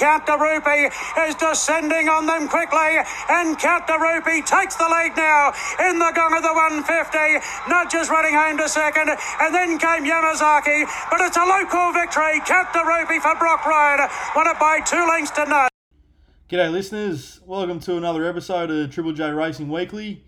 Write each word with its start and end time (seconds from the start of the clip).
Count 0.00 0.26
Rupee 0.26 0.88
is 1.28 1.34
descending 1.34 2.08
on 2.08 2.24
them 2.24 2.48
quickly, 2.48 3.04
and 3.28 3.58
Count 3.58 3.84
Rupee 3.86 4.40
takes 4.40 4.74
the 4.76 4.88
lead 4.88 5.12
now 5.14 5.52
in 5.78 5.98
the 5.98 6.10
gong 6.16 6.32
of 6.32 6.42
the 6.42 6.54
150. 6.56 6.88
Nudges 7.68 8.08
running 8.08 8.32
home 8.32 8.56
to 8.56 8.66
second, 8.66 9.10
and 9.10 9.54
then 9.54 9.76
came 9.76 10.08
Yamazaki, 10.08 10.88
but 11.10 11.20
it's 11.20 11.36
a 11.36 11.44
local 11.44 11.92
victory. 11.92 12.40
Count 12.46 12.72
Rupee 12.72 13.20
for 13.20 13.36
Brock 13.36 13.66
Road, 13.66 14.08
won 14.34 14.46
it 14.46 14.58
by 14.58 14.80
two 14.80 15.06
lengths 15.06 15.32
to 15.32 15.44
none. 15.44 15.68
G'day, 16.48 16.72
listeners. 16.72 17.42
Welcome 17.44 17.78
to 17.80 17.98
another 17.98 18.24
episode 18.24 18.70
of 18.70 18.90
Triple 18.90 19.12
J 19.12 19.30
Racing 19.32 19.68
Weekly. 19.68 20.24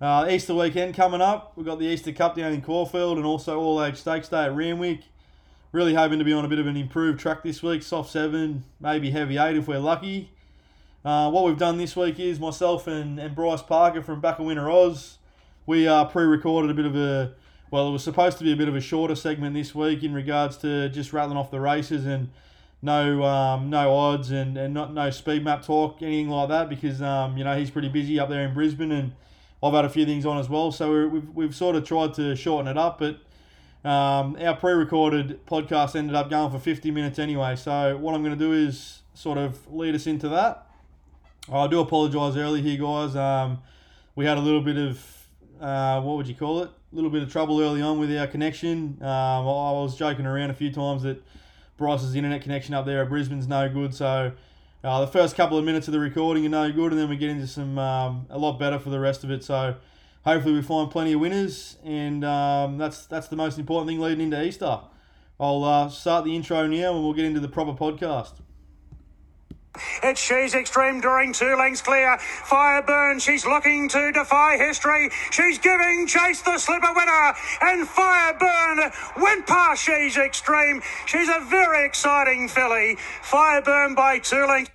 Uh, 0.00 0.28
Easter 0.30 0.54
weekend 0.54 0.94
coming 0.94 1.20
up. 1.20 1.54
We've 1.56 1.66
got 1.66 1.80
the 1.80 1.86
Easter 1.86 2.12
Cup 2.12 2.36
down 2.36 2.52
in 2.52 2.62
Caulfield 2.62 3.16
and 3.16 3.26
also 3.26 3.58
All 3.58 3.82
Age 3.82 3.96
Stakes 3.96 4.28
Day 4.28 4.44
at 4.44 4.54
Randwick. 4.54 5.00
Really 5.72 5.94
hoping 5.94 6.18
to 6.18 6.24
be 6.26 6.34
on 6.34 6.44
a 6.44 6.48
bit 6.48 6.58
of 6.58 6.66
an 6.66 6.76
improved 6.76 7.18
track 7.18 7.42
this 7.42 7.62
week, 7.62 7.82
soft 7.82 8.10
seven, 8.10 8.64
maybe 8.78 9.10
heavy 9.10 9.38
eight 9.38 9.56
if 9.56 9.66
we're 9.66 9.78
lucky. 9.78 10.30
Uh, 11.02 11.30
what 11.30 11.44
we've 11.46 11.56
done 11.56 11.78
this 11.78 11.96
week 11.96 12.20
is 12.20 12.38
myself 12.38 12.86
and, 12.86 13.18
and 13.18 13.34
Bryce 13.34 13.62
Parker 13.62 14.02
from 14.02 14.20
Backer 14.20 14.42
Winner 14.42 14.70
Oz. 14.70 15.16
We 15.64 15.88
uh, 15.88 16.04
pre-recorded 16.04 16.70
a 16.70 16.74
bit 16.74 16.84
of 16.84 16.94
a, 16.94 17.32
well, 17.70 17.88
it 17.88 17.92
was 17.92 18.04
supposed 18.04 18.36
to 18.36 18.44
be 18.44 18.52
a 18.52 18.56
bit 18.56 18.68
of 18.68 18.76
a 18.76 18.82
shorter 18.82 19.14
segment 19.14 19.54
this 19.54 19.74
week 19.74 20.02
in 20.02 20.12
regards 20.12 20.58
to 20.58 20.90
just 20.90 21.14
rattling 21.14 21.38
off 21.38 21.50
the 21.50 21.58
races 21.58 22.04
and 22.04 22.28
no 22.82 23.24
um, 23.24 23.70
no 23.70 23.94
odds 23.94 24.30
and, 24.30 24.58
and 24.58 24.74
not 24.74 24.92
no 24.92 25.08
speed 25.08 25.42
map 25.42 25.64
talk, 25.64 26.02
anything 26.02 26.28
like 26.28 26.50
that, 26.50 26.68
because 26.68 27.00
um, 27.00 27.38
you 27.38 27.44
know 27.44 27.56
he's 27.56 27.70
pretty 27.70 27.88
busy 27.88 28.20
up 28.20 28.28
there 28.28 28.46
in 28.46 28.52
Brisbane 28.52 28.92
and 28.92 29.12
I've 29.62 29.72
had 29.72 29.86
a 29.86 29.88
few 29.88 30.04
things 30.04 30.26
on 30.26 30.36
as 30.36 30.50
well. 30.50 30.70
So 30.70 30.92
we 30.92 31.06
we've, 31.06 31.28
we've 31.30 31.54
sort 31.54 31.76
of 31.76 31.84
tried 31.84 32.12
to 32.14 32.36
shorten 32.36 32.70
it 32.70 32.76
up, 32.76 32.98
but 32.98 33.20
um, 33.84 34.36
our 34.40 34.54
pre-recorded 34.54 35.44
podcast 35.46 35.96
ended 35.96 36.14
up 36.14 36.30
going 36.30 36.50
for 36.50 36.58
50 36.58 36.90
minutes 36.90 37.18
anyway. 37.18 37.56
So 37.56 37.96
what 37.96 38.14
I'm 38.14 38.22
going 38.22 38.38
to 38.38 38.44
do 38.44 38.52
is 38.52 39.02
sort 39.14 39.38
of 39.38 39.72
lead 39.72 39.94
us 39.94 40.06
into 40.06 40.28
that. 40.28 40.66
I 41.52 41.66
do 41.66 41.80
apologise 41.80 42.36
early 42.36 42.62
here, 42.62 42.78
guys. 42.80 43.16
Um, 43.16 43.60
we 44.14 44.24
had 44.24 44.38
a 44.38 44.40
little 44.40 44.60
bit 44.60 44.76
of 44.76 45.04
uh, 45.60 46.00
what 46.00 46.16
would 46.16 46.28
you 46.28 46.34
call 46.34 46.62
it? 46.62 46.70
A 46.92 46.94
little 46.94 47.10
bit 47.10 47.22
of 47.22 47.30
trouble 47.30 47.60
early 47.60 47.80
on 47.80 47.98
with 47.98 48.14
our 48.16 48.26
connection. 48.26 48.98
Um, 49.00 49.08
I 49.08 49.72
was 49.72 49.96
joking 49.96 50.26
around 50.26 50.50
a 50.50 50.54
few 50.54 50.72
times 50.72 51.02
that 51.04 51.22
Bryce's 51.76 52.14
internet 52.14 52.42
connection 52.42 52.74
up 52.74 52.84
there 52.84 53.02
at 53.02 53.08
Brisbane's 53.08 53.48
no 53.48 53.68
good. 53.68 53.94
So 53.94 54.32
uh, 54.84 55.00
the 55.00 55.06
first 55.06 55.36
couple 55.36 55.56
of 55.56 55.64
minutes 55.64 55.88
of 55.88 55.92
the 55.92 56.00
recording 56.00 56.44
are 56.46 56.48
no 56.48 56.72
good, 56.72 56.92
and 56.92 57.00
then 57.00 57.08
we 57.08 57.16
get 57.16 57.30
into 57.30 57.46
some 57.46 57.78
um, 57.78 58.26
a 58.28 58.38
lot 58.38 58.58
better 58.58 58.78
for 58.78 58.90
the 58.90 58.98
rest 58.98 59.24
of 59.24 59.30
it. 59.30 59.44
So 59.44 59.76
hopefully 60.24 60.54
we 60.54 60.62
find 60.62 60.90
plenty 60.90 61.12
of 61.12 61.20
winners, 61.20 61.76
and 61.84 62.24
um, 62.24 62.78
that's 62.78 63.06
that's 63.06 63.28
the 63.28 63.36
most 63.36 63.58
important 63.58 63.88
thing 63.88 64.00
leading 64.00 64.24
into 64.24 64.42
Easter. 64.42 64.80
I'll 65.40 65.64
uh, 65.64 65.88
start 65.88 66.24
the 66.24 66.36
intro 66.36 66.66
now, 66.66 66.94
and 66.94 67.02
we'll 67.02 67.14
get 67.14 67.24
into 67.24 67.40
the 67.40 67.48
proper 67.48 67.72
podcast. 67.72 68.34
It's 70.02 70.20
She's 70.20 70.54
Extreme 70.54 71.00
during 71.00 71.32
two 71.32 71.56
lengths 71.56 71.80
clear. 71.80 72.18
Fireburn, 72.18 73.20
she's 73.20 73.46
looking 73.46 73.88
to 73.88 74.12
defy 74.12 74.58
history. 74.58 75.08
She's 75.30 75.58
giving 75.58 76.06
Chase 76.06 76.42
the 76.42 76.58
slipper 76.58 76.92
winner. 76.94 77.32
And 77.62 77.88
Fireburn 77.88 78.92
went 79.22 79.46
past 79.46 79.82
She's 79.82 80.18
Extreme. 80.18 80.82
She's 81.06 81.28
a 81.28 81.40
very 81.48 81.86
exciting 81.86 82.48
filly. 82.48 82.96
Fireburn 83.22 83.96
by 83.96 84.18
two 84.18 84.44
lengths. 84.46 84.72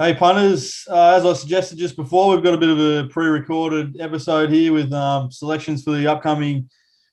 Hey 0.00 0.14
punters, 0.14 0.86
uh, 0.88 1.16
as 1.16 1.26
I 1.26 1.32
suggested 1.32 1.76
just 1.76 1.96
before, 1.96 2.32
we've 2.32 2.44
got 2.44 2.54
a 2.54 2.56
bit 2.56 2.68
of 2.68 2.78
a 2.78 3.08
pre-recorded 3.08 4.00
episode 4.00 4.48
here 4.48 4.72
with 4.72 4.92
um, 4.92 5.28
selections 5.32 5.82
for 5.82 5.90
the 5.90 6.06
upcoming 6.06 6.70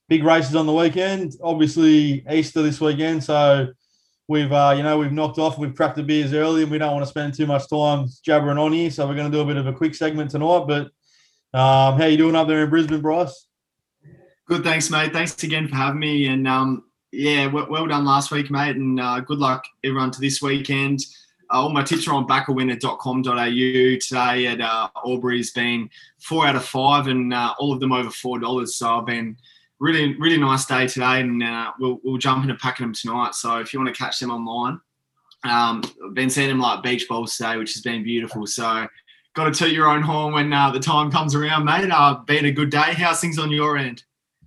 big 0.08 0.23
races 0.23 0.55
on 0.55 0.67
the 0.67 0.72
weekend. 0.72 1.33
Obviously, 1.42 2.23
Easter 2.30 2.61
this 2.61 2.80
weekend, 2.80 3.23
so 3.23 3.69
we've 4.27 4.52
uh, 4.52 4.75
you 4.77 4.83
know 4.83 5.00
we've 5.00 5.11
knocked 5.11 5.39
off, 5.39 5.58
we've 5.58 5.73
cracked 5.73 5.95
the 5.95 6.03
beers 6.03 6.31
early, 6.31 6.61
and 6.61 6.72
we 6.72 6.77
don't 6.77 6.94
want 6.94 7.03
to 7.03 7.09
spend 7.09 7.33
too 7.33 7.47
much 7.47 7.67
time 7.67 8.05
jabbering 8.23 8.59
on 8.59 8.72
here. 8.72 8.92
So 8.92 9.08
we're 9.08 9.16
going 9.16 9.31
to 9.31 9.36
do 9.36 9.42
a 9.42 9.47
bit 9.47 9.58
of 9.58 9.66
a 9.66 9.73
quick 9.73 9.95
segment 9.95 10.30
tonight. 10.30 10.66
But 10.67 10.83
um, 11.59 11.97
how 11.97 12.05
you 12.05 12.17
doing 12.17 12.36
up 12.36 12.47
there 12.47 12.66
in 12.66 12.70
Brisbane, 12.70 13.02
Bryce? 13.02 13.47
Good, 14.47 14.64
thanks, 14.64 14.92
mate. 14.92 15.11
Thanks 15.11 15.42
again 15.42 15.67
for 15.67 15.76
having 15.76 16.02
me. 16.02 16.27
And 16.27 16.48
um, 16.48 16.83
yeah, 17.11 17.48
well, 17.48 17.65
well, 17.67 17.87
done 17.87 18.05
last 18.05 18.30
week, 18.30 18.52
mate. 18.52 18.76
And 18.76 18.99
uh, 18.99 19.21
good 19.21 19.39
luck 19.39 19.64
everyone 19.83 20.11
to 20.11 20.21
this 20.21 20.39
weekend. 20.39 20.99
All 21.50 21.70
my 21.70 21.83
tips 21.83 22.08
are 22.08 22.14
on 22.14 22.28
backerwinner.com.au. 22.28 24.00
Today 24.00 24.48
at 24.48 24.61
uh, 24.61 24.89
Albury's 25.06 25.52
been 25.52 25.89
four 26.20 26.45
out 26.45 26.56
of 26.56 26.66
five, 26.66 27.08
and 27.08 27.33
uh, 27.33 27.54
all 27.60 27.73
of 27.73 27.80
them 27.80 27.92
over 27.92 28.10
four 28.10 28.39
dollars. 28.39 28.76
So 28.76 29.00
I've 29.00 29.06
been 29.06 29.38
really, 29.80 30.16
really 30.17 30.38
nice 30.38 30.66
day 30.66 30.88
today, 30.88 31.22
and 31.22 31.42
uh, 31.44 31.72
we'll, 31.80 32.00
we'll 32.04 32.17
jump 32.17 32.44
into 32.44 32.55
packing 32.55 32.86
them 32.86 32.94
tonight. 32.94 33.36
So 33.36 33.60
if 33.60 33.73
you 33.73 33.80
want 33.80 33.94
to 33.94 34.02
catch 34.02 34.20
them 34.20 34.32
online, 34.32 34.80
um, 35.44 35.84
I've 36.05 36.14
been 36.14 36.30
seeing 36.30 36.50
them 36.50 36.60
like 36.60 36.84
beach 36.84 37.08
balls 37.08 37.38
today, 37.38 37.58
which 37.58 37.73
has 37.73 37.82
been 37.82 38.04
beautiful. 38.04 38.48
So 38.48 38.88
got 39.36 39.45
to 39.45 39.52
toot 39.52 39.73
your 39.73 39.88
own 39.88 40.02
horn 40.02 40.34
when 40.34 40.52
uh, 40.52 40.72
the 40.72 40.80
time 40.80 41.11
comes 41.11 41.36
around, 41.36 41.66
mate. 41.66 41.89
Uh, 41.92 42.16
been 42.26 42.45
a 42.45 42.52
good 42.52 42.70
day. 42.70 42.94
How's 42.94 43.22
things 43.22 43.38
on 43.38 43.52
your 43.52 43.78
end? 43.78 44.04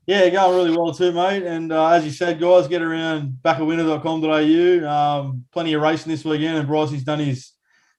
Yeah, 0.09 0.31
going 0.31 0.57
really 0.57 0.75
well 0.75 0.95
too, 0.95 1.13
mate. 1.13 1.43
And 1.43 1.71
uh, 1.71 1.89
as 1.89 2.03
you 2.03 2.11
said, 2.11 2.41
guys, 2.41 2.67
get 2.67 2.81
around 2.81 3.41
backerwinner.com.au. 3.43 4.89
Um, 4.89 5.45
plenty 5.53 5.75
of 5.75 5.83
racing 5.83 6.11
this 6.11 6.25
weekend, 6.25 6.57
and 6.57 6.67
Brycey's 6.67 7.05
done 7.05 7.19
his 7.19 7.53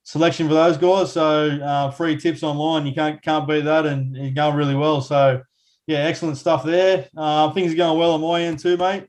selection 0.06 0.47
for 0.47 0.56
those 0.56 0.75
guys. 0.75 1.14
So 1.14 1.50
uh, 1.62 1.92
free 1.92 2.18
tips 2.18 2.42
online, 2.42 2.88
you 2.88 2.96
can't 2.96 3.22
can't 3.22 3.47
beat 3.47 3.66
that, 3.66 3.86
and 3.86 4.16
you're 4.16 4.31
going 4.31 4.56
really 4.56 4.74
well. 4.74 5.02
So 5.02 5.44
yeah, 5.86 6.00
excellent 6.00 6.38
stuff 6.40 6.64
there. 6.64 7.08
Uh, 7.16 7.52
things 7.52 7.74
are 7.74 7.78
going 7.78 8.00
well 8.00 8.14
on 8.14 8.22
my 8.22 8.41
end 8.41 8.58
too, 8.58 8.76
mate. 8.76 9.06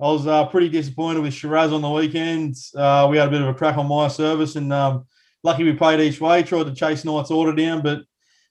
I 0.00 0.04
was 0.06 0.26
uh, 0.26 0.46
pretty 0.46 0.70
disappointed 0.70 1.20
with 1.20 1.34
Shiraz 1.34 1.74
on 1.74 1.82
the 1.82 1.90
weekend. 1.90 2.54
Uh, 2.74 3.06
we 3.10 3.18
had 3.18 3.28
a 3.28 3.30
bit 3.30 3.42
of 3.42 3.48
a 3.48 3.54
crack 3.54 3.76
on 3.76 3.86
my 3.86 4.08
service, 4.08 4.56
and 4.56 4.72
um, 4.72 5.04
lucky 5.42 5.62
we 5.64 5.74
played 5.74 6.00
each 6.00 6.22
way. 6.22 6.42
Tried 6.42 6.64
to 6.64 6.74
chase 6.74 7.04
Knight's 7.04 7.30
order 7.30 7.54
down, 7.54 7.82
but 7.82 8.00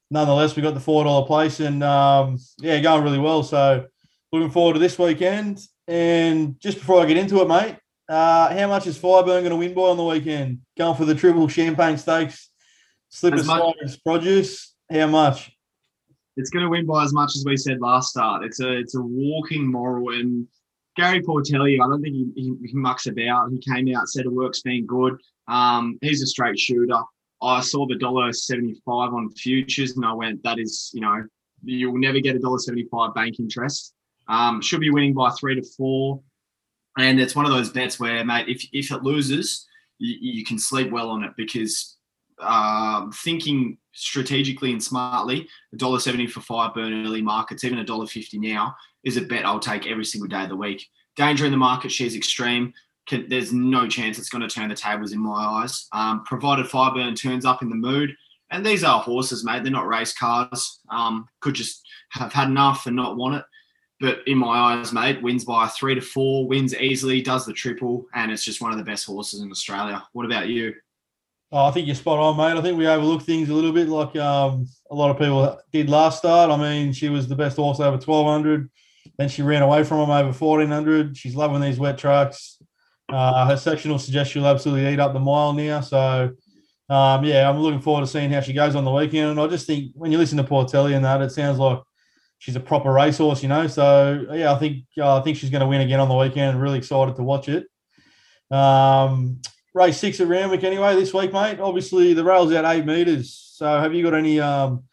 nonetheless, 0.10 0.56
we 0.56 0.62
got 0.62 0.74
the 0.74 0.80
four 0.80 1.04
dollar 1.04 1.26
place, 1.26 1.60
and 1.60 1.84
um, 1.84 2.38
yeah, 2.60 2.80
going 2.80 3.04
really 3.04 3.20
well. 3.20 3.44
So 3.44 3.86
looking 4.32 4.52
forward 4.52 4.74
to 4.74 4.80
this 4.80 4.98
weekend. 5.00 5.60
And 5.88 6.60
just 6.60 6.78
before 6.78 7.02
I 7.02 7.06
get 7.06 7.18
into 7.18 7.42
it, 7.42 7.48
mate, 7.48 7.76
uh, 8.08 8.56
how 8.56 8.68
much 8.68 8.86
is 8.86 8.98
Fireburn 8.98 9.42
going 9.42 9.50
to 9.50 9.56
win 9.56 9.74
by 9.74 9.82
on 9.82 9.98
the 9.98 10.04
weekend? 10.04 10.60
Going 10.78 10.96
for 10.96 11.06
the 11.06 11.16
triple 11.16 11.48
champagne 11.48 11.98
stakes, 11.98 12.50
slipper 13.10 13.44
sliders 13.44 13.98
produce. 13.98 14.76
How 14.92 15.08
much? 15.08 15.52
It's 16.38 16.52
going 16.52 16.64
to 16.64 16.70
win 16.70 16.86
by 16.86 17.04
as 17.04 17.14
much 17.14 17.36
as 17.36 17.44
we 17.46 17.58
said 17.58 17.82
last 17.82 18.10
start. 18.10 18.44
It's 18.44 18.60
a 18.60 18.78
it's 18.78 18.96
a 18.96 19.02
walking 19.02 19.70
moral, 19.70 20.10
and 20.10 20.48
Gary 20.96 21.22
Portelli, 21.22 21.82
I 21.82 21.88
don't 21.88 22.02
think 22.02 22.16
he, 22.16 22.32
he, 22.36 22.54
he 22.68 22.74
mucks 22.74 23.08
about. 23.08 23.50
He 23.52 23.60
came 23.60 23.94
out, 23.96 24.08
said 24.08 24.26
the 24.26 24.32
work's 24.32 24.62
been 24.62 24.86
good. 24.86 25.18
Um, 25.48 25.98
he's 26.02 26.22
a 26.22 26.28
straight 26.28 26.60
shooter. 26.60 27.02
I 27.42 27.62
saw 27.62 27.88
the 27.88 27.96
dollar 27.96 28.34
seventy 28.34 28.76
five 28.86 29.14
on 29.14 29.30
futures, 29.32 29.96
and 29.96 30.06
I 30.06 30.14
went, 30.14 30.44
that 30.44 30.60
is, 30.60 30.92
you 30.94 31.02
know, 31.02 31.24
you'll 31.64 31.98
never 31.98 32.20
get 32.20 32.36
a 32.36 32.40
dollar 32.40 32.60
seventy 32.60 32.88
five 32.92 33.14
bank 33.14 33.40
interest. 33.40 33.94
Um, 34.28 34.62
should 34.62 34.82
be 34.82 34.92
winning 34.92 35.14
by 35.14 35.32
three 35.32 35.56
to 35.56 35.64
four, 35.78 36.22
and 36.98 37.20
it's 37.20 37.36
one 37.36 37.46
of 37.46 37.52
those 37.52 37.70
bets 37.70 38.00
where, 38.00 38.24
mate, 38.24 38.48
if 38.48 38.66
if 38.74 38.92
it 38.92 39.04
loses, 39.04 39.68
you, 39.98 40.16
you 40.20 40.46
can 40.46 40.60
sleep 40.60 40.92
well 40.92 41.10
on 41.10 41.24
it 41.24 41.32
because 41.38 41.98
um, 42.40 43.12
thinking 43.12 43.78
strategically 43.94 44.72
and 44.72 44.84
smartly, 44.84 45.48
a 45.74 45.78
dollar 45.78 46.00
seventy 46.00 46.28
for 46.28 46.42
Fireburn 46.42 47.06
early 47.06 47.22
markets, 47.22 47.64
even 47.64 47.80
a 47.80 47.84
dollar 47.84 48.06
fifty 48.06 48.38
now, 48.38 48.76
is 49.04 49.18
a 49.18 49.22
bet 49.22 49.46
I'll 49.46 49.60
take 49.60 49.88
every 49.88 50.06
single 50.06 50.28
day 50.28 50.44
of 50.44 50.50
the 50.50 50.56
week. 50.56 50.86
Danger 51.16 51.46
in 51.46 51.52
the 51.52 51.58
market 51.58 51.92
She's 51.92 52.16
Extreme 52.16 52.74
there's 53.28 53.54
no 53.54 53.88
chance 53.88 54.18
it's 54.18 54.30
going 54.30 54.48
to 54.48 54.54
turn 54.54 54.70
the 54.70 54.76
tables 54.76 55.12
in 55.12 55.20
my 55.20 55.32
eyes. 55.32 55.88
Um, 55.92 56.24
provided 56.24 56.66
Fireburn 56.66 57.20
turns 57.20 57.46
up 57.46 57.62
in 57.62 57.70
the 57.70 57.76
mood, 57.76 58.16
and 58.52 58.66
these 58.66 58.84
are 58.84 59.00
horses, 59.00 59.44
mate. 59.44 59.64
They're 59.64 59.72
not 59.72 59.88
race 59.88 60.14
cars. 60.14 60.80
Um, 60.90 61.28
could 61.40 61.56
just 61.56 61.88
have 62.12 62.34
had 62.34 62.50
enough 62.50 62.86
and 62.86 62.96
not 62.96 63.18
want 63.18 63.36
it. 63.36 63.46
But 64.02 64.20
in 64.28 64.38
my 64.38 64.58
eyes, 64.58 64.94
mate, 64.94 65.22
wins 65.22 65.44
by 65.44 65.68
three 65.68 65.94
to 65.96 66.02
four, 66.02 66.48
wins 66.48 66.74
easily, 66.76 67.22
does 67.22 67.46
the 67.46 67.54
triple, 67.54 68.06
and 68.14 68.32
it's 68.32 68.46
just 68.46 68.62
one 68.62 68.72
of 68.72 68.78
the 68.78 68.84
best 68.84 69.06
horses 69.06 69.42
in 69.42 69.52
Australia. 69.52 70.04
What 70.14 70.26
about 70.26 70.48
you? 70.48 70.74
Oh, 71.52 71.66
I 71.66 71.72
think 71.72 71.88
you're 71.88 71.96
spot 71.96 72.20
on, 72.20 72.38
mate. 72.38 72.58
I 72.58 72.62
think 72.62 72.78
we 72.78 72.88
overlook 72.88 73.24
things 73.24 73.50
a 73.50 73.54
little 73.54 73.72
bit 73.72 73.90
like 73.90 74.16
um, 74.16 74.68
a 74.92 74.96
lot 74.96 75.10
of 75.10 75.18
people 75.18 75.60
did 75.74 75.90
last 75.90 76.20
start. 76.20 76.52
I 76.52 76.58
mean, 76.58 76.94
she 76.94 77.10
was 77.10 77.28
the 77.28 77.36
best 77.36 77.58
horse 77.58 77.80
over 77.80 77.98
1200. 77.98 78.70
Then 79.18 79.30
she 79.30 79.42
ran 79.42 79.64
away 79.64 79.84
from 79.84 79.98
him 79.98 80.12
over 80.12 80.32
1400. 80.32 81.18
She's 81.18 81.36
loving 81.36 81.60
these 81.60 81.80
wet 81.80 81.98
tracks. 81.98 82.59
Uh, 83.12 83.48
her 83.48 83.58
sectional 83.58 84.00
suggests 84.00 84.34
she'll 84.34 84.48
absolutely 84.48 84.92
eat 84.92 85.00
up 85.00 85.14
the 85.14 85.20
mile 85.20 85.54
now. 85.54 85.82
So, 85.82 86.32
um, 86.90 87.24
yeah, 87.24 87.50
I'm 87.50 87.60
looking 87.60 87.82
forward 87.82 88.02
to 88.02 88.08
seeing 88.08 88.32
how 88.32 88.42
she 88.42 88.54
goes 88.54 88.76
on 88.76 88.86
the 88.86 88.92
weekend. 88.92 89.32
And 89.32 89.40
I 89.40 89.48
just 89.48 89.68
think 89.68 89.92
when 89.96 90.12
you 90.12 90.18
listen 90.18 90.38
to 90.38 90.44
Portelli 90.44 90.96
and 90.96 91.06
that, 91.06 91.22
it 91.22 91.32
sounds 91.32 91.58
like 91.58 91.80
she's 92.38 92.56
a 92.56 92.60
proper 92.60 92.92
racehorse, 92.92 93.44
you 93.44 93.50
know. 93.50 93.68
So, 93.68 94.26
yeah, 94.32 94.54
I 94.54 94.60
think 94.60 94.86
uh, 94.98 95.20
I 95.20 95.24
think 95.24 95.38
she's 95.38 95.50
going 95.50 95.62
to 95.62 95.68
win 95.68 95.82
again 95.82 96.00
on 96.00 96.10
the 96.10 96.16
weekend. 96.16 96.62
Really 96.62 96.78
excited 96.78 97.16
to 97.16 97.24
watch 97.24 97.50
it. 97.50 97.68
Um, 98.52 99.42
race 99.74 99.98
six 99.98 100.20
at 100.20 100.28
Randwick 100.28 100.64
anyway 100.64 100.96
this 100.96 101.14
week, 101.14 101.32
mate. 101.32 101.60
Obviously, 101.60 102.14
the 102.14 102.24
rail's 102.24 102.54
out 102.54 102.66
eight 102.66 102.86
metres. 102.86 103.54
So, 103.56 103.80
have 103.80 103.94
you 103.94 104.04
got 104.04 104.14
any 104.14 104.40
um, 104.40 104.84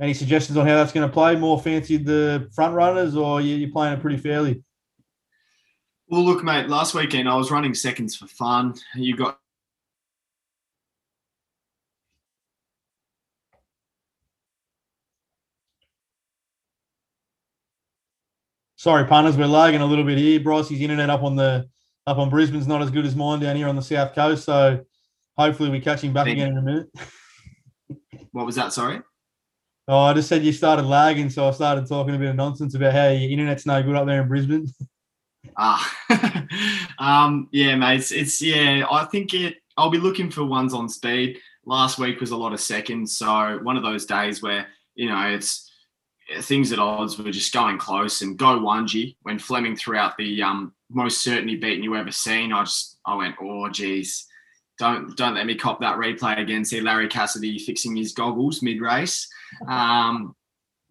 any 0.00 0.12
suggestions 0.14 0.58
on 0.58 0.66
how 0.66 0.76
that's 0.76 0.92
going 0.92 1.08
to 1.08 1.12
play? 1.12 1.36
More 1.36 1.60
fancied 1.60 2.04
the 2.04 2.50
front 2.54 2.74
runners, 2.74 3.16
or 3.16 3.40
you, 3.40 3.66
are 3.66 3.70
playing 3.70 3.94
it 3.94 4.00
pretty 4.00 4.18
fairly? 4.18 4.62
Well, 6.08 6.22
look, 6.24 6.44
mate, 6.44 6.68
last 6.68 6.94
weekend 6.94 7.28
I 7.28 7.34
was 7.34 7.50
running 7.50 7.74
seconds 7.74 8.14
for 8.16 8.28
fun. 8.28 8.74
You 8.94 9.16
got. 9.16 9.40
Sorry, 18.76 19.04
partners, 19.04 19.36
we're 19.36 19.46
lagging 19.46 19.80
a 19.80 19.86
little 19.86 20.04
bit 20.04 20.16
here. 20.16 20.38
Bryce's 20.38 20.80
internet 20.80 21.10
up 21.10 21.24
on 21.24 21.34
the 21.34 21.68
up 22.06 22.18
on 22.18 22.30
Brisbane's 22.30 22.68
not 22.68 22.82
as 22.82 22.90
good 22.90 23.04
as 23.04 23.16
mine 23.16 23.40
down 23.40 23.56
here 23.56 23.66
on 23.66 23.74
the 23.74 23.82
south 23.82 24.14
coast. 24.14 24.44
So 24.44 24.84
hopefully 25.36 25.70
we 25.70 25.80
catch 25.80 26.02
him 26.02 26.12
back 26.12 26.26
Thank 26.26 26.38
again 26.38 26.52
you. 26.52 26.58
in 26.58 26.58
a 26.58 26.62
minute. 26.62 26.88
what 28.30 28.46
was 28.46 28.54
that? 28.54 28.72
Sorry. 28.72 29.00
Oh, 29.88 29.98
I 29.98 30.14
just 30.14 30.28
said 30.28 30.44
you 30.44 30.52
started 30.52 30.84
lagging, 30.84 31.30
so 31.30 31.48
I 31.48 31.50
started 31.50 31.88
talking 31.88 32.14
a 32.14 32.18
bit 32.18 32.30
of 32.30 32.36
nonsense 32.36 32.76
about 32.76 32.92
how 32.92 33.08
your 33.08 33.28
internet's 33.28 33.66
no 33.66 33.82
good 33.82 33.96
up 33.96 34.06
there 34.06 34.22
in 34.22 34.28
Brisbane. 34.28 34.68
Ah, 35.58 36.46
um, 36.98 37.48
yeah, 37.50 37.76
mate. 37.76 37.96
It's, 37.96 38.12
it's 38.12 38.42
yeah. 38.42 38.86
I 38.90 39.04
think 39.04 39.34
it. 39.34 39.56
I'll 39.76 39.90
be 39.90 39.98
looking 39.98 40.30
for 40.30 40.44
ones 40.44 40.74
on 40.74 40.88
speed. 40.88 41.38
Last 41.64 41.98
week 41.98 42.20
was 42.20 42.30
a 42.30 42.36
lot 42.36 42.52
of 42.52 42.60
seconds, 42.60 43.16
so 43.16 43.58
one 43.62 43.76
of 43.76 43.82
those 43.82 44.06
days 44.06 44.42
where 44.42 44.66
you 44.94 45.08
know 45.08 45.28
it's 45.28 45.70
things 46.40 46.72
at 46.72 46.78
odds 46.78 47.18
were 47.18 47.30
just 47.30 47.52
going 47.52 47.78
close 47.78 48.22
and 48.22 48.36
go 48.36 48.58
Wanji 48.58 49.16
when 49.22 49.38
Fleming 49.38 49.76
threw 49.76 49.96
out 49.96 50.16
the 50.16 50.42
um, 50.42 50.72
most 50.90 51.22
certainty 51.22 51.56
beating 51.56 51.84
you 51.84 51.96
ever 51.96 52.12
seen. 52.12 52.52
I 52.52 52.64
just 52.64 52.98
I 53.06 53.14
went, 53.14 53.36
oh 53.40 53.68
geez, 53.68 54.26
don't 54.78 55.16
don't 55.16 55.34
let 55.34 55.46
me 55.46 55.54
cop 55.54 55.80
that 55.80 55.98
replay 55.98 56.38
again. 56.38 56.64
See 56.64 56.80
Larry 56.80 57.08
Cassidy 57.08 57.58
fixing 57.58 57.96
his 57.96 58.12
goggles 58.12 58.62
mid 58.62 58.80
race. 58.80 59.28
Um, 59.66 60.34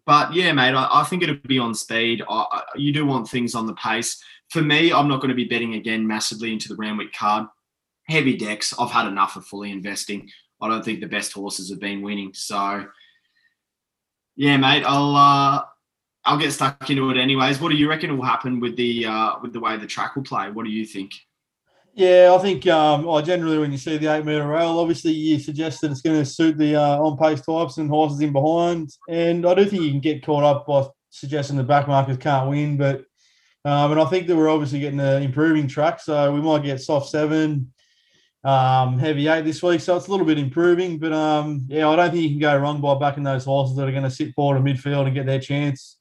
but 0.06 0.32
yeah, 0.32 0.52
mate, 0.52 0.74
I, 0.74 0.88
I 1.00 1.04
think 1.04 1.22
it'll 1.22 1.36
be 1.46 1.58
on 1.58 1.74
speed. 1.74 2.22
I, 2.28 2.46
I, 2.50 2.62
you 2.76 2.92
do 2.92 3.04
want 3.04 3.28
things 3.28 3.54
on 3.54 3.66
the 3.66 3.74
pace. 3.74 4.22
For 4.50 4.62
me, 4.62 4.92
I'm 4.92 5.08
not 5.08 5.20
going 5.20 5.30
to 5.30 5.34
be 5.34 5.44
betting 5.44 5.74
again 5.74 6.06
massively 6.06 6.52
into 6.52 6.68
the 6.68 6.76
Randwick 6.76 7.12
card. 7.12 7.46
Heavy 8.08 8.36
decks. 8.36 8.72
I've 8.78 8.90
had 8.90 9.08
enough 9.08 9.36
of 9.36 9.44
fully 9.44 9.72
investing. 9.72 10.30
I 10.60 10.68
don't 10.68 10.84
think 10.84 11.00
the 11.00 11.06
best 11.06 11.32
horses 11.32 11.70
have 11.70 11.80
been 11.80 12.02
winning. 12.02 12.32
So 12.34 12.86
yeah, 14.36 14.56
mate, 14.56 14.84
I'll 14.86 15.16
uh, 15.16 15.62
I'll 16.24 16.38
get 16.38 16.52
stuck 16.52 16.88
into 16.90 17.10
it 17.10 17.16
anyways. 17.16 17.60
What 17.60 17.70
do 17.70 17.76
you 17.76 17.88
reckon 17.88 18.16
will 18.16 18.24
happen 18.24 18.60
with 18.60 18.76
the 18.76 19.06
uh, 19.06 19.34
with 19.42 19.52
the 19.52 19.60
way 19.60 19.76
the 19.76 19.86
track 19.86 20.14
will 20.14 20.22
play? 20.22 20.50
What 20.50 20.64
do 20.64 20.70
you 20.70 20.84
think? 20.84 21.12
Yeah, 21.94 22.36
I 22.38 22.42
think 22.42 22.66
um, 22.66 23.08
oh, 23.08 23.22
generally 23.22 23.56
when 23.56 23.72
you 23.72 23.78
see 23.78 23.96
the 23.96 24.14
eight 24.14 24.24
metre 24.24 24.46
rail, 24.46 24.78
obviously 24.78 25.12
you 25.12 25.38
suggest 25.38 25.80
that 25.80 25.90
it's 25.90 26.02
going 26.02 26.18
to 26.18 26.26
suit 26.26 26.58
the 26.58 26.76
uh, 26.76 26.98
on 26.98 27.16
pace 27.16 27.40
types 27.40 27.78
and 27.78 27.88
horses 27.88 28.20
in 28.20 28.34
behind. 28.34 28.90
And 29.08 29.46
I 29.46 29.54
do 29.54 29.64
think 29.64 29.82
you 29.82 29.90
can 29.90 30.00
get 30.00 30.22
caught 30.22 30.44
up 30.44 30.66
by 30.66 30.86
suggesting 31.08 31.56
the 31.56 31.62
back 31.62 31.88
markers 31.88 32.18
can't 32.18 32.50
win. 32.50 32.76
But 32.76 33.06
um, 33.66 33.90
and 33.90 34.00
I 34.00 34.04
think 34.04 34.28
that 34.28 34.36
we're 34.36 34.48
obviously 34.48 34.78
getting 34.78 35.00
an 35.00 35.24
improving 35.24 35.66
track, 35.66 36.00
so 36.00 36.32
we 36.32 36.40
might 36.40 36.62
get 36.62 36.80
soft 36.80 37.08
seven, 37.10 37.72
um, 38.44 38.96
heavy 38.96 39.26
eight 39.26 39.44
this 39.44 39.60
week. 39.60 39.80
So 39.80 39.96
it's 39.96 40.06
a 40.06 40.10
little 40.12 40.24
bit 40.24 40.38
improving. 40.38 41.00
But 41.00 41.12
um, 41.12 41.66
yeah, 41.66 41.88
I 41.88 41.96
don't 41.96 42.12
think 42.12 42.22
you 42.22 42.28
can 42.30 42.38
go 42.38 42.56
wrong 42.56 42.80
by 42.80 42.94
backing 42.94 43.24
those 43.24 43.44
horses 43.44 43.76
that 43.76 43.88
are 43.88 43.90
going 43.90 44.04
to 44.04 44.10
sit 44.10 44.32
forward 44.34 44.58
in 44.58 44.62
midfield 44.62 45.06
and 45.06 45.14
get 45.14 45.26
their 45.26 45.40
chance. 45.40 45.98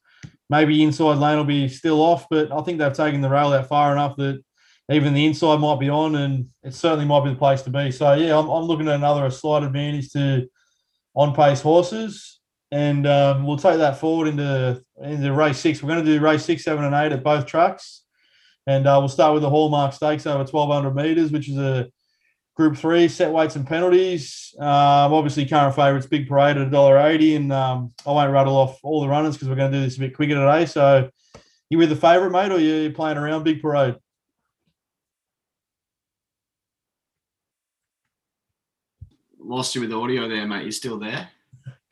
Maybe 0.47 0.83
inside 0.83 1.17
lane 1.17 1.37
will 1.37 1.43
be 1.43 1.67
still 1.67 2.01
off, 2.03 2.27
but 2.29 2.51
I 2.51 2.61
think 2.61 2.77
they've 2.77 2.93
taken 2.93 3.21
the 3.21 3.29
rail 3.29 3.51
out 3.51 3.67
far 3.67 3.91
enough 3.93 4.15
that 4.17 4.43
even 4.91 5.15
the 5.15 5.25
inside 5.25 5.59
might 5.59 5.79
be 5.79 5.89
on, 5.89 6.15
and 6.15 6.49
it 6.61 6.75
certainly 6.75 7.05
might 7.05 7.23
be 7.23 7.31
the 7.31 7.35
place 7.35 7.63
to 7.63 7.71
be. 7.71 7.89
So 7.89 8.13
yeah, 8.13 8.37
I'm, 8.37 8.47
I'm 8.47 8.65
looking 8.65 8.87
at 8.87 8.93
another 8.93 9.25
a 9.25 9.31
slight 9.31 9.63
advantage 9.63 10.11
to 10.11 10.47
on 11.15 11.33
pace 11.33 11.61
horses, 11.61 12.34
and 12.71 13.05
um, 13.07 13.45
we'll 13.45 13.57
take 13.57 13.77
that 13.77 13.99
forward 13.99 14.27
into 14.27 14.83
into 15.01 15.33
race 15.33 15.59
six. 15.59 15.81
We're 15.81 15.93
going 15.93 16.05
to 16.05 16.11
do 16.11 16.23
race 16.23 16.45
six, 16.45 16.63
seven, 16.63 16.83
and 16.83 16.95
eight 16.95 17.11
at 17.11 17.23
both 17.23 17.45
tracks, 17.45 18.03
and 18.67 18.87
uh, 18.87 18.97
we'll 18.99 19.09
start 19.09 19.33
with 19.33 19.43
the 19.43 19.49
Hallmark 19.49 19.93
Stakes 19.93 20.25
over 20.25 20.43
1200 20.43 20.95
meters, 20.95 21.31
which 21.31 21.49
is 21.49 21.57
a 21.57 21.89
Group 22.55 22.77
Three 22.77 23.07
set 23.07 23.31
weights 23.31 23.55
and 23.55 23.67
penalties. 23.67 24.55
Um, 24.59 25.13
obviously, 25.13 25.45
current 25.45 25.75
favourites 25.75 26.07
Big 26.07 26.27
Parade 26.27 26.57
at 26.57 26.69
$1.80, 26.69 27.35
and 27.35 27.53
um, 27.53 27.93
I 28.05 28.11
won't 28.11 28.31
rattle 28.31 28.55
off 28.55 28.79
all 28.81 29.01
the 29.01 29.09
runners 29.09 29.35
because 29.35 29.49
we're 29.49 29.55
going 29.55 29.71
to 29.71 29.77
do 29.77 29.83
this 29.83 29.97
a 29.97 29.99
bit 29.99 30.15
quicker 30.15 30.35
today. 30.35 30.65
So, 30.65 31.09
you 31.69 31.77
with 31.77 31.89
the 31.89 31.95
favourite, 31.95 32.31
mate, 32.31 32.51
or 32.53 32.59
you 32.59 32.91
playing 32.91 33.17
around 33.17 33.43
Big 33.43 33.61
Parade? 33.61 33.95
Lost 39.37 39.75
you 39.75 39.81
with 39.81 39.91
the 39.91 39.97
audio 39.97 40.27
there, 40.27 40.47
mate. 40.47 40.65
You 40.65 40.71
still 40.71 40.97
there? 40.97 41.29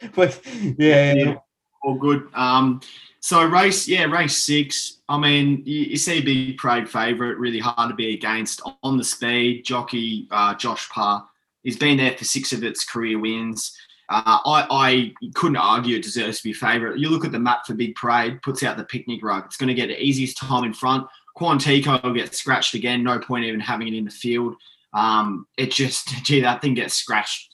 but 0.15 0.39
yeah, 0.77 1.13
yeah. 1.13 1.35
all 1.83 1.95
good. 1.95 2.27
Um, 2.33 2.81
so 3.19 3.44
race, 3.45 3.88
yeah, 3.88 4.05
race 4.05 4.38
six. 4.38 5.00
I 5.07 5.17
mean, 5.17 5.63
you, 5.65 5.81
you 5.81 5.97
see 5.97 6.21
Big 6.21 6.57
Parade 6.57 6.89
favourite, 6.89 7.38
really 7.38 7.59
hard 7.59 7.89
to 7.89 7.95
be 7.95 8.13
against 8.13 8.61
on 8.83 8.97
the 8.97 9.03
speed. 9.03 9.63
Jockey 9.65 10.27
uh, 10.31 10.55
Josh 10.55 10.89
Parr, 10.89 11.25
he's 11.63 11.77
been 11.77 11.97
there 11.97 12.17
for 12.17 12.25
six 12.25 12.51
of 12.51 12.63
its 12.63 12.83
career 12.83 13.19
wins. 13.19 13.77
Uh, 14.09 14.39
I, 14.45 14.67
I 14.69 15.29
couldn't 15.33 15.57
argue 15.57 15.95
it 15.95 16.03
deserves 16.03 16.39
to 16.39 16.44
be 16.44 16.53
favourite. 16.53 16.99
You 16.99 17.09
look 17.09 17.23
at 17.23 17.31
the 17.31 17.39
map 17.39 17.65
for 17.65 17.73
Big 17.73 17.95
Parade, 17.95 18.41
puts 18.41 18.61
out 18.61 18.75
the 18.75 18.83
picnic 18.83 19.23
rug. 19.23 19.45
It's 19.45 19.57
going 19.57 19.69
to 19.69 19.73
get 19.73 19.88
the 19.88 20.01
easiest 20.01 20.38
time 20.38 20.65
in 20.65 20.73
front. 20.73 21.07
Quantico 21.38 22.03
will 22.03 22.13
get 22.13 22.35
scratched 22.35 22.73
again. 22.75 23.03
No 23.03 23.17
point 23.19 23.45
even 23.45 23.59
having 23.59 23.88
it 23.88 23.94
in 23.94 24.06
the 24.06 24.11
field. 24.11 24.56
Um, 24.94 25.47
it 25.57 25.71
just, 25.71 26.09
gee, 26.23 26.41
that 26.41 26.61
thing 26.61 26.73
gets 26.73 26.94
scratched 26.94 27.53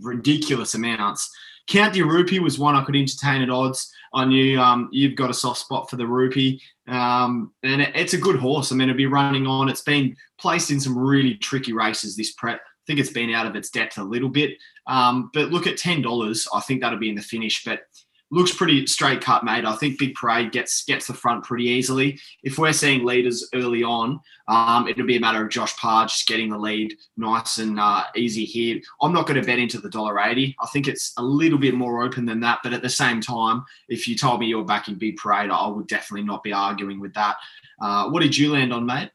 ridiculous 0.00 0.74
amounts. 0.74 1.30
Count 1.66 1.94
De 1.94 2.02
Rupee 2.02 2.40
was 2.40 2.58
one 2.58 2.74
I 2.74 2.84
could 2.84 2.96
entertain 2.96 3.42
at 3.42 3.50
odds. 3.50 3.92
I 4.12 4.24
knew 4.24 4.60
um, 4.60 4.88
you've 4.90 5.14
got 5.14 5.30
a 5.30 5.34
soft 5.34 5.60
spot 5.60 5.88
for 5.88 5.96
the 5.96 6.06
Rupee, 6.06 6.60
um, 6.88 7.52
and 7.62 7.80
it, 7.80 7.92
it's 7.94 8.14
a 8.14 8.18
good 8.18 8.36
horse. 8.36 8.72
I 8.72 8.74
mean, 8.74 8.88
it'll 8.88 8.96
be 8.96 9.06
running 9.06 9.46
on. 9.46 9.68
It's 9.68 9.82
been 9.82 10.16
placed 10.38 10.70
in 10.70 10.80
some 10.80 10.98
really 10.98 11.34
tricky 11.34 11.72
races 11.72 12.16
this 12.16 12.32
prep. 12.32 12.60
I 12.60 12.82
think 12.86 12.98
it's 12.98 13.12
been 13.12 13.32
out 13.32 13.46
of 13.46 13.54
its 13.54 13.70
depth 13.70 13.98
a 13.98 14.02
little 14.02 14.28
bit. 14.28 14.56
Um, 14.88 15.30
but 15.32 15.50
look 15.50 15.66
at 15.66 15.76
ten 15.76 16.02
dollars. 16.02 16.48
I 16.52 16.60
think 16.60 16.80
that'll 16.80 16.98
be 16.98 17.08
in 17.08 17.14
the 17.14 17.22
finish. 17.22 17.64
But 17.64 17.82
looks 18.30 18.54
pretty 18.54 18.86
straight 18.86 19.20
cut, 19.20 19.44
mate. 19.44 19.64
I 19.64 19.74
think 19.76 19.98
Big 19.98 20.14
Parade 20.14 20.52
gets 20.52 20.84
gets 20.84 21.06
the 21.06 21.14
front 21.14 21.44
pretty 21.44 21.64
easily. 21.64 22.18
If 22.42 22.58
we're 22.58 22.72
seeing 22.72 23.04
leaders 23.04 23.48
early 23.54 23.82
on, 23.82 24.20
um, 24.48 24.86
it'll 24.88 25.06
be 25.06 25.16
a 25.16 25.20
matter 25.20 25.44
of 25.44 25.50
Josh 25.50 25.76
Parr 25.76 26.06
just 26.06 26.28
getting 26.28 26.50
the 26.50 26.58
lead 26.58 26.94
nice 27.16 27.58
and 27.58 27.78
uh, 27.78 28.04
easy 28.14 28.44
here. 28.44 28.80
I'm 29.02 29.12
not 29.12 29.26
going 29.26 29.40
to 29.40 29.46
bet 29.46 29.58
into 29.58 29.80
the 29.80 29.90
dollar 29.90 30.20
eighty. 30.20 30.54
I 30.62 30.66
think 30.68 30.86
it's 30.86 31.12
a 31.16 31.22
little 31.22 31.58
bit 31.58 31.74
more 31.74 32.02
open 32.02 32.24
than 32.24 32.40
that. 32.40 32.60
But 32.62 32.72
at 32.72 32.82
the 32.82 32.88
same 32.88 33.20
time, 33.20 33.64
if 33.88 34.06
you 34.06 34.16
told 34.16 34.40
me 34.40 34.46
you 34.46 34.58
were 34.58 34.64
backing 34.64 34.94
Big 34.94 35.16
Parade, 35.16 35.50
I 35.50 35.66
would 35.68 35.88
definitely 35.88 36.26
not 36.26 36.42
be 36.42 36.52
arguing 36.52 37.00
with 37.00 37.14
that. 37.14 37.36
Uh, 37.82 38.10
what 38.10 38.22
did 38.22 38.36
you 38.36 38.52
land 38.52 38.72
on, 38.72 38.86
mate? 38.86 39.10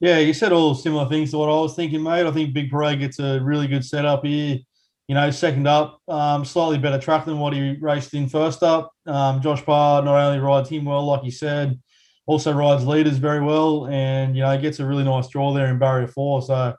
Yeah, 0.00 0.18
you 0.18 0.34
said 0.34 0.52
all 0.52 0.74
similar 0.74 1.08
things 1.08 1.30
to 1.30 1.38
what 1.38 1.48
I 1.48 1.54
was 1.54 1.74
thinking, 1.74 2.02
mate. 2.02 2.26
I 2.26 2.30
think 2.30 2.52
Big 2.52 2.70
Parade 2.70 2.98
gets 2.98 3.18
a 3.18 3.40
really 3.40 3.66
good 3.66 3.84
setup 3.84 4.26
here 4.26 4.58
you 5.08 5.14
know, 5.14 5.30
second 5.30 5.68
up, 5.68 6.00
um, 6.08 6.44
slightly 6.44 6.78
better 6.78 6.98
track 6.98 7.24
than 7.24 7.38
what 7.38 7.52
he 7.52 7.76
raced 7.80 8.14
in 8.14 8.28
first 8.28 8.62
up. 8.62 8.92
Um, 9.06 9.40
Josh 9.40 9.64
Parr 9.64 10.02
not 10.02 10.16
only 10.16 10.40
rides 10.40 10.68
him 10.68 10.84
well, 10.84 11.06
like 11.06 11.24
you 11.24 11.30
said, 11.30 11.80
also 12.26 12.52
rides 12.52 12.86
leaders 12.86 13.18
very 13.18 13.40
well, 13.40 13.86
and 13.86 14.34
you 14.34 14.42
know 14.42 14.60
gets 14.60 14.80
a 14.80 14.86
really 14.86 15.04
nice 15.04 15.28
draw 15.28 15.52
there 15.52 15.68
in 15.68 15.78
barrier 15.78 16.08
four. 16.08 16.42
So 16.42 16.74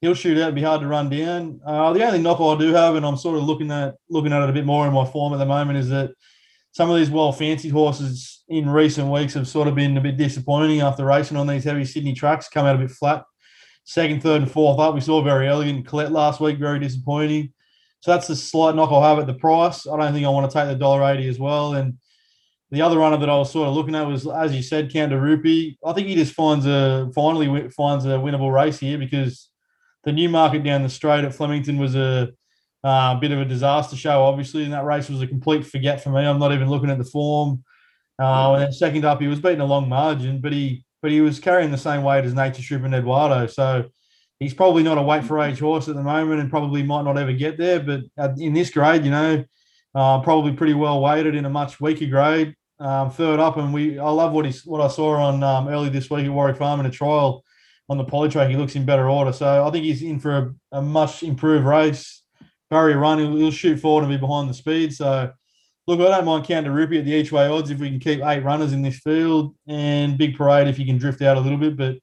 he'll 0.00 0.14
shoot 0.14 0.38
out, 0.38 0.54
be 0.54 0.62
hard 0.62 0.80
to 0.82 0.86
run 0.86 1.10
down. 1.10 1.60
Uh, 1.66 1.92
the 1.92 2.04
only 2.04 2.20
knock 2.20 2.40
I 2.40 2.58
do 2.58 2.72
have, 2.72 2.94
and 2.94 3.04
I'm 3.04 3.16
sort 3.16 3.36
of 3.36 3.44
looking 3.44 3.70
at 3.72 3.94
looking 4.08 4.32
at 4.32 4.42
it 4.42 4.50
a 4.50 4.52
bit 4.52 4.66
more 4.66 4.86
in 4.86 4.92
my 4.92 5.04
form 5.04 5.32
at 5.32 5.38
the 5.38 5.46
moment, 5.46 5.78
is 5.78 5.88
that 5.88 6.12
some 6.70 6.88
of 6.88 6.96
these 6.96 7.10
well 7.10 7.32
fancied 7.32 7.72
horses 7.72 8.44
in 8.48 8.70
recent 8.70 9.10
weeks 9.10 9.34
have 9.34 9.48
sort 9.48 9.66
of 9.66 9.74
been 9.74 9.96
a 9.96 10.00
bit 10.00 10.16
disappointing 10.16 10.82
after 10.82 11.04
racing 11.04 11.36
on 11.36 11.48
these 11.48 11.64
heavy 11.64 11.84
Sydney 11.84 12.14
tracks, 12.14 12.48
come 12.48 12.64
out 12.64 12.76
a 12.76 12.78
bit 12.78 12.90
flat. 12.90 13.24
Second, 13.84 14.22
third, 14.22 14.42
and 14.42 14.50
fourth 14.50 14.78
up. 14.78 14.94
We 14.94 15.00
saw 15.00 15.20
very 15.22 15.48
elegant 15.48 15.88
Colette 15.88 16.12
last 16.12 16.40
week, 16.40 16.58
very 16.58 16.78
disappointing. 16.78 17.52
So 18.02 18.10
that's 18.10 18.26
the 18.26 18.36
slight 18.36 18.74
knock 18.74 18.90
I'll 18.90 19.02
have 19.02 19.20
at 19.20 19.26
the 19.26 19.34
price. 19.34 19.86
I 19.86 19.96
don't 19.96 20.12
think 20.12 20.26
I 20.26 20.30
want 20.30 20.50
to 20.50 20.54
take 20.54 20.68
the 20.68 20.74
dollar 20.74 21.04
eighty 21.04 21.28
as 21.28 21.38
well. 21.38 21.74
And 21.74 21.98
the 22.72 22.82
other 22.82 22.98
runner 22.98 23.16
that 23.16 23.30
I 23.30 23.36
was 23.36 23.52
sort 23.52 23.68
of 23.68 23.74
looking 23.74 23.94
at 23.94 24.06
was, 24.06 24.26
as 24.26 24.54
you 24.54 24.62
said, 24.62 24.92
Rupee. 24.94 25.78
I 25.84 25.92
think 25.92 26.08
he 26.08 26.16
just 26.16 26.34
finds 26.34 26.66
a 26.66 27.10
finally 27.14 27.68
finds 27.70 28.04
a 28.04 28.18
winnable 28.18 28.52
race 28.52 28.78
here 28.78 28.98
because 28.98 29.50
the 30.04 30.12
Newmarket 30.12 30.64
down 30.64 30.82
the 30.82 30.88
straight 30.88 31.24
at 31.24 31.34
Flemington 31.34 31.78
was 31.78 31.94
a 31.94 32.32
uh, 32.82 33.14
bit 33.20 33.30
of 33.30 33.38
a 33.38 33.44
disaster 33.44 33.94
show, 33.94 34.24
obviously, 34.24 34.64
and 34.64 34.72
that 34.72 34.84
race 34.84 35.08
was 35.08 35.22
a 35.22 35.26
complete 35.26 35.64
forget 35.64 36.02
for 36.02 36.10
me. 36.10 36.26
I'm 36.26 36.40
not 36.40 36.52
even 36.52 36.68
looking 36.68 36.90
at 36.90 36.98
the 36.98 37.04
form. 37.04 37.62
Uh, 38.20 38.54
and 38.54 38.62
then 38.62 38.72
second 38.72 39.04
up, 39.04 39.20
he 39.20 39.28
was 39.28 39.40
beating 39.40 39.60
a 39.60 39.64
long 39.64 39.88
margin, 39.88 40.40
but 40.40 40.52
he 40.52 40.84
but 41.02 41.10
he 41.10 41.20
was 41.20 41.38
carrying 41.38 41.70
the 41.70 41.78
same 41.78 42.02
weight 42.02 42.24
as 42.24 42.34
Nature 42.34 42.62
Strip 42.62 42.82
and 42.84 42.94
Eduardo. 42.94 43.46
So 43.46 43.84
he's 44.42 44.54
probably 44.54 44.82
not 44.82 44.98
a 44.98 45.02
weight 45.02 45.24
for 45.24 45.40
age 45.40 45.60
horse 45.60 45.88
at 45.88 45.94
the 45.94 46.02
moment 46.02 46.40
and 46.40 46.50
probably 46.50 46.82
might 46.82 47.02
not 47.02 47.18
ever 47.18 47.32
get 47.32 47.56
there. 47.56 47.80
But 47.80 48.02
in 48.38 48.52
this 48.52 48.70
grade, 48.70 49.04
you 49.04 49.10
know, 49.10 49.44
uh, 49.94 50.20
probably 50.20 50.52
pretty 50.52 50.74
well 50.74 51.00
weighted 51.00 51.34
in 51.34 51.44
a 51.44 51.50
much 51.50 51.80
weaker 51.80 52.06
grade. 52.06 52.54
Um, 52.78 53.10
third 53.10 53.38
up, 53.38 53.58
and 53.58 53.72
we 53.72 53.98
I 53.98 54.10
love 54.10 54.32
what 54.32 54.44
he's 54.44 54.66
what 54.66 54.80
I 54.80 54.88
saw 54.88 55.14
on 55.14 55.42
um, 55.42 55.68
early 55.68 55.88
this 55.88 56.10
week 56.10 56.26
at 56.26 56.32
Warwick 56.32 56.56
Farm 56.56 56.80
in 56.80 56.86
a 56.86 56.90
trial 56.90 57.44
on 57.88 57.96
the 57.96 58.04
poly 58.04 58.28
track. 58.28 58.50
He 58.50 58.56
looks 58.56 58.74
in 58.74 58.84
better 58.84 59.08
order, 59.08 59.32
so 59.32 59.64
I 59.64 59.70
think 59.70 59.84
he's 59.84 60.02
in 60.02 60.18
for 60.18 60.36
a, 60.72 60.78
a 60.78 60.82
much 60.82 61.22
improved 61.22 61.64
race. 61.64 62.22
Barrier 62.70 62.98
run, 62.98 63.18
he'll, 63.18 63.36
he'll, 63.36 63.50
shoot 63.50 63.78
forward 63.78 64.04
and 64.04 64.10
be 64.10 64.16
behind 64.16 64.48
the 64.48 64.54
speed. 64.54 64.94
So, 64.94 65.30
look, 65.86 66.00
I 66.00 66.04
don't 66.04 66.24
mind 66.24 66.46
Count 66.46 66.64
De 66.64 66.72
Rupee 66.72 66.98
at 66.98 67.04
the 67.04 67.12
each 67.12 67.30
way 67.30 67.46
odds 67.46 67.70
if 67.70 67.78
we 67.78 67.90
can 67.90 68.00
keep 68.00 68.24
eight 68.24 68.42
runners 68.42 68.72
in 68.72 68.82
this 68.82 68.98
field, 68.98 69.54
and 69.68 70.18
Big 70.18 70.36
Parade 70.36 70.66
if 70.66 70.78
you 70.78 70.86
can 70.86 70.98
drift 70.98 71.22
out 71.22 71.36
a 71.36 71.40
little 71.40 71.58
bit, 71.58 71.76
but 71.76 71.98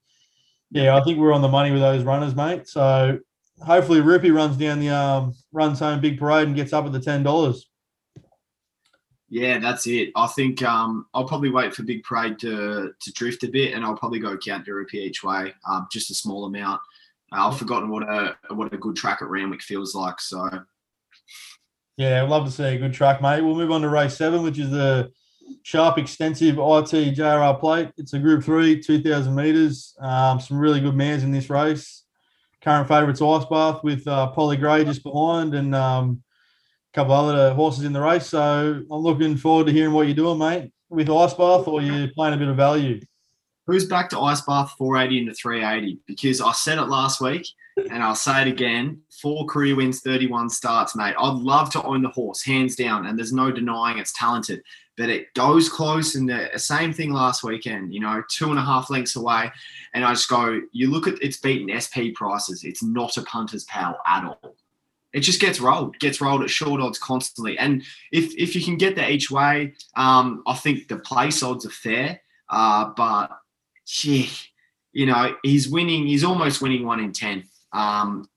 yeah, 0.71 0.95
I 0.95 1.03
think 1.03 1.17
we're 1.17 1.33
on 1.33 1.41
the 1.41 1.47
money 1.47 1.71
with 1.71 1.81
those 1.81 2.03
runners, 2.03 2.35
mate. 2.35 2.67
So 2.67 3.19
hopefully 3.61 4.01
Rupee 4.01 4.31
runs 4.31 4.57
down 4.57 4.79
the 4.79 4.89
um, 4.89 5.33
runs 5.51 5.79
home 5.79 5.99
big 5.99 6.19
parade 6.19 6.47
and 6.47 6.55
gets 6.55 6.73
up 6.73 6.85
at 6.85 6.91
the 6.91 6.99
ten 6.99 7.23
dollars. 7.23 7.69
Yeah, 9.29 9.59
that's 9.59 9.85
it. 9.85 10.09
I 10.15 10.25
think 10.27 10.63
um, 10.63 11.05
I'll 11.13 11.27
probably 11.27 11.51
wait 11.51 11.73
for 11.75 11.83
Big 11.83 12.03
Parade 12.03 12.39
to 12.39 12.93
to 12.99 13.13
drift 13.13 13.43
a 13.43 13.47
bit, 13.47 13.73
and 13.73 13.85
I'll 13.85 13.95
probably 13.95 14.19
go 14.19 14.35
Count 14.37 14.65
De 14.65 14.73
Rupee 14.73 15.03
each 15.03 15.23
way, 15.23 15.53
um, 15.69 15.87
just 15.91 16.09
a 16.09 16.15
small 16.15 16.45
amount. 16.45 16.81
Uh, 17.31 17.47
I've 17.47 17.59
forgotten 17.59 17.89
what 17.89 18.03
a 18.03 18.35
what 18.49 18.73
a 18.73 18.77
good 18.77 18.95
track 18.95 19.21
at 19.21 19.29
Randwick 19.29 19.61
feels 19.61 19.93
like. 19.93 20.19
So 20.19 20.49
Yeah, 21.97 22.23
I'd 22.23 22.29
love 22.29 22.45
to 22.45 22.51
see 22.51 22.63
a 22.63 22.79
good 22.79 22.93
track, 22.93 23.21
mate. 23.21 23.41
We'll 23.41 23.55
move 23.55 23.71
on 23.71 23.81
to 23.81 23.89
race 23.89 24.17
seven, 24.17 24.41
which 24.41 24.57
is 24.57 24.71
the 24.71 25.11
Sharp 25.63 25.97
Extensive 25.97 26.55
IT 26.55 27.15
JRR 27.15 27.59
plate. 27.59 27.89
It's 27.97 28.13
a 28.13 28.19
Group 28.19 28.43
3, 28.43 28.81
2,000 28.81 29.35
metres. 29.35 29.95
Um, 29.99 30.39
some 30.39 30.57
really 30.57 30.79
good 30.79 30.95
mares 30.95 31.23
in 31.23 31.31
this 31.31 31.49
race. 31.49 32.03
Current 32.61 32.87
favourites 32.87 33.21
Ice 33.21 33.45
Bath 33.45 33.83
with 33.83 34.07
uh, 34.07 34.27
Polly 34.31 34.57
Gray 34.57 34.83
just 34.83 35.03
behind 35.03 35.55
and 35.55 35.73
um, 35.73 36.21
a 36.91 36.95
couple 36.95 37.13
other 37.13 37.53
horses 37.53 37.85
in 37.85 37.93
the 37.93 38.01
race. 38.01 38.27
So 38.27 38.83
I'm 38.91 39.01
looking 39.01 39.37
forward 39.37 39.67
to 39.67 39.73
hearing 39.73 39.93
what 39.93 40.07
you're 40.07 40.15
doing, 40.15 40.39
mate, 40.39 40.71
with 40.89 41.09
Ice 41.09 41.33
Bath 41.33 41.67
or 41.67 41.81
you're 41.81 42.09
playing 42.09 42.33
a 42.33 42.37
bit 42.37 42.49
of 42.49 42.57
value. 42.57 42.99
who's 43.65 43.85
back 43.85 44.09
to 44.09 44.19
Ice 44.19 44.41
Bath 44.41 44.73
480 44.77 45.19
into 45.21 45.33
380? 45.33 45.99
Because 46.05 46.41
I 46.41 46.51
said 46.51 46.79
it 46.79 46.85
last 46.85 47.21
week, 47.21 47.47
and 47.89 48.03
I'll 48.03 48.15
say 48.15 48.41
it 48.41 48.47
again: 48.47 49.01
four 49.21 49.45
career 49.45 49.75
wins, 49.75 50.01
31 50.01 50.49
starts, 50.49 50.95
mate. 50.95 51.15
I'd 51.17 51.35
love 51.35 51.69
to 51.71 51.83
own 51.83 52.01
the 52.01 52.09
horse, 52.09 52.43
hands 52.43 52.75
down, 52.75 53.05
and 53.05 53.17
there's 53.17 53.31
no 53.31 53.51
denying 53.51 53.99
it's 53.99 54.13
talented. 54.13 54.61
But 54.99 55.07
it 55.07 55.33
goes 55.33 55.69
close, 55.69 56.15
and 56.15 56.27
the 56.27 56.51
same 56.57 56.91
thing 56.91 57.13
last 57.13 57.41
weekend. 57.41 57.93
You 57.93 58.01
know, 58.01 58.21
two 58.29 58.49
and 58.49 58.59
a 58.59 58.61
half 58.61 58.89
lengths 58.89 59.15
away, 59.15 59.49
and 59.93 60.03
I 60.03 60.11
just 60.11 60.27
go. 60.27 60.59
You 60.73 60.91
look 60.91 61.07
at 61.07 61.23
it's 61.23 61.37
beaten 61.37 61.71
SP 61.71 62.11
prices. 62.13 62.65
It's 62.65 62.83
not 62.83 63.15
a 63.15 63.21
punter's 63.21 63.63
pal 63.63 63.97
at 64.05 64.25
all. 64.25 64.57
It 65.13 65.21
just 65.21 65.39
gets 65.39 65.61
rolled, 65.61 65.97
gets 65.99 66.19
rolled 66.19 66.43
at 66.43 66.49
short 66.49 66.81
odds 66.81 66.99
constantly. 66.99 67.57
And 67.57 67.81
if 68.11 68.35
if 68.37 68.55
you 68.57 68.61
can 68.61 68.75
get 68.75 68.97
that 68.97 69.09
each 69.09 69.31
way, 69.31 69.73
um, 69.95 70.43
I 70.45 70.53
think 70.55 70.89
the 70.89 70.97
place 70.97 71.41
odds 71.41 71.65
are 71.65 71.71
fair. 71.71 72.19
Uh, 72.49 72.91
but 72.97 73.31
gee, 73.87 74.29
you 74.91 75.05
know, 75.05 75.33
he's 75.43 75.69
winning. 75.69 76.07
He's 76.07 76.25
almost 76.25 76.61
winning 76.61 76.85
one 76.85 76.99
in 76.99 77.13
ten. 77.13 77.45
Um, 77.71 78.29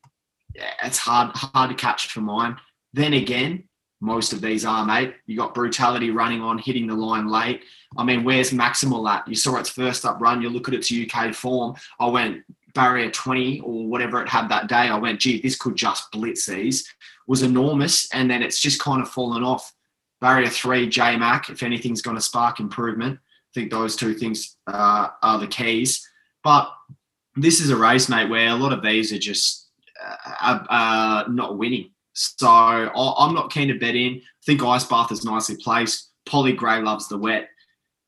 it's 0.55 0.99
hard 0.99 1.33
hard 1.35 1.71
to 1.71 1.77
catch 1.77 2.07
for 2.07 2.21
mine. 2.21 2.57
Then 2.93 3.15
again, 3.15 3.65
most 4.03 4.33
of 4.33 4.41
these 4.41 4.65
are, 4.65 4.85
mate. 4.85 5.15
You 5.27 5.37
got 5.37 5.55
brutality 5.55 6.11
running 6.11 6.43
on, 6.43 6.59
hitting 6.59 6.89
the 6.89 6.95
line 6.95 7.29
late. 7.29 7.63
I 7.97 8.03
mean, 8.03 8.25
where's 8.25 8.51
Maximal 8.51 9.09
at? 9.09 9.29
You 9.29 9.37
saw 9.37 9.57
its 9.59 9.71
first 9.71 10.05
up 10.05 10.21
run. 10.21 10.43
You 10.43 10.51
look 10.51 10.67
at 10.67 10.75
its 10.75 10.93
UK 10.93 11.33
form. 11.33 11.77
I 12.01 12.07
went 12.09 12.43
barrier 12.75 13.13
20 13.13 13.61
or 13.61 13.87
whatever 13.87 14.21
it 14.21 14.29
had 14.29 14.49
that 14.49 14.67
day. 14.67 14.75
I 14.75 14.99
went, 14.99 15.21
gee, 15.21 15.41
this 15.41 15.57
could 15.57 15.77
just 15.77 16.11
blitz 16.11 16.47
these. 16.47 16.93
Was 17.29 17.43
enormous, 17.43 18.13
and 18.13 18.29
then 18.29 18.43
it's 18.43 18.59
just 18.59 18.81
kind 18.81 19.01
of 19.01 19.09
fallen 19.09 19.45
off. 19.45 19.73
Barrier 20.21 20.49
three, 20.49 20.89
J 20.89 21.17
Mac. 21.17 21.49
If 21.49 21.63
anything's 21.63 22.03
going 22.03 22.17
to 22.17 22.23
spark 22.23 22.59
improvement, 22.59 23.21
I 23.21 23.51
think 23.55 23.71
those 23.71 23.95
two 23.95 24.15
things 24.15 24.57
uh, 24.67 25.11
are 25.23 25.39
the 25.39 25.47
keys. 25.47 26.09
But 26.43 26.73
this 27.37 27.61
is 27.61 27.71
a 27.71 27.77
race, 27.77 28.09
mate, 28.09 28.29
where 28.29 28.49
a 28.49 28.57
lot 28.57 28.73
of 28.73 28.83
these 28.83 29.13
are 29.13 29.19
just 29.19 29.69
uh, 30.43 30.59
uh, 30.69 31.25
not 31.29 31.57
winning. 31.57 31.92
So 32.13 32.49
I'm 32.49 33.35
not 33.35 33.53
keen 33.53 33.69
to 33.69 33.79
bet 33.79 33.95
in. 33.95 34.17
I 34.17 34.45
think 34.45 34.63
Ice 34.63 34.85
Bath 34.85 35.13
is 35.13 35.25
nicely 35.25 35.57
placed. 35.57 36.11
Polly 36.27 36.53
Gray 36.53 36.81
loves 36.81 37.09
the 37.09 37.19
wet. 37.19 37.49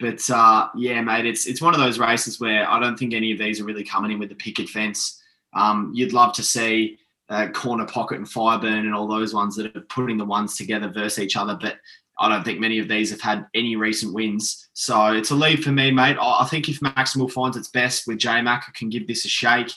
But 0.00 0.28
uh, 0.28 0.68
yeah, 0.76 1.00
mate, 1.00 1.26
it's 1.26 1.46
it's 1.46 1.62
one 1.62 1.74
of 1.74 1.80
those 1.80 1.98
races 1.98 2.40
where 2.40 2.68
I 2.68 2.80
don't 2.80 2.98
think 2.98 3.14
any 3.14 3.32
of 3.32 3.38
these 3.38 3.60
are 3.60 3.64
really 3.64 3.84
coming 3.84 4.10
in 4.10 4.18
with 4.18 4.28
the 4.28 4.34
picket 4.34 4.68
fence. 4.68 5.22
Um, 5.54 5.92
you'd 5.94 6.12
love 6.12 6.34
to 6.34 6.42
see 6.42 6.98
uh, 7.28 7.48
Corner 7.48 7.86
Pocket 7.86 8.18
and 8.18 8.26
Fireburn 8.26 8.80
and 8.80 8.94
all 8.94 9.06
those 9.06 9.32
ones 9.32 9.56
that 9.56 9.74
are 9.74 9.80
putting 9.82 10.18
the 10.18 10.24
ones 10.24 10.56
together 10.56 10.88
versus 10.88 11.20
each 11.20 11.36
other. 11.36 11.56
But 11.58 11.78
I 12.18 12.28
don't 12.28 12.44
think 12.44 12.60
many 12.60 12.78
of 12.78 12.88
these 12.88 13.10
have 13.10 13.20
had 13.20 13.46
any 13.54 13.76
recent 13.76 14.12
wins. 14.12 14.68
So 14.72 15.12
it's 15.12 15.30
a 15.30 15.34
lead 15.34 15.62
for 15.62 15.70
me, 15.70 15.90
mate. 15.90 16.16
I 16.20 16.42
I 16.42 16.46
think 16.50 16.68
if 16.68 16.80
Maximal 16.80 17.30
finds 17.30 17.56
its 17.56 17.68
best 17.68 18.06
with 18.06 18.18
J 18.18 18.42
Mac, 18.42 18.64
I 18.68 18.72
can 18.76 18.90
give 18.90 19.06
this 19.06 19.24
a 19.24 19.28
shake. 19.28 19.72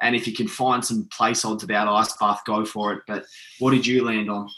And 0.00 0.14
if 0.14 0.26
you 0.26 0.32
can 0.32 0.48
find 0.48 0.84
some 0.84 1.08
place 1.16 1.44
odds 1.44 1.64
about 1.64 1.88
Ice 1.88 2.16
Bath, 2.18 2.42
go 2.46 2.64
for 2.64 2.92
it. 2.92 3.02
But 3.06 3.24
what 3.58 3.72
did 3.72 3.86
you 3.86 4.04
land 4.04 4.30
on? 4.30 4.48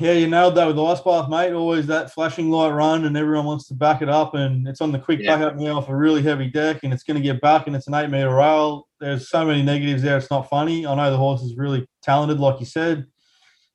Yeah, 0.00 0.12
you 0.12 0.26
nailed 0.26 0.56
that 0.56 0.66
with 0.66 0.78
Ice 0.78 1.00
Bath, 1.00 1.28
mate. 1.28 1.52
Always 1.52 1.86
that 1.86 2.12
flashing 2.12 2.50
light 2.50 2.70
run, 2.70 3.04
and 3.04 3.16
everyone 3.16 3.46
wants 3.46 3.68
to 3.68 3.74
back 3.74 4.02
it 4.02 4.08
up. 4.08 4.34
And 4.34 4.66
it's 4.66 4.80
on 4.80 4.90
the 4.90 4.98
quick 4.98 5.20
Yeah. 5.20 5.36
back 5.36 5.46
up 5.46 5.56
now 5.56 5.78
off 5.78 5.88
a 5.88 5.94
really 5.96 6.22
heavy 6.22 6.48
deck, 6.48 6.80
and 6.82 6.92
it's 6.92 7.04
going 7.04 7.16
to 7.16 7.22
get 7.22 7.40
back, 7.40 7.66
and 7.66 7.76
it's 7.76 7.86
an 7.86 7.94
eight 7.94 8.10
meter 8.10 8.34
rail. 8.34 8.88
There's 9.00 9.28
so 9.28 9.44
many 9.44 9.62
negatives 9.62 10.02
there. 10.02 10.16
It's 10.18 10.30
not 10.30 10.48
funny. 10.48 10.86
I 10.86 10.94
know 10.94 11.10
the 11.10 11.16
horse 11.16 11.42
is 11.42 11.56
really 11.56 11.86
talented, 12.02 12.40
like 12.40 12.58
you 12.60 12.66
said. 12.66 13.06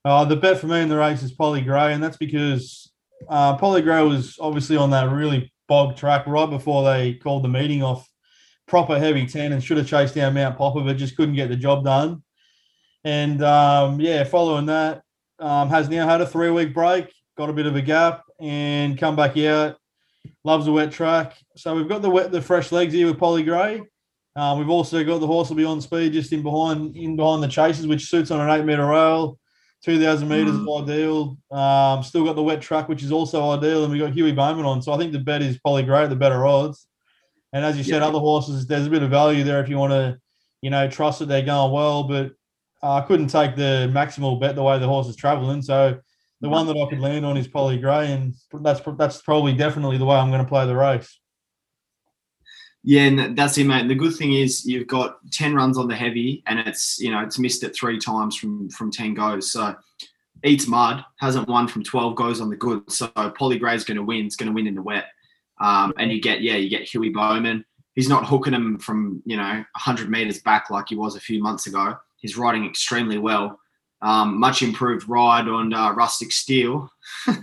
Uh, 0.03 0.23
the 0.25 0.35
bet 0.35 0.57
for 0.57 0.67
me 0.67 0.81
in 0.81 0.89
the 0.89 0.97
race 0.97 1.23
is 1.23 1.31
Polly 1.31 1.61
Gray, 1.61 1.93
and 1.93 2.01
that's 2.03 2.17
because 2.17 2.91
uh, 3.29 3.57
Polly 3.57 3.81
Gray 3.81 4.03
was 4.03 4.37
obviously 4.39 4.77
on 4.77 4.89
that 4.91 5.09
really 5.09 5.51
bog 5.67 5.95
track 5.97 6.25
right 6.27 6.49
before 6.49 6.83
they 6.85 7.13
called 7.15 7.43
the 7.43 7.49
meeting 7.49 7.83
off 7.83 8.06
proper 8.67 8.99
heavy 8.99 9.25
10 9.25 9.53
and 9.53 9.63
should 9.63 9.77
have 9.77 9.87
chased 9.87 10.15
down 10.15 10.33
Mount 10.33 10.57
Popa, 10.57 10.81
but 10.81 10.97
just 10.97 11.15
couldn't 11.15 11.35
get 11.35 11.49
the 11.49 11.55
job 11.55 11.83
done. 11.83 12.23
And 13.03 13.41
um, 13.43 13.99
yeah, 13.99 14.23
following 14.23 14.65
that, 14.67 15.01
um, 15.39 15.69
has 15.69 15.89
now 15.89 16.07
had 16.07 16.21
a 16.21 16.25
three 16.25 16.49
week 16.49 16.73
break, 16.73 17.11
got 17.37 17.49
a 17.49 17.53
bit 17.53 17.65
of 17.65 17.75
a 17.75 17.81
gap, 17.81 18.23
and 18.39 18.97
come 18.97 19.15
back 19.15 19.37
out. 19.37 19.77
Loves 20.43 20.67
a 20.67 20.71
wet 20.71 20.91
track. 20.91 21.37
So 21.55 21.75
we've 21.75 21.87
got 21.87 22.01
the 22.01 22.09
wet, 22.09 22.31
the 22.31 22.41
fresh 22.41 22.71
legs 22.71 22.93
here 22.93 23.07
with 23.07 23.17
Polly 23.17 23.43
Gray. 23.43 23.81
Um, 24.35 24.59
we've 24.59 24.69
also 24.69 25.03
got 25.03 25.19
the 25.19 25.27
horse 25.27 25.49
will 25.49 25.55
be 25.55 25.65
on 25.65 25.81
speed 25.81 26.13
just 26.13 26.31
in 26.33 26.43
behind 26.43 26.95
in 26.95 27.15
behind 27.15 27.41
the 27.41 27.47
chases, 27.47 27.87
which 27.87 28.09
suits 28.09 28.29
on 28.29 28.41
an 28.41 28.49
eight 28.49 28.65
meter 28.65 28.85
rail. 28.85 29.39
2,000 29.83 30.27
meters 30.27 30.55
is 30.55 30.67
ideal. 30.67 31.37
Um, 31.51 32.01
still 32.01 32.25
got 32.25 32.35
the 32.35 32.43
wet 32.43 32.61
track, 32.61 32.89
which 32.89 33.03
is 33.03 33.11
also 33.11 33.51
ideal. 33.51 33.83
And 33.83 33.93
we've 33.93 34.01
got 34.01 34.11
Huey 34.11 34.31
Bowman 34.31 34.65
on. 34.65 34.81
So 34.81 34.91
I 34.91 34.97
think 34.97 35.11
the 35.11 35.19
bet 35.19 35.43
is 35.43 35.59
Polly 35.59 35.83
Gray 35.83 36.03
at 36.03 36.09
the 36.09 36.15
better 36.15 36.45
odds. 36.47 36.86
And 37.57 37.65
as 37.65 37.75
you 37.75 37.83
said, 37.83 38.03
other 38.03 38.19
horses, 38.19 38.67
there's 38.67 38.85
a 38.85 38.89
bit 38.89 39.01
of 39.01 39.09
value 39.09 39.43
there 39.43 39.59
if 39.61 39.67
you 39.67 39.79
want 39.79 39.91
to, 39.91 40.19
you 40.61 40.69
know, 40.69 40.87
trust 40.87 41.17
that 41.19 41.25
they're 41.25 41.41
going 41.41 41.71
well. 41.71 42.03
But 42.03 42.33
I 42.83 43.01
couldn't 43.01 43.29
take 43.29 43.55
the 43.55 43.89
maximal 43.91 44.39
bet 44.39 44.55
the 44.55 44.61
way 44.61 44.77
the 44.77 44.85
horse 44.85 45.07
is 45.07 45.15
traveling. 45.15 45.63
So 45.63 45.99
the 46.39 46.49
one 46.49 46.67
that 46.67 46.77
I 46.77 46.87
could 46.87 46.99
land 46.99 47.25
on 47.25 47.35
is 47.35 47.47
Polly 47.47 47.79
Gray, 47.79 48.11
and 48.11 48.35
that's 48.61 48.79
that's 48.97 49.23
probably 49.23 49.53
definitely 49.53 49.97
the 49.97 50.05
way 50.05 50.15
I'm 50.15 50.29
going 50.29 50.43
to 50.43 50.47
play 50.47 50.67
the 50.67 50.75
race. 50.75 51.19
Yeah, 52.83 53.01
and 53.01 53.35
that's 53.35 53.57
it, 53.57 53.65
mate. 53.65 53.81
And 53.81 53.89
the 53.89 53.95
good 53.95 54.15
thing 54.15 54.33
is 54.33 54.63
you've 54.63 54.87
got 54.87 55.17
ten 55.31 55.55
runs 55.55 55.79
on 55.79 55.87
the 55.87 55.95
heavy, 55.95 56.43
and 56.45 56.59
it's 56.59 56.99
you 56.99 57.09
know 57.09 57.21
it's 57.21 57.39
missed 57.39 57.63
it 57.63 57.75
three 57.75 57.97
times 57.97 58.35
from 58.35 58.69
from 58.69 58.91
ten 58.91 59.15
goes. 59.15 59.51
So 59.51 59.75
eats 60.43 60.67
mud, 60.67 61.03
hasn't 61.19 61.47
won 61.47 61.67
from 61.67 61.83
twelve 61.83 62.15
goes 62.15 62.39
on 62.39 62.51
the 62.51 62.55
good. 62.55 62.89
So 62.91 63.07
Polly 63.07 63.57
Gray's 63.57 63.83
going 63.83 63.97
to 63.97 64.03
win. 64.03 64.27
It's 64.27 64.35
going 64.35 64.47
to 64.47 64.53
win 64.53 64.67
in 64.67 64.75
the 64.75 64.83
wet. 64.83 65.05
Um, 65.59 65.93
and 65.97 66.11
you 66.11 66.21
get 66.21 66.41
yeah, 66.41 66.55
you 66.55 66.69
get 66.69 66.83
Huey 66.83 67.09
Bowman. 67.09 67.65
He's 67.95 68.09
not 68.09 68.27
hooking 68.27 68.53
him 68.53 68.77
from 68.79 69.21
you 69.25 69.37
know 69.37 69.63
hundred 69.75 70.09
meters 70.09 70.39
back 70.41 70.69
like 70.69 70.89
he 70.89 70.95
was 70.95 71.15
a 71.15 71.21
few 71.21 71.41
months 71.41 71.67
ago. 71.67 71.95
He's 72.17 72.37
riding 72.37 72.65
extremely 72.65 73.17
well. 73.17 73.59
Um, 74.01 74.39
much 74.39 74.61
improved 74.61 75.09
ride 75.09 75.47
on 75.47 75.73
uh, 75.73 75.91
Rustic 75.93 76.31
Steel. 76.31 76.89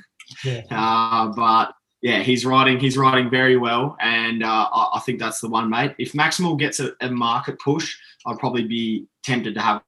Yeah. 0.44 0.62
Uh, 0.70 1.28
but 1.28 1.74
yeah, 2.02 2.20
he's 2.22 2.44
riding. 2.44 2.78
He's 2.78 2.98
riding 2.98 3.30
very 3.30 3.56
well, 3.56 3.96
and 4.00 4.42
uh, 4.42 4.68
I, 4.72 4.96
I 4.96 5.00
think 5.00 5.18
that's 5.18 5.40
the 5.40 5.48
one, 5.48 5.70
mate. 5.70 5.94
If 5.98 6.12
Maximal 6.12 6.58
gets 6.58 6.80
a, 6.80 6.92
a 7.00 7.10
market 7.10 7.58
push, 7.58 7.96
I'd 8.26 8.38
probably 8.38 8.64
be 8.64 9.06
tempted 9.22 9.54
to 9.54 9.60
have. 9.60 9.82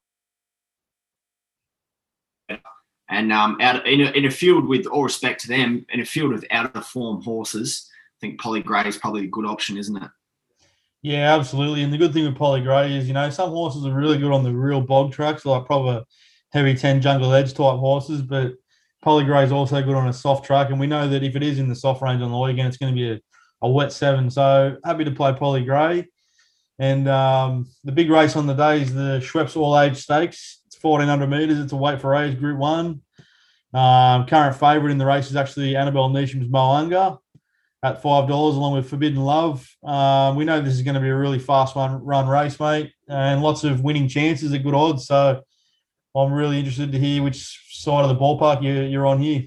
And 3.09 3.33
um, 3.33 3.59
out 3.61 3.87
in 3.87 4.01
a, 4.01 4.11
in 4.13 4.25
a 4.25 4.31
field 4.31 4.67
with 4.67 4.87
all 4.87 5.05
respect 5.05 5.43
to 5.43 5.49
them, 5.49 5.87
in 5.91 6.01
a 6.01 6.05
field 6.05 6.33
of 6.33 6.45
out 6.51 6.75
of 6.75 6.87
form 6.87 7.23
horses, 7.23 7.89
think 8.21 8.41
Polly 8.41 8.63
Gray 8.63 8.87
is 8.87 8.97
probably 8.97 9.25
a 9.25 9.29
good 9.29 9.47
option, 9.47 9.77
isn't 9.77 9.97
it? 9.97 10.11
Yeah, 11.03 11.37
absolutely. 11.37 11.83
And 11.83 11.93
the 11.93 11.99
good 11.99 12.13
thing 12.13 12.25
with 12.25 12.37
Polly 12.37 12.61
Gray 12.61 12.97
is, 12.97 13.07
you 13.07 13.15
know, 13.15 13.31
some 13.31 13.51
horses 13.51 13.87
are 13.87 13.95
really 13.95 14.19
good 14.19 14.33
on 14.33 14.43
the 14.43 14.53
real 14.53 14.81
bog 14.81 15.13
tracks, 15.13 15.45
like 15.45 15.67
proper 15.67 16.03
heavy 16.53 16.75
10 16.75 17.01
jungle 17.01 17.33
edge 17.33 17.53
type 17.53 17.79
horses, 17.79 18.23
but 18.23 18.55
Polly 19.03 19.25
Gray 19.25 19.45
is 19.45 19.53
also 19.53 19.83
good 19.83 19.95
on 19.95 20.09
a 20.09 20.13
soft 20.13 20.45
track. 20.45 20.71
And 20.71 20.81
we 20.81 20.87
know 20.87 21.09
that 21.09 21.23
if 21.23 21.37
it 21.37 21.43
is 21.43 21.59
in 21.59 21.69
the 21.69 21.77
soft 21.77 22.03
range 22.03 22.23
on 22.23 22.31
the 22.31 22.39
weekend, 22.39 22.69
it's 22.69 22.77
going 22.77 22.95
to 22.95 23.01
be 23.01 23.13
a, 23.13 23.21
a 23.63 23.71
wet 23.71 23.93
seven. 23.93 24.31
So 24.31 24.79
happy 24.85 25.05
to 25.05 25.11
play 25.11 25.33
Polly 25.33 25.65
Gray. 25.65 26.09
And 26.79 27.09
um, 27.09 27.69
the 27.85 27.93
big 27.93 28.11
race 28.11 28.37
on 28.37 28.47
the 28.47 28.55
day 28.55 28.83
is 28.83 28.93
the 28.93 29.21
Schweppes 29.23 29.57
All 29.57 29.79
Age 29.79 29.99
Stakes. 29.99 30.61
It's 30.67 30.83
1400 30.83 31.27
metres. 31.29 31.59
It's 31.59 31.73
a 31.73 31.77
weight 31.77 32.01
for 32.01 32.15
age, 32.15 32.39
Group 32.39 32.59
1. 32.59 33.01
Um, 33.75 34.27
current 34.27 34.57
favourite 34.57 34.91
in 34.91 34.99
the 34.99 35.07
race 35.07 35.31
is 35.31 35.37
actually 35.37 35.77
Annabel 35.77 36.09
Neasham's 36.09 36.49
Mo'unga 36.49 37.19
at 37.83 38.03
five 38.03 38.29
dollars, 38.29 38.57
along 38.57 38.75
with 38.75 38.89
Forbidden 38.89 39.23
Love. 39.23 39.69
Um, 39.83 40.37
we 40.37 40.45
know 40.45 40.61
this 40.61 40.75
is 40.75 40.83
going 40.83 40.95
to 40.95 41.01
be 41.01 41.09
a 41.09 41.17
really 41.17 41.39
fast 41.39 41.77
one 41.77 42.03
run 42.05 42.27
race, 42.27 42.59
mate, 42.59 42.93
and 43.09 43.43
lots 43.43 43.65
of 43.65 43.83
winning 43.83 44.09
chances 44.09 44.53
at 44.53 44.63
good 44.63 44.75
odds. 44.75 45.07
So 45.07 45.43
I'm 46.15 46.33
really 46.33 46.59
interested 46.59 46.93
to 46.93 46.99
hear 46.99 47.23
which 47.23 47.61
side 47.71 48.05
of 48.05 48.09
the 48.09 48.17
ballpark 48.17 48.63
you, 48.63 48.73
you're 48.83 49.07
on 49.07 49.21
here. 49.21 49.45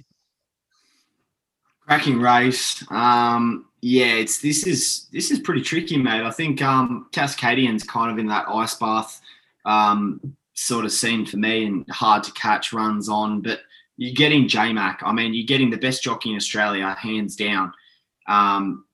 Cracking 1.87 2.19
race. 2.19 2.85
Um, 2.91 3.65
yeah, 3.81 4.13
it's 4.13 4.39
this 4.39 4.67
is 4.67 5.07
this 5.11 5.31
is 5.31 5.39
pretty 5.39 5.61
tricky, 5.61 5.97
mate. 5.97 6.21
I 6.21 6.31
think 6.31 6.61
um, 6.61 7.07
Cascadian's 7.11 7.83
kind 7.83 8.11
of 8.11 8.19
in 8.19 8.27
that 8.27 8.47
ice 8.47 8.75
bath 8.75 9.19
um, 9.65 10.35
sort 10.53 10.85
of 10.85 10.91
scene 10.91 11.25
for 11.25 11.37
me, 11.37 11.65
and 11.65 11.89
hard 11.89 12.23
to 12.25 12.31
catch 12.33 12.73
runs 12.73 13.09
on. 13.09 13.41
But 13.41 13.61
you're 13.97 14.13
getting 14.13 14.47
J 14.47 14.71
Mac. 14.71 15.01
I 15.03 15.11
mean, 15.11 15.33
you're 15.33 15.47
getting 15.47 15.71
the 15.71 15.77
best 15.77 16.03
jockey 16.03 16.29
in 16.29 16.35
Australia, 16.35 16.95
hands 16.99 17.35
down. 17.35 17.73
Um, 18.29 18.85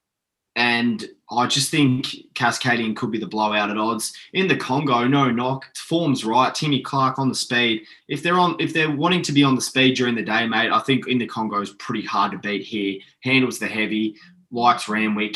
and 0.56 1.06
I 1.30 1.48
just 1.48 1.70
think 1.70 2.08
Cascadian 2.34 2.96
could 2.96 3.12
be 3.12 3.20
the 3.20 3.28
blowout 3.28 3.70
at 3.70 3.78
odds. 3.78 4.14
In 4.34 4.48
the 4.48 4.56
Congo, 4.56 5.06
no 5.06 5.30
knock. 5.30 5.66
Form's 5.76 6.24
right. 6.24 6.56
Timmy 6.56 6.82
Clark 6.82 7.20
on 7.20 7.28
the 7.28 7.36
speed. 7.36 7.84
If 8.08 8.24
they're 8.24 8.40
on 8.40 8.56
if 8.60 8.74
they're 8.74 8.96
wanting 8.96 9.22
to 9.24 9.34
be 9.34 9.44
on 9.44 9.56
the 9.56 9.62
speed 9.62 9.96
during 9.96 10.16
the 10.16 10.24
day, 10.24 10.48
mate, 10.48 10.72
I 10.72 10.80
think 10.80 11.08
in 11.08 11.18
the 11.18 11.28
Congo 11.28 11.60
is 11.62 11.72
pretty 11.72 12.06
hard 12.06 12.32
to 12.32 12.38
beat 12.38 12.64
here. 12.64 13.00
Handles 13.22 13.60
the 13.60 13.68
heavy, 13.68 14.16
likes 14.50 14.88
Randwick. 14.88 15.36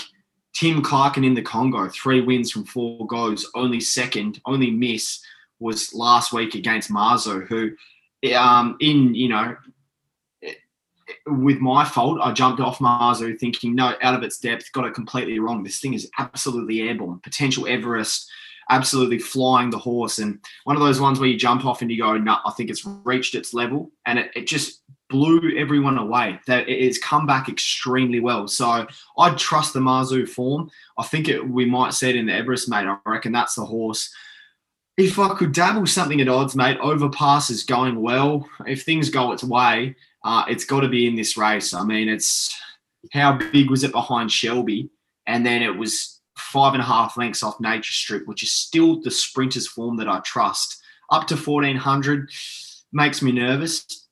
Tim 0.54 0.82
Clark 0.82 1.18
and 1.18 1.26
in 1.26 1.34
the 1.34 1.42
Congo, 1.42 1.90
three 1.90 2.22
wins 2.22 2.52
from 2.52 2.66
four 2.66 3.06
goes, 3.06 3.46
only 3.56 3.80
second, 3.80 4.42
only 4.46 4.72
miss 4.72 5.22
was 5.60 5.94
last 5.94 6.34
week 6.34 6.56
against 6.56 6.92
Mazu, 6.92 7.46
who 7.48 7.72
um 8.36 8.78
in 8.80 9.14
you 9.16 9.28
know 9.28 9.56
with 11.32 11.60
my 11.60 11.86
fault, 11.86 12.20
I 12.22 12.32
jumped 12.32 12.62
off 12.62 12.80
Mazu 12.80 13.40
thinking, 13.40 13.76
no, 13.76 13.96
out 14.02 14.16
of 14.16 14.24
its 14.24 14.40
depth, 14.40 14.72
got 14.72 14.86
it 14.86 14.94
completely 14.94 15.40
wrong. 15.40 15.64
This 15.64 15.80
thing 15.80 15.94
is 15.94 16.10
absolutely 16.18 16.82
airborne, 16.82 17.20
potential 17.20 17.68
Everest, 17.68 18.30
absolutely 18.70 19.20
flying 19.20 19.70
the 19.70 19.78
horse. 19.78 20.20
And 20.20 20.40
one 20.64 20.76
of 20.76 20.82
those 20.82 21.02
ones 21.02 21.20
where 21.20 21.30
you 21.30 21.38
jump 21.38 21.66
off 21.66 21.82
and 21.82 21.92
you 21.92 22.02
go, 22.02 22.18
no, 22.18 22.38
I 22.46 22.52
think 22.52 22.70
it's 22.70 22.86
reached 22.86 23.36
its 23.36 23.54
level. 23.54 23.92
And 24.06 24.20
it, 24.20 24.32
it 24.36 24.48
just 24.48 24.82
blew 25.10 25.58
everyone 25.58 25.98
away. 25.98 26.40
That 26.48 26.70
it's 26.70 27.00
come 27.00 27.26
back 27.26 27.50
extremely 27.50 28.20
well. 28.20 28.48
So 28.48 28.86
I'd 29.18 29.38
trust 29.38 29.74
the 29.74 29.80
Mazu 29.80 30.28
form. 30.28 30.70
I 30.98 31.04
think 31.04 31.28
it, 31.28 31.48
we 31.48 31.66
might 31.66 31.94
see 31.94 32.10
it 32.10 32.16
in 32.16 32.28
the 32.28 32.34
Everest, 32.34 32.70
mate. 32.70 32.86
I 32.86 32.98
reckon 33.06 33.32
that's 33.32 33.56
the 33.56 33.66
horse. 33.66 34.14
If 34.98 35.18
I 35.18 35.34
could 35.34 35.54
dabble 35.54 35.88
something 35.88 36.20
at 36.20 36.28
odds, 36.28 36.56
mate, 36.56 36.78
overpass 36.82 37.50
is 37.50 37.64
going 37.64 38.02
well. 38.02 38.48
If 38.68 38.84
things 38.84 39.10
go 39.10 39.32
its 39.32 39.44
way, 39.44 39.96
uh, 40.24 40.46
it's 40.48 40.66
got 40.66 40.82
to 40.82 40.90
be 40.90 41.08
in 41.08 41.16
this 41.16 41.38
race. 41.38 41.74
I 41.74 41.84
mean, 41.84 42.10
it's 42.10 42.56
how 43.14 43.38
big 43.52 43.70
was 43.70 43.84
it 43.84 43.92
behind 43.92 44.32
Shelby? 44.32 44.90
And 45.28 45.46
then 45.46 45.62
it 45.62 45.76
was 45.76 46.20
five 46.38 46.74
and 46.74 46.82
a 46.82 46.86
half 46.86 47.18
lengths 47.18 47.44
off 47.44 47.60
Nature 47.60 47.94
Strip, 47.94 48.28
which 48.28 48.44
is 48.44 48.52
still 48.52 49.02
the 49.02 49.12
sprinter's 49.12 49.68
form 49.68 49.98
that 49.98 50.10
I 50.10 50.20
trust. 50.20 50.82
Up 51.12 51.28
to 51.28 51.36
1400 51.36 52.30
makes 52.92 53.22
me 53.22 53.32
nervous. 53.32 54.08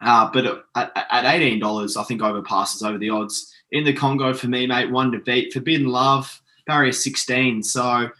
Uh, 0.00 0.30
but 0.32 0.64
at, 0.74 0.92
at 0.96 1.24
$18, 1.24 1.96
I 1.96 2.04
think 2.04 2.22
overpasses 2.22 2.86
over 2.86 2.98
the 2.98 3.10
odds. 3.10 3.52
In 3.72 3.84
the 3.84 3.92
Congo, 3.92 4.32
for 4.32 4.48
me, 4.48 4.66
mate, 4.66 4.90
one 4.90 5.12
to 5.12 5.18
beat. 5.18 5.52
Forbidden 5.52 5.88
Love, 5.88 6.40
barrier 6.66 6.92
16. 6.92 7.62
So 7.62 8.10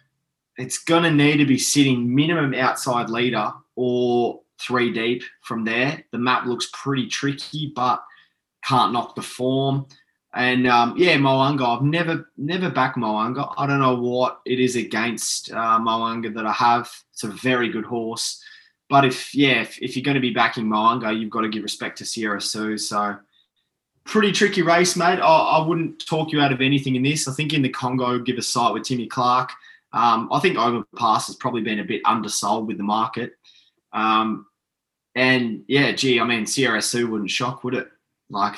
it's 0.59 0.79
going 0.79 1.05
to 1.05 1.11
need 1.11 1.39
to 1.39 1.47
be 1.47 1.59
sitting 1.59 2.15
minimum 2.15 2.55
outside 2.55 3.09
leader 3.09 3.53
or 3.77 4.41
three 4.61 4.93
deep 4.93 5.23
from 5.43 5.65
there. 5.65 6.05
The 6.13 6.19
map 6.19 6.47
looks 6.47 6.69
pretty 6.73 7.07
tricky, 7.09 7.73
but 7.75 8.03
can't 8.65 8.93
knock 8.93 9.15
the 9.15 9.23
form. 9.23 9.87
And 10.33 10.67
um, 10.69 10.95
yeah, 10.97 11.17
Mo'unga. 11.17 11.79
I've 11.79 11.83
never 11.83 12.31
never 12.37 12.71
backed 12.71 12.97
Mo'unga. 12.97 13.53
I 13.57 13.67
don't 13.67 13.81
know 13.81 13.97
what 13.97 14.41
it 14.47 14.61
is 14.61 14.77
against 14.77 15.51
uh, 15.53 15.79
Mo'unga 15.79 16.33
that 16.35 16.47
I 16.47 16.53
have. 16.53 16.89
It's 17.13 17.25
a 17.25 17.29
very 17.29 17.69
good 17.69 17.85
horse. 17.85 18.43
But 18.89 19.05
if 19.05 19.35
yeah, 19.35 19.63
if, 19.63 19.81
if 19.83 19.97
you're 19.97 20.05
going 20.05 20.17
to 20.17 20.21
be 20.21 20.31
backing 20.31 20.69
Mo'unga, 20.69 21.19
you've 21.19 21.31
got 21.31 21.41
to 21.41 21.49
give 21.49 21.63
respect 21.63 21.99
to 21.99 22.07
Sierra 22.07 22.41
Sue. 22.41 22.79
So 22.79 23.17
pretty 24.05 24.33
tricky 24.33 24.63
race, 24.63 24.97
mate. 24.97 25.21
I, 25.21 25.59
I, 25.59 25.67
wouldn't 25.67 26.05
talk 26.07 26.33
you 26.33 26.41
out 26.41 26.53
of 26.53 26.61
anything 26.61 26.97
in 26.97 27.03
this. 27.03 27.29
I 27.29 27.33
think 27.33 27.53
in 27.53 27.63
the 27.63 27.69
Congo, 27.69 28.19
give 28.19 28.39
a 28.39 28.43
sight 28.43 28.73
with 28.73 28.83
Timmy 28.83 29.07
Clark. 29.07 29.53
Um, 29.93 30.29
I 30.33 30.41
think 30.41 30.57
Overpass 30.57 31.27
has 31.27 31.37
probably 31.37 31.63
been 31.63 31.81
a 31.81 31.85
bit 31.85 32.03
undersold 32.05 32.67
with 32.67 32.77
the 32.77 32.83
market. 32.83 33.35
Um, 33.93 34.47
and 35.15 35.65
yeah, 35.69 35.93
gee, 35.93 36.21
I 36.21 36.25
mean, 36.25 36.47
Sierra 36.47 36.83
Sue 36.83 37.07
wouldn't 37.09 37.31
shock, 37.31 37.65
would 37.65 37.75
it? 37.75 37.89
Like, 38.29 38.57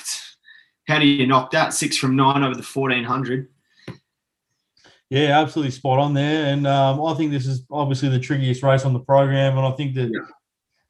how 0.86 0.98
do 0.98 1.06
you 1.06 1.26
knock 1.26 1.50
that 1.52 1.72
six 1.72 1.96
from 1.96 2.16
nine 2.16 2.42
over 2.42 2.54
the 2.54 2.62
fourteen 2.62 3.04
hundred? 3.04 3.48
Yeah, 5.10 5.40
absolutely 5.40 5.72
spot 5.72 5.98
on 5.98 6.14
there. 6.14 6.52
And 6.52 6.66
um, 6.66 7.04
I 7.04 7.14
think 7.14 7.30
this 7.30 7.46
is 7.46 7.64
obviously 7.70 8.08
the 8.08 8.20
trickiest 8.20 8.62
race 8.62 8.84
on 8.84 8.92
the 8.92 9.00
program, 9.00 9.56
and 9.56 9.66
I 9.66 9.72
think 9.72 9.94
that. 9.94 10.10
Yeah. 10.12 10.26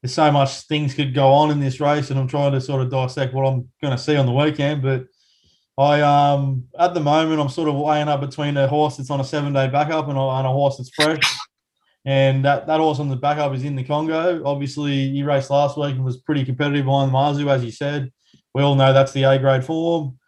There's 0.01 0.15
so 0.15 0.33
much 0.33 0.63
things 0.63 0.95
could 0.95 1.15
go 1.15 1.29
on 1.29 1.53
in 1.53 1.61
this 1.61 1.79
race, 1.79 2.11
and 2.11 2.19
I'm 2.19 2.27
trying 2.27 2.51
to 2.51 2.61
sort 2.61 2.83
of 2.83 2.91
dissect 2.91 3.33
what 3.33 3.47
I'm 3.47 3.69
going 3.81 3.97
to 3.97 4.03
see 4.03 4.17
on 4.17 4.27
the 4.27 4.33
weekend. 4.33 4.83
But 4.83 5.07
I, 5.79 6.01
um, 6.01 6.65
at 6.77 6.93
the 6.93 6.99
moment, 6.99 7.41
I'm 7.41 7.49
sort 7.49 7.69
of 7.69 7.77
weighing 7.77 8.09
up 8.09 8.21
between 8.21 8.57
a 8.57 8.67
horse 8.67 8.97
that's 8.97 9.11
on 9.11 9.21
a 9.21 9.25
seven 9.25 9.53
day 9.53 9.69
backup 9.69 10.09
and 10.09 10.19
a, 10.19 10.21
and 10.21 10.47
a 10.49 10.51
horse 10.51 10.77
that's 10.77 10.91
fresh. 10.91 11.23
And 12.05 12.45
that, 12.45 12.67
that 12.67 12.81
horse 12.81 12.99
on 12.99 13.09
the 13.09 13.17
backup 13.17 13.55
is 13.55 13.65
in 13.65 13.77
the 13.77 13.85
Congo. 13.85 14.43
Obviously, 14.45 15.11
he 15.11 15.23
raced 15.23 15.51
last 15.51 15.79
week 15.79 15.95
and 15.95 16.05
was 16.05 16.17
pretty 16.17 16.45
competitive 16.45 16.85
behind 16.85 17.11
the 17.11 17.17
Mazu, 17.17 17.49
as 17.49 17.65
you 17.65 17.71
said. 17.71 18.11
We 18.55 18.63
all 18.63 18.75
know 18.75 18.93
that's 18.93 19.13
the 19.13 19.23
A 19.25 19.39
grade 19.39 19.65
form. 19.65 20.19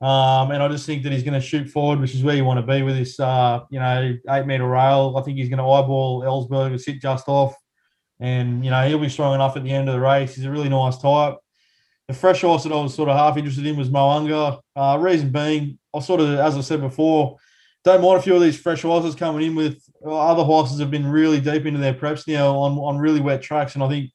Um, 0.00 0.50
and 0.50 0.62
I 0.62 0.68
just 0.68 0.86
think 0.86 1.02
that 1.02 1.12
he's 1.12 1.22
going 1.22 1.40
to 1.40 1.46
shoot 1.46 1.68
forward, 1.68 1.98
which 1.98 2.14
is 2.14 2.22
where 2.22 2.36
you 2.36 2.44
want 2.44 2.64
to 2.64 2.72
be 2.72 2.82
with 2.82 2.96
this, 2.96 3.18
uh, 3.18 3.60
you 3.70 3.80
know, 3.80 4.16
eight 4.30 4.46
meter 4.46 4.68
rail. 4.68 5.14
I 5.16 5.22
think 5.22 5.38
he's 5.38 5.48
going 5.48 5.58
to 5.58 5.64
eyeball 5.64 6.22
Ellsberg 6.22 6.68
and 6.68 6.80
sit 6.80 7.00
just 7.00 7.28
off. 7.28 7.54
And, 8.20 8.64
you 8.64 8.70
know, 8.70 8.86
he'll 8.86 8.98
be 8.98 9.08
strong 9.08 9.34
enough 9.34 9.56
at 9.56 9.64
the 9.64 9.70
end 9.70 9.88
of 9.88 9.94
the 9.94 10.00
race. 10.00 10.34
He's 10.34 10.44
a 10.44 10.50
really 10.50 10.68
nice 10.68 10.98
type. 10.98 11.36
The 12.06 12.14
fresh 12.14 12.42
horse 12.42 12.64
that 12.64 12.72
I 12.72 12.80
was 12.80 12.94
sort 12.94 13.08
of 13.08 13.16
half 13.16 13.36
interested 13.36 13.66
in 13.66 13.76
was 13.76 13.88
Mo'unga. 13.88 14.60
Uh, 14.76 14.98
reason 15.00 15.30
being, 15.30 15.78
I 15.94 16.00
sort 16.00 16.20
of, 16.20 16.38
as 16.38 16.56
I 16.56 16.60
said 16.60 16.80
before, 16.80 17.38
don't 17.84 18.02
mind 18.02 18.18
a 18.18 18.22
few 18.22 18.34
of 18.34 18.42
these 18.42 18.58
fresh 18.58 18.82
horses 18.82 19.14
coming 19.14 19.46
in 19.46 19.54
with 19.54 19.82
other 20.04 20.42
horses 20.42 20.80
have 20.80 20.90
been 20.90 21.06
really 21.06 21.40
deep 21.40 21.66
into 21.66 21.80
their 21.80 21.94
preps 21.94 22.26
now 22.26 22.56
on, 22.56 22.72
on 22.78 22.98
really 22.98 23.20
wet 23.20 23.42
tracks, 23.42 23.74
and 23.74 23.84
I 23.84 23.88
think 23.88 24.10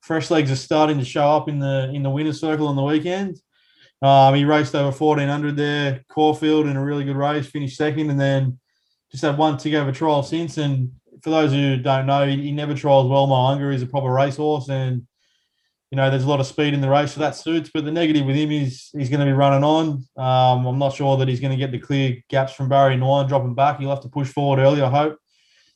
fresh 0.00 0.30
legs 0.30 0.50
are 0.50 0.56
starting 0.56 0.98
to 0.98 1.04
show 1.04 1.28
up 1.30 1.48
in 1.48 1.60
the 1.60 1.90
in 1.94 2.02
the 2.02 2.10
winner's 2.10 2.40
circle 2.40 2.68
on 2.68 2.76
the 2.76 2.82
weekend. 2.82 3.40
Um, 4.02 4.34
he 4.34 4.44
raced 4.44 4.74
over 4.74 4.90
fourteen 4.90 5.28
hundred 5.28 5.56
there, 5.56 6.04
Caulfield 6.08 6.66
in 6.66 6.76
a 6.76 6.84
really 6.84 7.04
good 7.04 7.16
race, 7.16 7.46
finished 7.46 7.76
second, 7.76 8.10
and 8.10 8.20
then 8.20 8.58
just 9.12 9.22
had 9.22 9.38
one 9.38 9.56
tick 9.56 9.74
over 9.74 9.92
trial 9.92 10.24
since. 10.24 10.58
And 10.58 10.90
for 11.22 11.30
those 11.30 11.52
who 11.52 11.76
don't 11.76 12.06
know, 12.06 12.26
he, 12.26 12.36
he 12.42 12.52
never 12.52 12.74
trials 12.74 13.08
well. 13.08 13.28
Mo'unga 13.28 13.72
is 13.72 13.82
a 13.82 13.86
proper 13.86 14.10
racehorse, 14.10 14.68
and 14.68 15.06
you 15.92 15.96
know, 15.96 16.08
there's 16.08 16.24
a 16.24 16.28
lot 16.28 16.40
of 16.40 16.46
speed 16.46 16.72
in 16.72 16.80
the 16.80 16.88
race, 16.88 17.12
so 17.12 17.20
that 17.20 17.36
suits. 17.36 17.70
But 17.72 17.84
the 17.84 17.92
negative 17.92 18.24
with 18.24 18.34
him 18.34 18.50
is 18.50 18.88
he's 18.96 19.10
going 19.10 19.20
to 19.20 19.26
be 19.26 19.32
running 19.32 19.62
on. 19.62 20.02
Um, 20.16 20.66
I'm 20.66 20.78
not 20.78 20.94
sure 20.94 21.18
that 21.18 21.28
he's 21.28 21.38
going 21.38 21.50
to 21.50 21.56
get 21.58 21.70
the 21.70 21.78
clear 21.78 22.16
gaps 22.30 22.54
from 22.54 22.70
Barry 22.70 22.96
Nine 22.96 23.28
dropping 23.28 23.54
back. 23.54 23.78
He'll 23.78 23.90
have 23.90 24.00
to 24.00 24.08
push 24.08 24.28
forward 24.28 24.58
early, 24.58 24.80
I 24.80 24.88
hope. 24.88 25.18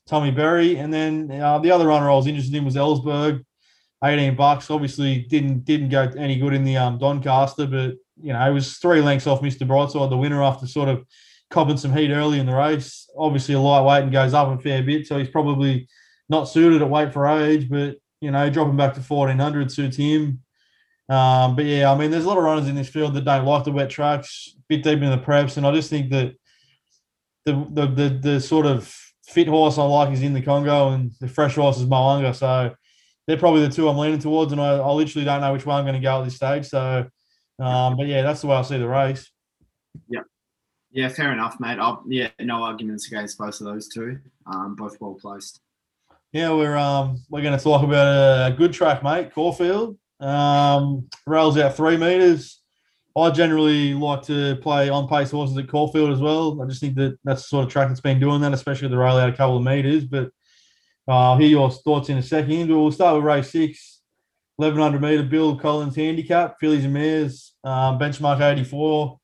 Tommy 0.07 0.31
Berry, 0.31 0.77
and 0.79 0.91
then 0.91 1.31
uh, 1.31 1.59
the 1.59 1.71
other 1.71 1.89
runner 1.89 2.11
I 2.11 2.15
was 2.15 2.27
interested 2.27 2.55
in 2.55 2.65
was 2.65 2.77
Ellsberg, 2.77 3.45
18 4.03 4.37
bucks. 4.37 4.71
Obviously, 4.71 5.19
didn't 5.19 5.67
didn't 5.67 5.91
go 5.91 6.11
any 6.17 6.39
good 6.39 6.55
in 6.55 6.65
the 6.65 6.79
um, 6.79 6.97
Doncaster, 6.97 7.67
but 7.67 7.97
you 8.19 8.33
know, 8.33 8.49
it 8.49 8.55
was 8.55 8.79
three 8.79 9.03
lengths 9.03 9.27
off 9.27 9.43
Mr. 9.43 9.69
Brightside, 9.69 10.09
the 10.09 10.17
winner, 10.17 10.43
after 10.43 10.67
sort 10.67 10.89
of 10.89 11.05
copping 11.51 11.77
some 11.77 11.95
heat 11.95 12.11
early 12.11 12.39
in 12.39 12.47
the 12.47 12.55
race. 12.55 13.07
Obviously, 13.19 13.55
a 13.55 13.61
lightweight 13.61 14.05
and 14.05 14.13
goes 14.13 14.33
up 14.33 14.49
a 14.49 14.63
fair 14.63 14.83
bit, 14.83 15.07
so 15.07 15.19
he's 15.19 15.29
probably 15.29 15.87
not 16.31 16.45
suited 16.45 16.81
at 16.81 16.89
weight 16.89 17.13
for 17.13 17.27
age, 17.27 17.69
but 17.69 17.97
you 18.21 18.31
know, 18.31 18.49
dropping 18.51 18.77
back 18.77 18.95
to 18.95 19.01
1400 19.01 19.71
suits 19.71 19.97
him. 19.97 20.43
Um, 21.09 21.55
but 21.55 21.65
yeah, 21.65 21.91
I 21.91 21.97
mean, 21.97 22.11
there's 22.11 22.25
a 22.25 22.29
lot 22.29 22.39
of 22.39 22.45
runners 22.45 22.69
in 22.69 22.75
this 22.75 22.89
field 22.89 23.15
that 23.15 23.25
don't 23.25 23.45
like 23.45 23.65
the 23.65 23.73
wet 23.73 23.91
tracks, 23.91 24.57
bit 24.69 24.83
deep 24.83 25.03
in 25.03 25.11
the 25.11 25.19
preps, 25.19 25.57
and 25.57 25.67
I 25.67 25.73
just 25.73 25.91
think 25.91 26.11
that 26.11 26.35
the 27.45 27.53
the 27.71 27.87
the, 27.87 28.09
the 28.21 28.41
sort 28.41 28.67
of 28.67 28.93
fit 29.25 29.49
horse 29.49 29.79
I 29.79 29.85
like 29.85 30.13
is 30.13 30.23
in 30.23 30.35
the 30.35 30.43
Congo, 30.43 30.91
and 30.91 31.13
the 31.21 31.29
fresh 31.29 31.55
horse 31.55 31.79
is 31.79 31.87
Mo'unga. 31.87 32.35
So 32.35 32.75
they're 33.27 33.37
probably 33.37 33.67
the 33.67 33.73
two 33.73 33.89
I'm 33.89 33.99
leaning 33.99 34.19
towards, 34.19 34.53
and 34.53 34.61
I, 34.61 34.79
I 34.79 34.91
literally 34.91 35.25
don't 35.25 35.41
know 35.41 35.53
which 35.53 35.67
one 35.67 35.79
I'm 35.79 35.85
going 35.85 35.95
to 35.95 36.01
go 36.01 36.21
at 36.21 36.25
this 36.25 36.37
stage. 36.37 36.67
So, 36.67 37.07
um, 37.61 37.97
but 37.97 38.07
yeah, 38.07 38.23
that's 38.23 38.41
the 38.41 38.49
way 38.49 38.57
I 38.57 38.63
see 38.63 38.79
the 38.79 38.89
race. 38.89 39.31
Yeah. 40.09 40.23
Yeah, 40.93 41.09
fair 41.09 41.33
enough, 41.33 41.61
mate. 41.61 41.79
I'll, 41.79 42.03
yeah, 42.09 42.31
no 42.41 42.63
arguments 42.63 43.07
against 43.09 43.37
both 43.37 43.61
of 43.61 43.67
those 43.67 43.89
two. 43.89 44.19
Um, 44.47 44.77
both 44.77 44.97
well 45.01 45.19
placed. 45.21 45.61
Yeah, 46.37 46.53
we're 46.53 46.77
um 46.77 47.17
we're 47.31 47.41
going 47.41 47.57
to 47.57 47.65
talk 47.65 47.83
about 47.83 48.53
a 48.53 48.55
good 48.55 48.71
track, 48.71 49.03
mate. 49.03 49.33
Caulfield 49.33 49.97
um, 50.21 51.09
rails 51.27 51.57
out 51.57 51.75
three 51.75 51.97
meters. 51.97 52.61
I 53.17 53.31
generally 53.31 53.95
like 53.95 54.21
to 54.25 54.57
play 54.57 54.91
on 54.91 55.09
pace 55.09 55.31
horses 55.31 55.57
at 55.57 55.67
Caulfield 55.67 56.13
as 56.13 56.21
well. 56.21 56.61
I 56.61 56.67
just 56.67 56.83
think 56.83 56.95
that 56.97 57.17
that's 57.25 57.41
the 57.41 57.49
sort 57.49 57.65
of 57.65 57.73
track 57.73 57.89
that's 57.89 58.03
been 58.03 58.21
doing 58.21 58.43
that, 58.43 58.53
especially 58.53 58.89
the 58.89 58.99
rail 58.99 59.17
out 59.17 59.31
a 59.31 59.33
couple 59.33 59.57
of 59.57 59.63
meters. 59.63 60.05
But 60.05 60.27
uh, 61.09 61.31
I'll 61.31 61.39
hear 61.39 61.49
your 61.49 61.71
thoughts 61.71 62.11
in 62.11 62.19
a 62.19 62.23
second. 62.23 62.69
But 62.69 62.79
We'll 62.81 62.93
start 62.93 63.17
with 63.17 63.25
race 63.25 63.51
six, 63.51 64.03
1100 64.57 65.01
meter 65.01 65.23
Bill 65.23 65.57
Collins 65.57 65.97
handicap, 65.97 66.61
fillies 66.61 66.85
and 66.85 66.93
mares, 66.93 67.55
um, 67.65 67.99
benchmark 67.99 68.43
84. 68.43 69.19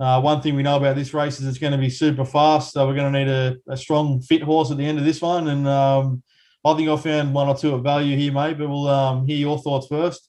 Uh, 0.00 0.20
one 0.22 0.40
thing 0.40 0.54
we 0.54 0.62
know 0.62 0.78
about 0.78 0.96
this 0.96 1.12
race 1.12 1.40
is 1.40 1.46
it's 1.46 1.58
going 1.58 1.72
to 1.72 1.78
be 1.78 1.90
super 1.90 2.24
fast, 2.24 2.72
so 2.72 2.86
we're 2.86 2.94
going 2.94 3.12
to 3.12 3.18
need 3.18 3.28
a, 3.28 3.56
a 3.70 3.76
strong, 3.76 4.22
fit 4.22 4.42
horse 4.42 4.70
at 4.70 4.78
the 4.78 4.86
end 4.86 4.98
of 4.98 5.04
this 5.04 5.20
one. 5.20 5.48
And 5.48 5.68
um, 5.68 6.22
I 6.64 6.74
think 6.74 6.88
I 6.88 6.96
found 6.96 7.34
one 7.34 7.48
or 7.48 7.56
two 7.56 7.74
of 7.74 7.82
value 7.82 8.16
here, 8.16 8.32
mate. 8.32 8.58
But 8.58 8.68
we'll 8.68 8.88
um, 8.88 9.26
hear 9.26 9.36
your 9.36 9.58
thoughts 9.58 9.86
first. 9.86 10.28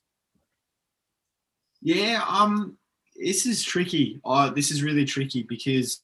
Yeah, 1.82 2.24
um, 2.28 2.78
this 3.16 3.46
is 3.46 3.64
tricky. 3.64 4.20
Uh, 4.24 4.50
this 4.50 4.72
is 4.72 4.84
really 4.84 5.06
tricky 5.06 5.44
because 5.44 6.02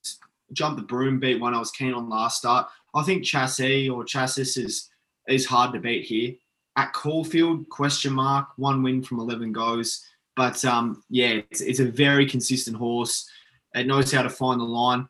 jump 0.53 0.77
the 0.77 0.83
broom 0.83 1.19
beat 1.19 1.39
one 1.39 1.53
I 1.53 1.59
was 1.59 1.71
keen 1.71 1.93
on 1.93 2.09
last 2.09 2.37
start. 2.37 2.67
I 2.93 3.03
think 3.03 3.23
chassis 3.23 3.89
or 3.89 4.03
chassis 4.03 4.61
is 4.61 4.89
is 5.27 5.45
hard 5.45 5.73
to 5.73 5.79
beat 5.79 6.05
here. 6.05 6.33
At 6.77 6.93
Caulfield, 6.93 7.69
question 7.69 8.13
mark, 8.13 8.49
one 8.57 8.83
win 8.83 9.01
from 9.01 9.19
eleven 9.19 9.51
goes. 9.51 10.05
But 10.35 10.63
um, 10.65 11.03
yeah, 11.09 11.41
it's, 11.49 11.61
it's 11.61 11.79
a 11.79 11.85
very 11.85 12.25
consistent 12.25 12.75
horse. 12.77 13.29
It 13.73 13.87
knows 13.87 14.11
how 14.11 14.23
to 14.23 14.29
find 14.29 14.59
the 14.59 14.65
line. 14.65 15.07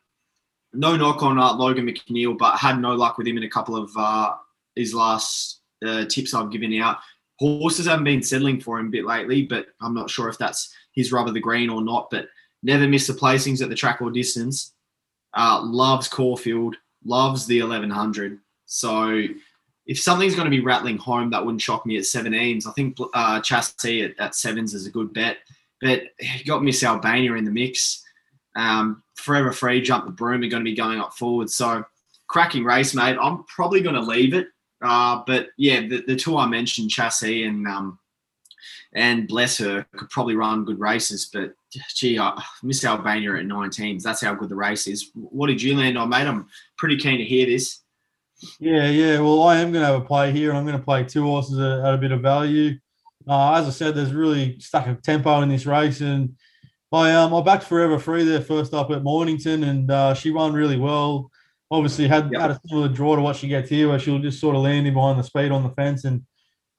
No 0.72 0.96
knock 0.96 1.22
on 1.22 1.38
uh, 1.38 1.54
Logan 1.54 1.86
McNeil, 1.86 2.36
but 2.36 2.58
had 2.58 2.80
no 2.80 2.94
luck 2.94 3.18
with 3.18 3.26
him 3.26 3.36
in 3.36 3.44
a 3.44 3.50
couple 3.50 3.76
of 3.76 3.90
uh, 3.96 4.34
his 4.76 4.94
last 4.94 5.60
uh, 5.84 6.04
tips 6.04 6.34
I've 6.34 6.52
given 6.52 6.78
out. 6.80 6.98
Horses 7.38 7.86
haven't 7.86 8.04
been 8.04 8.22
settling 8.22 8.60
for 8.60 8.78
him 8.78 8.86
a 8.86 8.90
bit 8.90 9.04
lately, 9.04 9.42
but 9.42 9.66
I'm 9.80 9.94
not 9.94 10.10
sure 10.10 10.28
if 10.28 10.38
that's 10.38 10.74
his 10.92 11.12
rubber 11.12 11.32
the 11.32 11.40
green 11.40 11.68
or 11.68 11.82
not. 11.82 12.08
But 12.10 12.28
never 12.62 12.86
miss 12.86 13.06
the 13.06 13.12
placings 13.12 13.62
at 13.62 13.68
the 13.68 13.74
track 13.74 14.00
or 14.00 14.10
distance. 14.10 14.72
Uh, 15.34 15.60
loves 15.62 16.08
Caulfield, 16.08 16.76
loves 17.04 17.46
the 17.46 17.60
1100. 17.60 18.38
So 18.64 19.26
if 19.86 20.00
something's 20.00 20.34
going 20.34 20.46
to 20.46 20.56
be 20.56 20.64
rattling 20.64 20.98
home, 20.98 21.30
that 21.30 21.44
wouldn't 21.44 21.60
shock 21.60 21.84
me 21.86 21.96
at 21.96 22.04
17s. 22.04 22.66
I 22.66 22.72
think 22.72 22.96
uh, 23.14 23.40
Chassis 23.40 24.02
at, 24.02 24.18
at 24.18 24.34
sevens 24.34 24.74
is 24.74 24.86
a 24.86 24.90
good 24.90 25.12
bet. 25.12 25.38
But 25.80 26.04
you 26.20 26.44
got 26.44 26.62
Miss 26.62 26.82
Albania 26.82 27.34
in 27.34 27.44
the 27.44 27.50
mix. 27.50 28.02
Um, 28.56 29.02
Forever 29.16 29.52
Free, 29.52 29.82
Jump 29.82 30.06
the 30.06 30.10
Broom 30.10 30.42
are 30.42 30.48
going 30.48 30.64
to 30.64 30.70
be 30.70 30.74
going 30.74 31.00
up 31.00 31.12
forward. 31.12 31.50
So 31.50 31.84
cracking 32.26 32.64
race, 32.64 32.94
mate. 32.94 33.16
I'm 33.20 33.44
probably 33.44 33.80
going 33.80 33.94
to 33.94 34.00
leave 34.00 34.34
it. 34.34 34.48
Uh, 34.82 35.22
but 35.26 35.48
yeah, 35.56 35.80
the, 35.80 36.02
the 36.06 36.16
two 36.16 36.36
I 36.36 36.46
mentioned, 36.46 36.90
Chassis 36.90 37.44
and 37.44 37.66
um, 37.66 37.98
and 38.94 39.28
bless 39.28 39.58
her, 39.58 39.86
could 39.96 40.10
probably 40.10 40.36
run 40.36 40.64
good 40.64 40.78
races. 40.78 41.28
But 41.32 41.54
gee, 41.94 42.18
I 42.18 42.42
Miss 42.62 42.84
Albania 42.84 43.36
at 43.36 43.44
19s. 43.44 44.02
That's 44.02 44.22
how 44.22 44.34
good 44.34 44.48
the 44.48 44.56
race 44.56 44.86
is. 44.86 45.10
What 45.14 45.48
did 45.48 45.62
you 45.62 45.76
land 45.76 45.98
on, 45.98 46.08
mate? 46.08 46.26
I'm 46.26 46.46
pretty 46.78 46.96
keen 46.96 47.18
to 47.18 47.24
hear 47.24 47.46
this. 47.46 47.80
Yeah, 48.60 48.88
yeah. 48.88 49.20
Well, 49.20 49.42
I 49.44 49.58
am 49.58 49.72
going 49.72 49.82
to 49.82 49.92
have 49.92 50.02
a 50.02 50.04
play 50.04 50.30
here, 50.30 50.50
and 50.50 50.58
I'm 50.58 50.66
going 50.66 50.78
to 50.78 50.84
play 50.84 51.04
two 51.04 51.22
horses 51.22 51.58
at, 51.58 51.94
a 51.94 51.96
bit 51.96 52.12
of 52.12 52.20
value. 52.20 52.78
Uh, 53.26 53.54
as 53.54 53.66
I 53.66 53.70
said, 53.70 53.94
there's 53.94 54.12
really 54.12 54.58
stuck 54.60 54.86
a 54.86 54.94
tempo 54.94 55.40
in 55.40 55.48
this 55.48 55.66
race, 55.66 56.00
and 56.00 56.36
I 56.92 57.12
um 57.12 57.34
I 57.34 57.42
backed 57.42 57.64
Forever 57.64 57.98
Free 57.98 58.24
there 58.24 58.40
first 58.40 58.74
up 58.74 58.90
at 58.90 59.02
Mornington, 59.02 59.64
and 59.64 59.90
uh, 59.90 60.14
she 60.14 60.30
won 60.30 60.52
really 60.52 60.76
well. 60.76 61.30
Obviously, 61.70 62.06
had 62.06 62.30
yep. 62.32 62.40
had 62.40 62.50
a 62.52 62.60
similar 62.66 62.88
draw 62.88 63.16
to 63.16 63.22
what 63.22 63.36
she 63.36 63.48
gets 63.48 63.68
here, 63.68 63.88
where 63.88 63.98
she'll 63.98 64.18
just 64.18 64.40
sort 64.40 64.54
of 64.54 64.62
land 64.62 64.86
in 64.86 64.94
behind 64.94 65.18
the 65.18 65.24
speed 65.24 65.50
on 65.50 65.62
the 65.62 65.70
fence 65.70 66.04
and 66.04 66.24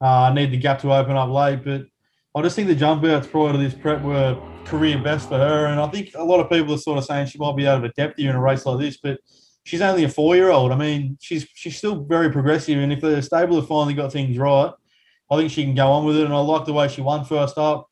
uh, 0.00 0.32
need 0.34 0.50
the 0.50 0.56
gap 0.56 0.80
to 0.80 0.92
open 0.92 1.16
up 1.16 1.28
late. 1.28 1.64
But 1.64 1.86
I 2.34 2.42
just 2.42 2.56
think 2.56 2.68
the 2.68 2.74
jump 2.74 3.04
outs 3.04 3.26
prior 3.26 3.52
to 3.52 3.58
this 3.58 3.74
prep 3.74 4.02
were 4.02 4.40
career 4.64 4.98
best 5.02 5.28
for 5.28 5.38
her, 5.38 5.66
and 5.66 5.80
I 5.80 5.86
think 5.88 6.10
a 6.14 6.24
lot 6.24 6.40
of 6.40 6.50
people 6.50 6.74
are 6.74 6.78
sort 6.78 6.98
of 6.98 7.04
saying 7.04 7.26
she 7.26 7.38
might 7.38 7.56
be 7.56 7.66
out 7.66 7.78
of 7.78 7.84
a 7.84 7.92
depth 7.92 8.18
here 8.18 8.30
in 8.30 8.36
a 8.36 8.40
race 8.40 8.64
like 8.64 8.78
this, 8.78 8.96
but 8.96 9.18
she's 9.64 9.82
only 9.82 10.04
a 10.04 10.08
four 10.08 10.34
year 10.36 10.50
old. 10.50 10.72
I 10.72 10.76
mean, 10.76 11.18
she's 11.20 11.46
she's 11.54 11.76
still 11.76 12.04
very 12.04 12.30
progressive, 12.30 12.78
and 12.78 12.92
if 12.92 13.00
the 13.00 13.20
stable 13.22 13.56
have 13.56 13.68
finally 13.68 13.94
got 13.94 14.12
things 14.12 14.36
right, 14.38 14.72
I 15.30 15.36
think 15.36 15.50
she 15.50 15.64
can 15.64 15.74
go 15.74 15.90
on 15.90 16.04
with 16.04 16.16
it. 16.16 16.24
And 16.24 16.34
I 16.34 16.38
like 16.38 16.64
the 16.64 16.72
way 16.72 16.88
she 16.88 17.02
won 17.02 17.24
first 17.24 17.58
up. 17.58 17.88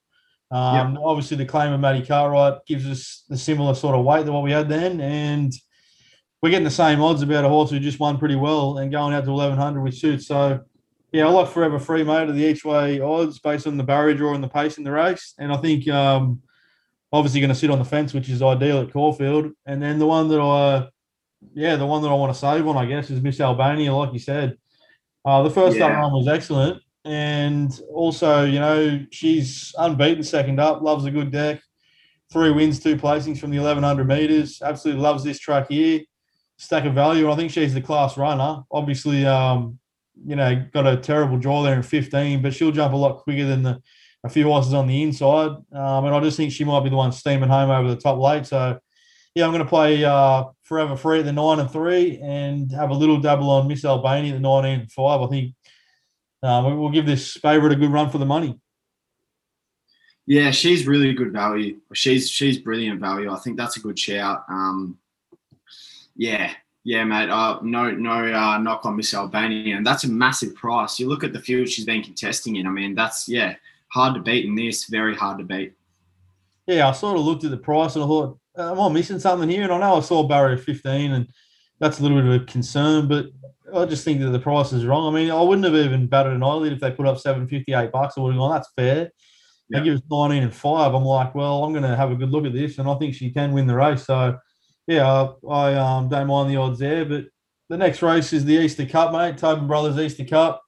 Um, 0.51 0.95
yep. 0.95 1.03
Obviously, 1.05 1.37
the 1.37 1.45
claim 1.45 1.73
of 1.73 1.81
Maddie 1.81 2.07
Cartwright 2.07 2.65
gives 2.67 2.87
us 2.87 3.25
the 3.29 3.37
similar 3.37 3.75
sort 3.75 3.95
of 3.95 4.05
weight 4.05 4.25
that 4.25 4.33
what 4.33 4.43
we 4.43 4.53
had 4.53 4.69
then, 4.69 5.01
and 5.01 5.53
we're 6.42 6.51
getting 6.51 6.64
the 6.64 6.70
same 6.70 7.01
odds 7.01 7.22
about 7.22 7.44
a 7.44 7.49
horse 7.49 7.70
who 7.70 7.81
just 7.81 8.01
won 8.01 8.18
pretty 8.18 8.37
well 8.37 8.79
and 8.79 8.92
going 8.92 9.14
out 9.14 9.25
to 9.25 9.31
1100 9.31 9.81
with 9.81 9.94
suits. 9.94 10.27
So, 10.27 10.61
yeah, 11.12 11.27
I 11.27 11.31
like 11.31 11.49
Forever 11.49 11.79
Free, 11.79 12.05
mate, 12.05 12.29
of 12.29 12.37
the 12.37 12.44
each 12.44 12.64
way 12.64 13.01
odds 13.01 13.38
based 13.38 13.66
on 13.66 13.77
the 13.77 13.85
barrier 13.85 14.14
draw 14.14 14.35
and 14.35 14.44
the 14.44 14.49
pace 14.49 14.79
in 14.79 14.85
the 14.85 14.92
race. 14.92 15.35
And 15.38 15.53
I 15.53 15.57
think 15.57 15.88
um, 15.88 16.42
obviously 17.12 17.40
going 17.40 17.49
to 17.49 17.55
sit 17.55 17.70
on 17.70 17.79
the 17.79 17.85
fence, 17.85 18.12
which 18.12 18.29
is 18.29 18.42
ideal 18.42 18.81
at 18.81 18.92
Caulfield. 18.92 19.53
And 19.64 19.83
then 19.83 19.99
the 19.99 20.07
one 20.07 20.29
that 20.29 20.40
I 20.40 20.88
yeah, 21.55 21.77
the 21.77 21.87
one 21.87 22.03
that 22.03 22.09
I 22.09 22.14
want 22.14 22.33
to 22.33 22.38
save 22.38 22.66
on, 22.66 22.77
I 22.77 22.87
guess, 22.87 23.11
is 23.11 23.22
Miss 23.22 23.40
Albania, 23.40 23.94
like 23.94 24.12
you 24.12 24.18
said. 24.18 24.57
Uh, 25.25 25.42
the 25.42 25.51
first 25.51 25.77
yeah. 25.77 25.87
up 25.87 25.92
run 25.92 26.12
was 26.12 26.29
excellent. 26.29 26.83
And 27.05 27.79
also, 27.92 28.44
you 28.44 28.59
know, 28.59 29.05
she's 29.11 29.75
unbeaten 29.79 30.22
second 30.22 30.59
up, 30.59 30.83
loves 30.83 31.05
a 31.05 31.11
good 31.11 31.31
deck. 31.31 31.61
Three 32.33 32.51
wins, 32.51 32.81
two 32.81 32.96
placings 32.96 33.38
from 33.38 33.51
the 33.51 33.59
1100 33.59 34.07
meters. 34.07 34.61
Absolutely 34.61 35.03
loves 35.03 35.22
this 35.22 35.38
track 35.38 35.68
here. 35.70 36.01
Stack 36.59 36.85
of 36.85 36.95
value. 36.95 37.31
I 37.31 37.37
think 37.37 37.51
she's 37.51 37.75
the 37.75 37.81
class 37.81 38.16
runner. 38.16 38.62
Obviously, 38.71 39.27
um, 39.27 39.79
you 40.27 40.37
know, 40.37 40.64
got 40.73 40.87
a 40.87 40.97
terrible 40.97 41.38
draw 41.38 41.62
there 41.62 41.75
in 41.75 41.83
15, 41.83 42.40
but 42.42 42.55
she'll 42.55 42.73
jump 42.73 42.95
a 42.95 42.97
lot 42.97 43.19
quicker 43.19 43.45
than 43.45 43.62
the 43.62 43.83
a 44.25 44.29
few 44.29 44.45
horses 44.45 44.75
on 44.75 44.87
the 44.87 45.03
inside. 45.03 45.51
Um, 45.73 46.05
and 46.05 46.14
I 46.14 46.21
just 46.21 46.37
think 46.37 46.53
she 46.53 46.64
might 46.64 46.83
be 46.83 46.90
the 46.90 46.97
one 46.97 47.12
steaming 47.12 47.49
home 47.49 47.71
over 47.71 47.88
the 47.88 48.01
top 48.01 48.19
late. 48.19 48.47
So 48.47 48.79
yeah, 49.35 49.45
I'm 49.45 49.53
going 49.53 49.62
to 49.62 49.69
play 49.69 50.05
uh, 50.05 50.45
Forever 50.62 50.97
Free 50.97 51.21
at 51.21 51.25
the 51.25 51.33
nine 51.33 51.61
and 51.61 51.71
three, 51.71 52.19
and 52.23 52.71
have 52.73 52.90
a 52.90 52.95
little 52.95 53.21
double 53.21 53.51
on 53.51 53.69
Miss 53.69 53.85
Albania 53.85 54.33
at 54.33 54.37
the 54.37 54.40
nineteen 54.40 54.81
and 54.81 54.92
five. 54.92 55.21
I 55.21 55.27
think 55.27 55.55
um, 56.42 56.79
we'll 56.79 56.90
give 56.90 57.07
this 57.07 57.35
favourite 57.35 57.73
a 57.73 57.79
good 57.79 57.92
run 57.92 58.11
for 58.11 58.19
the 58.19 58.27
money. 58.27 58.59
Yeah, 60.27 60.51
she's 60.51 60.87
really 60.87 61.12
good 61.12 61.33
value. 61.33 61.81
She's 61.92 62.31
she's 62.31 62.59
brilliant 62.59 63.01
value. 63.01 63.31
I 63.31 63.38
think 63.38 63.57
that's 63.57 63.77
a 63.77 63.81
good 63.81 63.99
shout. 63.99 64.45
Um, 64.49 64.99
yeah, 66.17 66.53
yeah, 66.85 67.05
mate. 67.05 67.31
Uh, 67.31 67.59
no, 67.63 67.91
no 67.91 68.33
uh, 68.33 68.59
knock 68.59 68.87
on 68.87 68.97
Miss 68.97 69.15
Albania, 69.15 69.77
and 69.77 69.87
that's 69.87 70.05
a 70.05 70.09
massive 70.09 70.55
price. 70.55 70.99
You 70.99 71.09
look 71.09 71.25
at 71.25 71.33
the 71.33 71.41
field 71.41 71.69
she's 71.69 71.85
been 71.85 72.03
contesting 72.03 72.57
in. 72.57 72.67
I 72.67 72.71
mean, 72.71 72.95
that's 72.95 73.29
yeah, 73.29 73.57
hard 73.89 74.15
to 74.15 74.21
beat 74.21 74.47
in 74.47 74.55
this. 74.55 74.87
Very 74.87 75.15
hard 75.15 75.39
to 75.39 75.45
beat. 75.45 75.75
Yeah, 76.67 76.89
I 76.89 76.93
sort 76.93 77.17
of 77.17 77.25
looked 77.25 77.45
at 77.45 77.51
the 77.51 77.57
price 77.57 77.95
and 77.95 78.05
I 78.05 78.09
thought 78.09 78.39
am 78.59 78.81
I 78.81 78.89
missing 78.89 79.19
something 79.19 79.49
here? 79.49 79.65
And 79.65 79.73
I 79.73 79.79
know 79.79 79.97
I 79.97 80.01
saw 80.01 80.27
barrier 80.27 80.57
15, 80.57 81.13
and 81.13 81.29
that's 81.79 81.99
a 81.99 82.03
little 82.03 82.19
bit 82.19 82.27
of 82.27 82.43
a 82.43 82.45
concern, 82.45 83.09
but 83.09 83.27
I 83.75 83.85
just 83.85 84.05
think 84.05 84.21
that 84.21 84.31
the 84.31 84.39
price 84.39 84.73
is 84.73 84.87
wrong. 84.87 85.13
I 85.13 85.19
mean, 85.19 85.31
I 85.31 85.41
wouldn't 85.41 85.65
have 85.65 85.75
even 85.75 86.07
batted 86.07 86.33
an 86.33 86.43
eyelid 86.43 86.73
if 86.73 86.81
they 86.81 86.91
put 86.91 87.07
up 87.07 87.19
758 87.19 87.93
bucks. 87.93 88.15
I 88.17 88.21
would 88.21 88.33
have 88.33 88.39
gone, 88.39 88.53
that's 88.53 88.71
fair. 88.77 89.11
They 89.69 89.83
give 89.83 89.97
us 89.97 90.03
19 90.09 90.45
and 90.45 90.55
5. 90.55 90.95
I'm 90.95 91.05
like, 91.05 91.35
well, 91.35 91.65
I'm 91.65 91.73
going 91.73 91.83
to 91.83 91.97
have 91.97 92.13
a 92.13 92.15
good 92.15 92.31
look 92.31 92.47
at 92.47 92.53
this, 92.53 92.79
and 92.79 92.89
I 92.89 92.95
think 92.95 93.15
she 93.15 93.31
can 93.31 93.53
win 93.53 93.67
the 93.67 93.75
race. 93.75 94.05
So, 94.05 94.39
yeah, 94.87 95.29
I, 95.49 95.75
um, 95.75 96.09
don't 96.09 96.27
mind 96.27 96.51
the 96.51 96.57
odds 96.57 96.79
there. 96.79 97.05
But 97.05 97.27
the 97.68 97.77
next 97.77 98.03
race 98.03 98.33
is 98.33 98.44
the 98.44 98.55
Easter 98.55 98.87
Cup, 98.87 99.12
mate. 99.12 99.38
Tobin 99.38 99.66
Brothers 99.66 99.99
Easter 99.99 100.25
Cup, 100.25 100.62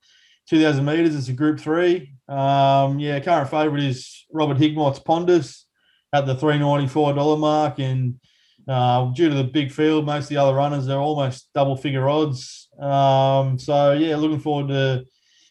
2,000 0.48 0.85
metres. 0.85 1.14
It's 1.14 1.28
a 1.28 1.33
Group 1.33 1.61
3. 1.61 2.14
Um, 2.28 2.98
yeah, 2.98 3.20
current 3.20 3.50
favourite 3.50 3.83
is 3.83 4.26
Robert 4.33 4.59
Higmot's 4.59 5.00
Pondus 5.00 5.64
at 6.12 6.26
the 6.26 6.35
three 6.35 6.59
ninety 6.59 6.87
four 6.87 7.12
dollar 7.12 7.37
mark, 7.37 7.78
and 7.78 8.18
uh, 8.66 9.07
due 9.12 9.28
to 9.28 9.35
the 9.35 9.44
big 9.44 9.72
field, 9.72 10.07
most 10.07 10.24
of 10.24 10.28
the 10.31 10.37
other 10.37 10.54
runners 10.54 10.87
they're 10.87 10.98
almost 10.98 11.50
double 11.54 11.76
figure 11.76 12.09
odds. 12.09 12.68
Um, 12.78 13.59
so 13.59 13.92
yeah, 13.92 14.16
looking 14.16 14.40
forward 14.40 14.68
to 14.68 15.04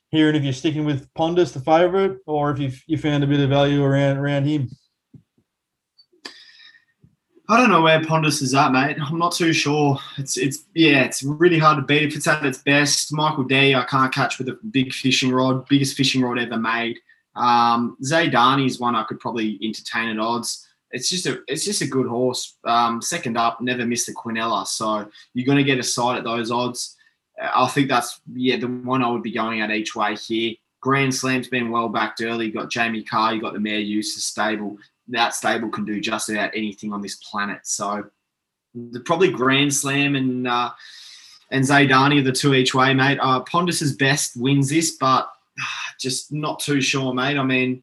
hearing 0.09 0.35
if 0.35 0.43
you're 0.43 0.53
sticking 0.53 0.85
with 0.85 1.11
Pondus, 1.13 1.53
the 1.53 1.59
favourite, 1.59 2.17
or 2.25 2.51
if 2.51 2.59
you've 2.59 2.81
you 2.87 2.97
found 2.97 3.23
a 3.23 3.27
bit 3.27 3.39
of 3.39 3.49
value 3.49 3.83
around 3.83 4.17
around 4.17 4.45
him. 4.45 4.69
I 7.49 7.55
don't 7.55 7.69
know 7.69 7.81
where 7.81 8.01
Pondus 8.01 8.41
is 8.41 8.53
at, 8.53 8.73
mate. 8.73 8.97
I'm 9.01 9.17
not 9.17 9.31
too 9.31 9.53
sure. 9.53 9.97
It's 10.17 10.35
it's 10.37 10.65
yeah, 10.73 11.03
it's 11.03 11.23
really 11.23 11.57
hard 11.57 11.77
to 11.77 11.81
beat 11.81 12.03
if 12.03 12.15
it's 12.15 12.27
at 12.27 12.45
its 12.45 12.57
best. 12.57 13.13
Michael 13.13 13.45
D, 13.45 13.73
I 13.73 13.85
can't 13.85 14.13
catch 14.13 14.37
with 14.37 14.49
a 14.49 14.59
big 14.71 14.93
fishing 14.93 15.31
rod, 15.31 15.65
biggest 15.69 15.95
fishing 15.95 16.21
rod 16.21 16.39
ever 16.39 16.57
made. 16.57 16.99
Um, 17.35 17.95
Zaydani 18.03 18.65
is 18.65 18.79
one 18.79 18.95
I 18.95 19.03
could 19.03 19.21
probably 19.21 19.57
entertain 19.63 20.09
at 20.09 20.19
odds. 20.19 20.67
It's 20.91 21.09
just 21.09 21.25
a 21.25 21.39
it's 21.47 21.63
just 21.63 21.81
a 21.81 21.87
good 21.87 22.07
horse. 22.07 22.57
Um, 22.65 23.01
second 23.01 23.37
up, 23.37 23.61
never 23.61 23.85
missed 23.85 24.07
the 24.07 24.13
Quinella, 24.13 24.67
so 24.67 25.09
you're 25.33 25.45
going 25.45 25.57
to 25.57 25.63
get 25.63 25.79
a 25.79 25.83
side 25.83 26.17
at 26.17 26.25
those 26.25 26.51
odds. 26.51 26.97
I 27.41 27.67
think 27.69 27.87
that's 27.87 28.19
yeah 28.33 28.57
the 28.57 28.67
one 28.67 29.03
I 29.03 29.09
would 29.09 29.23
be 29.23 29.31
going 29.31 29.61
at 29.61 29.71
each 29.71 29.95
way 29.95 30.15
here. 30.15 30.55
Grand 30.81 31.15
Slam's 31.15 31.47
been 31.47 31.71
well 31.71 31.87
backed 31.87 32.21
early. 32.21 32.47
You 32.47 32.53
got 32.53 32.69
Jamie 32.69 33.03
Kah, 33.03 33.31
you 33.31 33.39
got 33.39 33.53
the 33.53 33.59
Maher 33.59 33.77
Eustace 33.77 34.25
stable. 34.25 34.77
That 35.09 35.33
stable 35.33 35.69
can 35.69 35.85
do 35.85 36.01
just 36.01 36.29
about 36.29 36.51
anything 36.53 36.93
on 36.93 37.01
this 37.01 37.15
planet. 37.15 37.61
So 37.63 38.05
the, 38.75 38.99
probably 39.01 39.31
Grand 39.31 39.73
Slam 39.73 40.15
and 40.15 40.47
uh, 40.47 40.71
and 41.51 41.63
Zaydani 41.63 42.19
are 42.19 42.23
the 42.23 42.31
two 42.31 42.53
each 42.53 42.73
way, 42.73 42.93
mate. 42.93 43.19
Uh, 43.21 43.41
Pondus's 43.41 43.95
best 43.95 44.35
wins 44.35 44.69
this, 44.69 44.97
but 44.97 45.31
just 45.99 46.31
not 46.31 46.59
too 46.59 46.81
sure, 46.81 47.13
mate. 47.13 47.37
I 47.37 47.43
mean, 47.43 47.81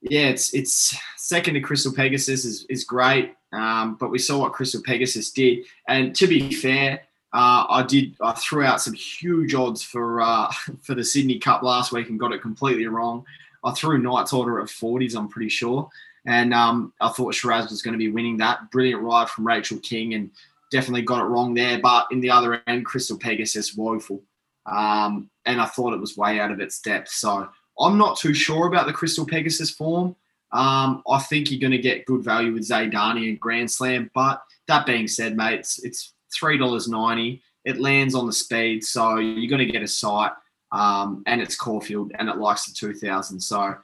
yeah, 0.00 0.28
it's 0.28 0.54
it's 0.54 0.96
second 1.16 1.54
to 1.54 1.60
Crystal 1.60 1.92
Pegasus 1.92 2.44
is, 2.44 2.64
is 2.68 2.84
great, 2.84 3.34
um, 3.52 3.96
but 3.96 4.10
we 4.10 4.18
saw 4.18 4.38
what 4.38 4.52
Crystal 4.52 4.82
Pegasus 4.84 5.30
did. 5.30 5.66
And 5.86 6.14
to 6.16 6.26
be 6.26 6.52
fair, 6.52 7.02
uh, 7.32 7.66
I 7.68 7.84
did 7.86 8.16
I 8.20 8.32
threw 8.32 8.64
out 8.64 8.80
some 8.80 8.94
huge 8.94 9.54
odds 9.54 9.82
for 9.82 10.20
uh, 10.20 10.50
for 10.82 10.94
the 10.94 11.04
Sydney 11.04 11.38
Cup 11.38 11.62
last 11.62 11.92
week 11.92 12.08
and 12.08 12.18
got 12.18 12.32
it 12.32 12.42
completely 12.42 12.86
wrong. 12.86 13.24
I 13.64 13.72
threw 13.72 13.98
Knight's 13.98 14.32
Order 14.32 14.60
at 14.60 14.68
40s, 14.68 15.16
I'm 15.16 15.28
pretty 15.28 15.48
sure. 15.48 15.90
And 16.28 16.52
um, 16.52 16.92
I 17.00 17.08
thought 17.08 17.34
Shiraz 17.34 17.70
was 17.70 17.80
going 17.80 17.92
to 17.92 17.98
be 17.98 18.10
winning 18.10 18.36
that. 18.36 18.70
Brilliant 18.70 19.02
ride 19.02 19.30
from 19.30 19.46
Rachel 19.46 19.78
King 19.78 20.12
and 20.12 20.30
definitely 20.70 21.00
got 21.00 21.22
it 21.22 21.28
wrong 21.28 21.54
there. 21.54 21.80
But 21.80 22.06
in 22.12 22.20
the 22.20 22.30
other 22.30 22.62
end, 22.66 22.84
Crystal 22.84 23.16
Pegasus, 23.16 23.74
woeful. 23.74 24.22
Um, 24.66 25.30
and 25.46 25.58
I 25.58 25.64
thought 25.64 25.94
it 25.94 26.00
was 26.00 26.18
way 26.18 26.38
out 26.38 26.52
of 26.52 26.60
its 26.60 26.82
depth. 26.82 27.08
So 27.08 27.48
I'm 27.80 27.96
not 27.96 28.18
too 28.18 28.34
sure 28.34 28.66
about 28.66 28.86
the 28.86 28.92
Crystal 28.92 29.24
Pegasus 29.24 29.70
form. 29.70 30.14
Um, 30.52 31.02
I 31.08 31.18
think 31.18 31.50
you're 31.50 31.60
going 31.60 31.72
to 31.72 31.78
get 31.78 32.04
good 32.04 32.22
value 32.22 32.52
with 32.52 32.68
Zaydani 32.68 33.30
and 33.30 33.40
Grand 33.40 33.70
Slam. 33.70 34.10
But 34.14 34.42
that 34.66 34.84
being 34.84 35.08
said, 35.08 35.34
mate, 35.34 35.60
it's, 35.60 35.82
it's 35.82 36.12
$3.90. 36.38 37.40
It 37.64 37.80
lands 37.80 38.14
on 38.14 38.26
the 38.26 38.34
speed. 38.34 38.84
So 38.84 39.16
you're 39.16 39.48
going 39.48 39.66
to 39.66 39.72
get 39.72 39.82
a 39.82 39.88
sight. 39.88 40.32
Um, 40.72 41.22
and 41.26 41.40
it's 41.40 41.56
Caulfield 41.56 42.12
and 42.18 42.28
it 42.28 42.36
likes 42.36 42.66
the 42.66 42.74
2000. 42.74 43.40
So 43.40 43.74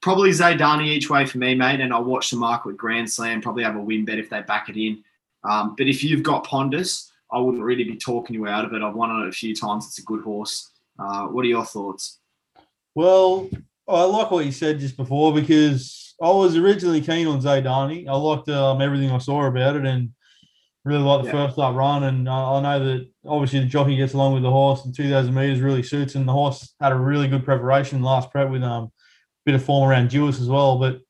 probably 0.00 0.30
Zaydani 0.30 0.86
each 0.86 1.10
way 1.10 1.26
for 1.26 1.38
me, 1.38 1.54
mate. 1.54 1.80
And 1.80 1.92
I'll 1.92 2.04
watch 2.04 2.30
the 2.30 2.36
market 2.36 2.68
with 2.68 2.76
Grand 2.76 3.10
Slam. 3.10 3.40
Probably 3.40 3.64
have 3.64 3.76
a 3.76 3.80
win 3.80 4.04
bet 4.04 4.18
if 4.18 4.30
they 4.30 4.42
back 4.42 4.68
it 4.68 4.76
in. 4.76 5.02
Um, 5.44 5.74
but 5.76 5.88
if 5.88 6.04
you've 6.04 6.22
got 6.22 6.46
Pondus, 6.46 7.08
I 7.32 7.38
wouldn't 7.38 7.62
really 7.62 7.84
be 7.84 7.96
talking 7.96 8.34
you 8.34 8.46
out 8.46 8.64
of 8.64 8.72
it. 8.72 8.82
I've 8.82 8.94
won 8.94 9.10
on 9.10 9.22
it 9.24 9.28
a 9.28 9.32
few 9.32 9.54
times. 9.54 9.86
It's 9.86 9.98
a 9.98 10.02
good 10.02 10.22
horse. 10.22 10.70
Uh, 10.98 11.26
what 11.26 11.44
are 11.44 11.48
your 11.48 11.64
thoughts? 11.64 12.18
Well, 12.94 13.48
I 13.88 14.04
like 14.04 14.30
what 14.30 14.44
you 14.44 14.52
said 14.52 14.80
just 14.80 14.96
before 14.96 15.32
because 15.32 16.14
I 16.22 16.30
was 16.30 16.56
originally 16.56 17.00
keen 17.00 17.26
on 17.26 17.40
Zaydani. 17.40 18.08
I 18.08 18.14
liked 18.14 18.48
um, 18.48 18.82
everything 18.82 19.10
I 19.10 19.18
saw 19.18 19.46
about 19.46 19.76
it 19.76 19.86
and 19.86 20.10
really 20.84 21.02
liked 21.02 21.24
the 21.24 21.30
yeah. 21.30 21.46
first 21.46 21.58
up 21.58 21.74
run. 21.74 22.04
And 22.04 22.28
I, 22.28 22.52
I, 22.52 22.60
know 22.60 22.84
that 22.84 23.08
obviously 23.26 23.60
the 23.60 23.66
jockey 23.66 23.96
gets 23.96 24.14
along 24.14 24.34
with 24.34 24.42
the 24.42 24.50
horse 24.50 24.84
and 24.84 24.94
2,000 24.94 25.32
metres 25.34 25.60
really 25.60 25.82
suits. 25.82 26.14
And 26.14 26.28
the 26.28 26.32
horse 26.32 26.74
had 26.80 26.92
a 26.92 26.96
really 26.96 27.28
good 27.28 27.44
preparation 27.44 28.02
last 28.02 28.30
prep 28.30 28.50
with 28.50 28.62
um, 28.62 28.90
bit 29.44 29.54
of 29.54 29.64
form 29.64 29.88
around 29.88 30.10
Duais 30.10 30.40
as 30.40 30.48
well. 30.48 30.78
But 30.78 31.00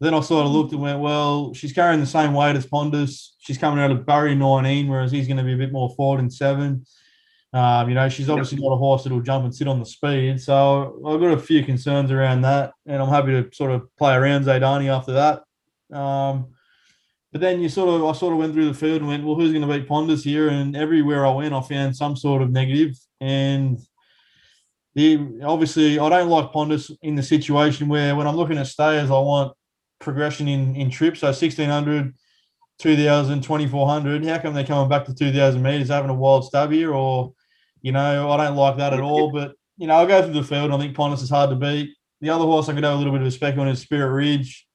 then 0.00 0.14
I 0.14 0.20
sort 0.20 0.46
of 0.46 0.52
looked 0.52 0.72
and 0.72 0.82
went, 0.82 1.00
well, 1.00 1.54
she's 1.54 1.72
carrying 1.72 2.00
the 2.00 2.06
same 2.06 2.34
weight 2.34 2.56
as 2.56 2.66
Pondus. 2.66 3.30
She's 3.38 3.58
coming 3.58 3.82
out 3.82 3.90
of 3.90 4.06
Barry 4.06 4.34
19, 4.34 4.88
whereas 4.88 5.12
he's 5.12 5.26
going 5.26 5.38
to 5.38 5.44
be 5.44 5.54
a 5.54 5.58
bit 5.58 5.72
more 5.72 5.94
forward 5.94 6.20
in 6.20 6.30
seven. 6.30 6.84
Um, 7.52 7.88
you 7.88 7.94
know, 7.94 8.08
she's 8.08 8.28
obviously 8.28 8.58
not 8.58 8.72
a 8.72 8.76
horse 8.76 9.04
that 9.04 9.12
will 9.12 9.20
jump 9.20 9.44
and 9.44 9.54
sit 9.54 9.68
on 9.68 9.78
the 9.78 9.86
speed. 9.86 10.40
So 10.40 11.00
I've 11.06 11.20
got 11.20 11.32
a 11.32 11.38
few 11.38 11.64
concerns 11.64 12.10
around 12.10 12.42
that, 12.42 12.72
and 12.84 13.00
I'm 13.00 13.08
happy 13.08 13.30
to 13.30 13.48
sort 13.54 13.70
of 13.70 13.82
play 13.96 14.14
around 14.14 14.44
Zaydani 14.44 14.88
after 14.88 15.12
that. 15.12 15.96
Um, 15.96 16.54
but 17.30 17.40
then 17.40 17.60
you 17.60 17.68
sort 17.68 17.88
of, 17.88 18.04
I 18.04 18.12
sort 18.12 18.32
of 18.32 18.40
went 18.40 18.54
through 18.54 18.66
the 18.66 18.74
field 18.74 19.00
and 19.00 19.08
went, 19.08 19.24
well, 19.24 19.36
who's 19.36 19.52
going 19.52 19.66
to 19.66 19.72
beat 19.72 19.88
Pondus 19.88 20.24
here? 20.24 20.48
And 20.48 20.76
everywhere 20.76 21.24
I 21.24 21.30
went, 21.30 21.54
I 21.54 21.60
found 21.60 21.96
some 21.96 22.16
sort 22.16 22.42
of 22.42 22.50
negative. 22.50 22.96
And 23.20 23.78
the 24.94 25.40
obviously, 25.42 25.98
I 25.98 26.08
don't 26.08 26.28
like 26.28 26.52
Pondus 26.52 26.96
in 27.02 27.16
the 27.16 27.22
situation 27.22 27.88
where 27.88 28.14
when 28.14 28.26
I'm 28.26 28.36
looking 28.36 28.58
at 28.58 28.68
stayers, 28.68 29.10
I 29.10 29.18
want 29.18 29.52
progression 29.98 30.46
in 30.46 30.76
in 30.76 30.90
trips. 30.90 31.20
So 31.20 31.28
1600, 31.28 32.14
2000, 32.78 33.42
2400. 33.42 34.24
How 34.24 34.38
come 34.38 34.54
they're 34.54 34.64
coming 34.64 34.88
back 34.88 35.04
to 35.06 35.14
2000 35.14 35.60
meters, 35.60 35.88
having 35.88 36.10
a 36.10 36.14
wild 36.14 36.44
stab 36.44 36.70
here? 36.70 36.92
Or, 36.92 37.32
you 37.82 37.92
know, 37.92 38.30
I 38.30 38.36
don't 38.44 38.56
like 38.56 38.76
that 38.76 38.92
at 38.92 39.00
all. 39.00 39.32
But, 39.32 39.54
you 39.76 39.86
know, 39.86 39.94
I'll 39.94 40.06
go 40.06 40.22
through 40.22 40.34
the 40.34 40.44
field. 40.44 40.72
I 40.72 40.78
think 40.78 40.96
Pondus 40.96 41.22
is 41.22 41.30
hard 41.30 41.50
to 41.50 41.56
beat. 41.56 41.94
The 42.20 42.30
other 42.30 42.44
horse 42.44 42.68
I 42.68 42.74
could 42.74 42.84
have 42.84 42.94
a 42.94 42.96
little 42.96 43.12
bit 43.12 43.20
of 43.20 43.26
a 43.26 43.30
spec 43.30 43.58
on 43.58 43.68
is 43.68 43.80
Spirit 43.80 44.12
Ridge. 44.12 44.66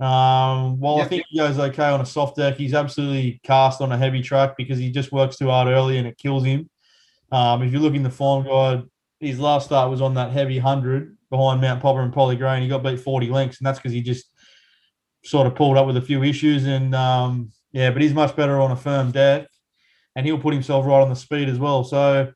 Um, 0.00 0.78
while 0.78 1.00
I 1.00 1.04
think 1.04 1.24
he 1.28 1.38
goes 1.38 1.58
okay 1.58 1.88
on 1.88 2.00
a 2.00 2.06
soft 2.06 2.36
deck, 2.36 2.56
he's 2.56 2.72
absolutely 2.72 3.40
cast 3.42 3.80
on 3.80 3.90
a 3.90 3.98
heavy 3.98 4.22
track 4.22 4.56
because 4.56 4.78
he 4.78 4.92
just 4.92 5.10
works 5.10 5.36
too 5.36 5.48
hard 5.48 5.66
early 5.66 5.98
and 5.98 6.06
it 6.06 6.16
kills 6.16 6.44
him. 6.44 6.70
Um, 7.32 7.62
if 7.62 7.72
you 7.72 7.80
look 7.80 7.94
in 7.94 8.04
the 8.04 8.10
form 8.10 8.44
guide, 8.46 8.84
his 9.20 9.38
last 9.38 9.66
start 9.66 9.90
was 9.90 10.00
on 10.00 10.14
that 10.14 10.32
heavy 10.32 10.58
100 10.58 11.16
behind 11.30 11.60
Mount 11.60 11.82
Popa 11.82 12.00
and 12.00 12.12
Polly 12.12 12.36
Gray, 12.36 12.54
and 12.54 12.62
he 12.62 12.68
got 12.68 12.82
beat 12.82 13.00
40 13.00 13.28
lengths, 13.28 13.58
and 13.58 13.66
that's 13.66 13.78
because 13.78 13.92
he 13.92 14.00
just 14.00 14.26
sort 15.24 15.46
of 15.46 15.54
pulled 15.54 15.76
up 15.76 15.86
with 15.86 15.96
a 15.96 16.02
few 16.02 16.22
issues. 16.22 16.64
And 16.64 16.94
um, 16.94 17.52
yeah, 17.72 17.90
but 17.90 18.02
he's 18.02 18.14
much 18.14 18.36
better 18.36 18.60
on 18.60 18.70
a 18.70 18.76
firm 18.76 19.10
deck, 19.10 19.48
and 20.16 20.24
he'll 20.24 20.38
put 20.38 20.54
himself 20.54 20.86
right 20.86 21.02
on 21.02 21.08
the 21.08 21.16
speed 21.16 21.48
as 21.48 21.58
well. 21.58 21.84
So 21.84 22.32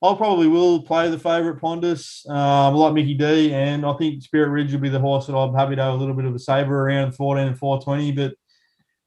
I 0.00 0.14
probably 0.14 0.46
will 0.46 0.82
play 0.82 1.10
the 1.10 1.18
favourite 1.18 1.60
Pondus. 1.60 2.28
Um, 2.30 2.74
like 2.74 2.94
Mickey 2.94 3.14
D, 3.14 3.52
and 3.52 3.84
I 3.84 3.92
think 3.94 4.22
Spirit 4.22 4.50
Ridge 4.50 4.72
will 4.72 4.80
be 4.80 4.88
the 4.88 5.00
horse 5.00 5.26
that 5.26 5.36
I'm 5.36 5.54
happy 5.54 5.76
to 5.76 5.82
have 5.82 5.94
a 5.94 5.96
little 5.96 6.14
bit 6.14 6.26
of 6.26 6.34
a 6.34 6.38
saver 6.38 6.86
around 6.86 7.12
14 7.12 7.48
and 7.48 7.58
420. 7.58 8.12
But 8.12 8.34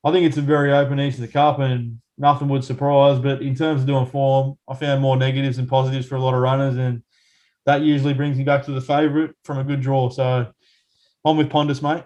I 0.04 0.12
think 0.12 0.26
it's 0.26 0.38
a 0.38 0.42
very 0.42 0.74
open 0.74 1.00
east 1.00 1.20
of 1.20 1.22
the 1.22 1.28
cup, 1.30 1.60
and 1.60 2.02
nothing 2.18 2.50
would 2.50 2.66
surprise. 2.66 3.20
But 3.20 3.42
in 3.42 3.56
terms 3.56 3.82
of 3.82 3.88
doing 3.88 4.06
form, 4.06 4.58
I 4.68 4.76
found 4.76 5.02
more 5.02 5.16
negatives 5.16 5.58
than 5.58 5.68
positives 5.68 6.08
for 6.08 6.16
a 6.16 6.22
lot 6.22 6.34
of 6.34 6.42
runners, 6.42 6.76
and 6.76 7.04
that 7.66 7.82
usually 7.82 8.14
brings 8.14 8.38
me 8.38 8.44
back 8.44 8.66
to 8.66 8.72
the 8.72 8.82
favourite 8.82 9.32
from 9.44 9.60
a 9.60 9.64
good 9.64 9.82
draw. 9.82 10.10
So 10.10 10.52
I'm 11.26 11.38
with 11.38 11.50
Pondus, 11.50 11.82
mate 11.82 12.04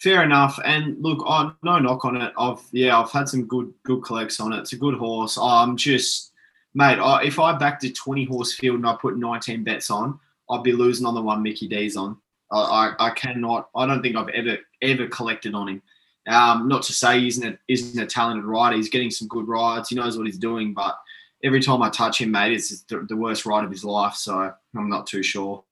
fair 0.00 0.22
enough. 0.22 0.58
And 0.64 0.96
look, 1.02 1.22
I 1.26 1.50
no 1.62 1.78
knock 1.78 2.04
on 2.04 2.20
it. 2.20 2.32
I've 2.38 2.62
yeah, 2.72 2.98
I've 2.98 3.10
had 3.10 3.28
some 3.28 3.46
good 3.46 3.72
good 3.82 4.02
collects 4.02 4.40
on 4.40 4.52
it. 4.52 4.60
It's 4.60 4.72
a 4.72 4.78
good 4.78 4.94
horse. 4.94 5.38
I'm 5.40 5.76
just 5.76 6.32
mate. 6.74 6.98
I, 6.98 7.24
if 7.24 7.38
I 7.38 7.56
backed 7.56 7.84
a 7.84 7.92
20 7.92 8.24
horse 8.24 8.54
field 8.54 8.76
and 8.76 8.86
I 8.86 8.96
put 9.00 9.18
19 9.18 9.64
bets 9.64 9.90
on, 9.90 10.18
I'd 10.50 10.62
be 10.62 10.72
losing 10.72 11.06
on 11.06 11.14
the 11.14 11.22
one 11.22 11.42
Mickey 11.42 11.68
D's 11.68 11.96
on. 11.96 12.16
I, 12.50 12.58
I, 12.98 13.06
I 13.08 13.10
cannot. 13.10 13.68
I 13.74 13.86
don't 13.86 14.02
think 14.02 14.16
I've 14.16 14.28
ever 14.30 14.58
ever 14.82 15.06
collected 15.08 15.54
on 15.54 15.68
him. 15.68 15.82
Um, 16.28 16.68
not 16.68 16.82
to 16.82 16.92
say 16.92 17.20
he 17.20 17.28
isn't 17.28 17.54
a, 17.54 17.58
isn't 17.68 18.02
a 18.02 18.06
talented 18.06 18.44
rider. 18.44 18.76
He's 18.76 18.90
getting 18.90 19.10
some 19.10 19.28
good 19.28 19.48
rides. 19.48 19.88
He 19.88 19.96
knows 19.96 20.16
what 20.16 20.26
he's 20.26 20.38
doing, 20.38 20.74
but 20.74 20.98
every 21.42 21.60
time 21.60 21.82
I 21.82 21.90
touch 21.90 22.20
him, 22.20 22.30
mate, 22.30 22.52
it's 22.52 22.82
the, 22.82 23.06
the 23.08 23.16
worst 23.16 23.46
ride 23.46 23.64
of 23.64 23.70
his 23.70 23.84
life. 23.84 24.14
So 24.14 24.52
I'm 24.76 24.88
not 24.88 25.06
too 25.06 25.22
sure. 25.22 25.64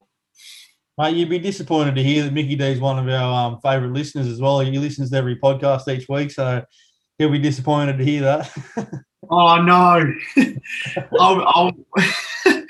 Mate, 0.98 1.16
you'd 1.16 1.28
be 1.28 1.38
disappointed 1.38 1.94
to 1.94 2.02
hear 2.02 2.22
that 2.22 2.32
Mickey 2.32 2.56
D 2.56 2.64
is 2.64 2.80
one 2.80 2.98
of 2.98 3.06
our 3.08 3.48
um, 3.48 3.60
favourite 3.60 3.92
listeners 3.92 4.26
as 4.26 4.40
well. 4.40 4.60
He 4.60 4.78
listens 4.78 5.10
to 5.10 5.16
every 5.16 5.36
podcast 5.36 5.88
each 5.88 6.08
week, 6.08 6.30
so 6.30 6.64
he'll 7.18 7.30
be 7.30 7.38
disappointed 7.38 7.98
to 7.98 8.04
hear 8.04 8.22
that. 8.22 8.50
oh 9.30 9.60
no, 9.60 10.10
I'll, 11.20 11.42
I'll 11.46 11.72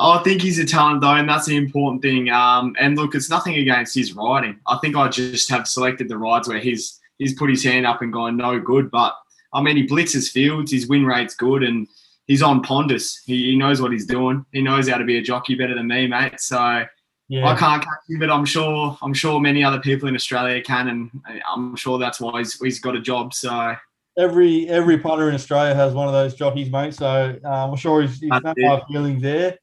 I 0.00 0.22
think 0.22 0.40
he's 0.40 0.58
a 0.58 0.64
talent 0.64 1.02
though, 1.02 1.14
and 1.14 1.28
that's 1.28 1.46
the 1.46 1.56
important 1.56 2.00
thing. 2.00 2.30
Um, 2.30 2.74
and 2.80 2.96
look, 2.96 3.14
it's 3.14 3.28
nothing 3.28 3.56
against 3.56 3.94
his 3.94 4.14
riding. 4.14 4.58
I 4.66 4.78
think 4.78 4.96
I 4.96 5.08
just 5.08 5.50
have 5.50 5.68
selected 5.68 6.08
the 6.08 6.16
rides 6.16 6.48
where 6.48 6.60
he's 6.60 6.98
he's 7.18 7.34
put 7.34 7.50
his 7.50 7.64
hand 7.64 7.84
up 7.84 8.00
and 8.00 8.12
gone 8.12 8.36
no 8.36 8.58
good. 8.58 8.90
But 8.90 9.14
I 9.52 9.60
mean, 9.60 9.76
he 9.76 9.86
blitzes 9.86 10.30
fields, 10.30 10.72
his 10.72 10.88
win 10.88 11.04
rate's 11.04 11.34
good, 11.34 11.62
and 11.62 11.86
he's 12.28 12.42
on 12.42 12.62
Pondus. 12.62 13.18
He, 13.26 13.50
he 13.50 13.56
knows 13.56 13.82
what 13.82 13.90
he's 13.90 14.06
doing. 14.06 14.46
He 14.52 14.62
knows 14.62 14.88
how 14.88 14.98
to 14.98 15.04
be 15.04 15.18
a 15.18 15.22
jockey 15.22 15.56
better 15.56 15.74
than 15.74 15.88
me, 15.88 16.06
mate. 16.06 16.38
So 16.38 16.84
yeah. 17.28 17.46
I 17.46 17.56
can't 17.56 17.82
catch 17.82 17.98
him, 18.08 18.20
but 18.20 18.30
I'm 18.30 18.44
sure 18.44 18.96
I'm 19.02 19.14
sure 19.14 19.40
many 19.40 19.64
other 19.64 19.80
people 19.80 20.08
in 20.08 20.14
Australia 20.14 20.62
can, 20.62 20.88
and 20.88 21.10
I'm 21.46 21.74
sure 21.74 21.98
that's 21.98 22.20
why 22.20 22.38
he's, 22.38 22.54
he's 22.60 22.78
got 22.78 22.94
a 22.94 23.00
job. 23.00 23.34
So 23.34 23.74
every 24.16 24.68
every 24.68 24.98
punter 24.98 25.28
in 25.28 25.34
Australia 25.34 25.74
has 25.74 25.92
one 25.92 26.06
of 26.06 26.12
those 26.12 26.34
jockeys, 26.34 26.70
mate. 26.70 26.94
So 26.94 27.38
um, 27.44 27.70
I'm 27.70 27.76
sure 27.76 28.02
he's, 28.02 28.20
he's 28.20 28.30
no 28.30 28.54
hard 28.66 28.84
feelings 28.88 29.22
there. 29.22 29.58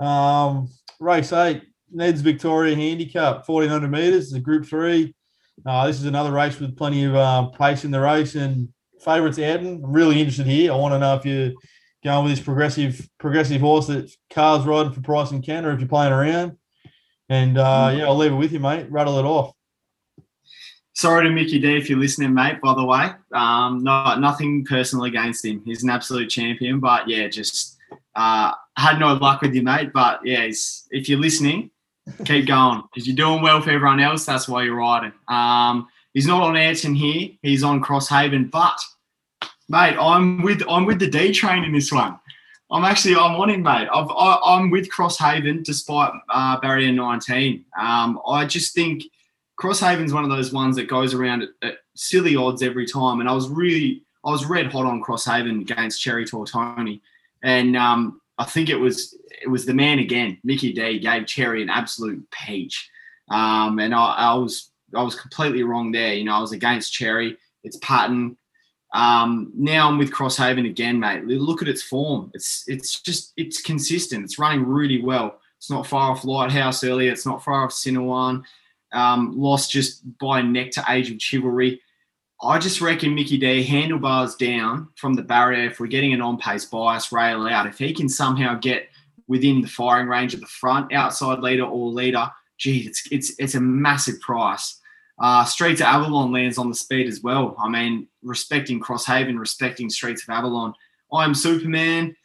Um, 0.00 0.68
race 0.98 1.32
eight, 1.32 1.62
Ned's 1.90 2.20
Victoria 2.20 2.74
Handicap, 2.74 3.48
1400 3.48 3.90
meters, 3.90 4.30
the 4.30 4.40
Group 4.40 4.66
Three. 4.66 5.14
Uh, 5.64 5.86
this 5.86 6.00
is 6.00 6.06
another 6.06 6.32
race 6.32 6.58
with 6.58 6.76
plenty 6.76 7.04
of 7.04 7.14
um, 7.14 7.52
pace 7.52 7.84
in 7.84 7.92
the 7.92 8.00
race 8.00 8.34
and 8.34 8.68
favourites 9.00 9.38
Ayrton. 9.38 9.84
I'm 9.84 9.92
really 9.92 10.18
interested 10.18 10.46
here. 10.46 10.72
I 10.72 10.76
want 10.76 10.94
to 10.94 10.98
know 10.98 11.14
if 11.14 11.24
you're 11.24 11.52
going 12.04 12.24
with 12.24 12.36
this 12.36 12.44
progressive 12.44 13.08
progressive 13.18 13.60
horse 13.60 13.86
that 13.86 14.14
cars 14.30 14.66
riding 14.66 14.92
for 14.92 15.00
Price 15.00 15.30
and 15.30 15.42
Kent, 15.42 15.66
or 15.66 15.72
if 15.72 15.80
you're 15.80 15.88
playing 15.88 16.12
around. 16.12 16.56
And 17.28 17.56
uh, 17.56 17.88
mm. 17.88 17.98
yeah, 17.98 18.04
I'll 18.04 18.16
leave 18.16 18.32
it 18.32 18.36
with 18.36 18.52
you, 18.52 18.60
mate. 18.60 18.86
Rattle 18.90 19.18
it 19.18 19.24
off. 19.24 19.54
Sorry 20.92 21.24
to 21.26 21.30
Mickey 21.30 21.58
D 21.58 21.76
if 21.76 21.88
you're 21.88 21.98
listening, 21.98 22.34
mate. 22.34 22.60
By 22.60 22.74
the 22.74 22.84
way, 22.84 23.10
um, 23.32 23.82
no, 23.82 24.14
nothing 24.16 24.64
personal 24.64 25.06
against 25.06 25.44
him. 25.44 25.62
He's 25.64 25.82
an 25.82 25.90
absolute 25.90 26.28
champion, 26.28 26.78
but 26.78 27.08
yeah, 27.08 27.26
just 27.28 27.78
uh, 28.14 28.52
had 28.76 29.00
no 29.00 29.14
luck 29.14 29.40
with 29.42 29.54
you, 29.54 29.62
mate. 29.62 29.92
But 29.92 30.20
yeah, 30.24 30.48
if 30.90 31.08
you're 31.08 31.18
listening, 31.18 31.70
keep 32.24 32.46
going 32.46 32.82
because 32.92 33.08
you're 33.08 33.16
doing 33.16 33.42
well 33.42 33.60
for 33.60 33.70
everyone 33.70 33.98
else. 33.98 34.24
That's 34.24 34.46
why 34.46 34.62
you're 34.62 34.76
riding. 34.76 35.12
Um, 35.26 35.88
he's 36.12 36.26
not 36.26 36.42
on 36.42 36.56
Ayrton 36.56 36.94
here. 36.94 37.30
He's 37.42 37.64
on 37.64 37.82
Crosshaven, 37.82 38.50
but 38.50 38.78
mate, 39.68 39.96
I'm 39.98 40.42
with 40.42 40.62
I'm 40.68 40.84
with 40.84 40.98
the 40.98 41.08
D 41.08 41.32
train 41.32 41.64
in 41.64 41.72
this 41.72 41.92
one. 41.92 42.18
I'm 42.70 42.84
actually 42.84 43.14
I'm 43.14 43.36
on 43.36 43.50
him, 43.50 43.62
mate. 43.62 43.88
I've, 43.92 44.10
I, 44.10 44.56
am 44.58 44.70
with 44.70 44.90
Crosshaven 44.90 45.62
despite 45.62 46.12
uh, 46.30 46.58
barrier 46.60 46.92
19. 46.92 47.64
Um, 47.78 48.20
I 48.26 48.46
just 48.46 48.74
think 48.74 49.04
Crosshaven's 49.60 50.12
one 50.12 50.24
of 50.24 50.30
those 50.30 50.52
ones 50.52 50.76
that 50.76 50.88
goes 50.88 51.14
around 51.14 51.42
at, 51.42 51.48
at, 51.62 51.74
silly 51.94 52.34
odds 52.34 52.62
every 52.62 52.86
time, 52.86 53.20
and 53.20 53.28
I 53.28 53.32
was 53.32 53.48
really 53.48 54.02
I 54.24 54.30
was 54.30 54.46
red 54.46 54.72
hot 54.72 54.86
on 54.86 55.02
Crosshaven 55.02 55.60
against 55.60 56.00
Cherry 56.00 56.24
Tortoni, 56.24 57.00
and 57.42 57.76
um, 57.76 58.20
I 58.38 58.44
think 58.44 58.68
it 58.68 58.76
was 58.76 59.16
it 59.42 59.48
was 59.48 59.66
the 59.66 59.74
man 59.74 59.98
again. 59.98 60.38
Mickey 60.42 60.72
D 60.72 60.98
gave 60.98 61.26
Cherry 61.26 61.62
an 61.62 61.70
absolute 61.70 62.28
peach, 62.30 62.90
um, 63.30 63.78
and 63.78 63.94
I, 63.94 64.14
I 64.14 64.34
was 64.34 64.70
I 64.94 65.02
was 65.02 65.14
completely 65.14 65.62
wrong 65.62 65.92
there. 65.92 66.14
You 66.14 66.24
know, 66.24 66.34
I 66.34 66.40
was 66.40 66.52
against 66.52 66.92
Cherry. 66.92 67.36
It's 67.62 67.76
Patton. 67.78 68.36
Um, 68.94 69.50
now 69.54 69.88
I'm 69.88 69.98
with 69.98 70.12
Crosshaven 70.12 70.66
again, 70.66 70.98
mate. 71.00 71.24
Look 71.24 71.60
at 71.60 71.68
its 71.68 71.82
form. 71.82 72.30
It's 72.32 72.64
it's 72.68 73.00
just 73.00 73.32
it's 73.36 73.60
consistent. 73.60 74.24
It's 74.24 74.38
running 74.38 74.64
really 74.64 75.02
well. 75.02 75.40
It's 75.58 75.68
not 75.68 75.86
far 75.86 76.12
off 76.12 76.24
Lighthouse 76.24 76.84
earlier. 76.84 77.10
It's 77.10 77.26
not 77.26 77.42
far 77.42 77.64
off 77.64 77.72
Cinnawon. 77.72 78.44
Um, 78.92 79.36
lost 79.36 79.72
just 79.72 80.02
by 80.18 80.40
neck 80.42 80.70
to 80.72 80.84
Age 80.88 81.10
of 81.10 81.20
Chivalry. 81.20 81.80
I 82.40 82.58
just 82.58 82.80
reckon 82.80 83.14
Mickey 83.14 83.36
D 83.36 83.64
handlebars 83.64 84.36
down 84.36 84.88
from 84.94 85.14
the 85.14 85.22
barrier. 85.22 85.68
If 85.68 85.80
we're 85.80 85.86
getting 85.86 86.12
an 86.12 86.20
on-pace 86.20 86.66
bias 86.66 87.10
rail 87.10 87.46
out, 87.48 87.66
if 87.66 87.78
he 87.78 87.92
can 87.92 88.08
somehow 88.08 88.54
get 88.54 88.88
within 89.26 89.60
the 89.60 89.68
firing 89.68 90.06
range 90.06 90.34
of 90.34 90.40
the 90.40 90.46
front 90.46 90.92
outside 90.92 91.40
leader 91.40 91.64
or 91.64 91.90
leader, 91.90 92.30
gee, 92.58 92.86
it's 92.86 93.08
it's 93.10 93.32
it's 93.40 93.54
a 93.56 93.60
massive 93.60 94.20
price. 94.20 94.80
Uh, 95.18 95.44
Streets 95.44 95.80
of 95.80 95.86
Avalon 95.86 96.32
lands 96.32 96.58
on 96.58 96.68
the 96.68 96.74
speed 96.74 97.06
as 97.06 97.22
well. 97.22 97.56
I 97.62 97.68
mean, 97.68 98.08
respecting 98.22 98.80
Crosshaven, 98.80 99.38
respecting 99.38 99.88
Streets 99.88 100.24
of 100.24 100.30
Avalon. 100.30 100.74
I 101.12 101.24
am 101.24 101.34
Superman. 101.34 102.16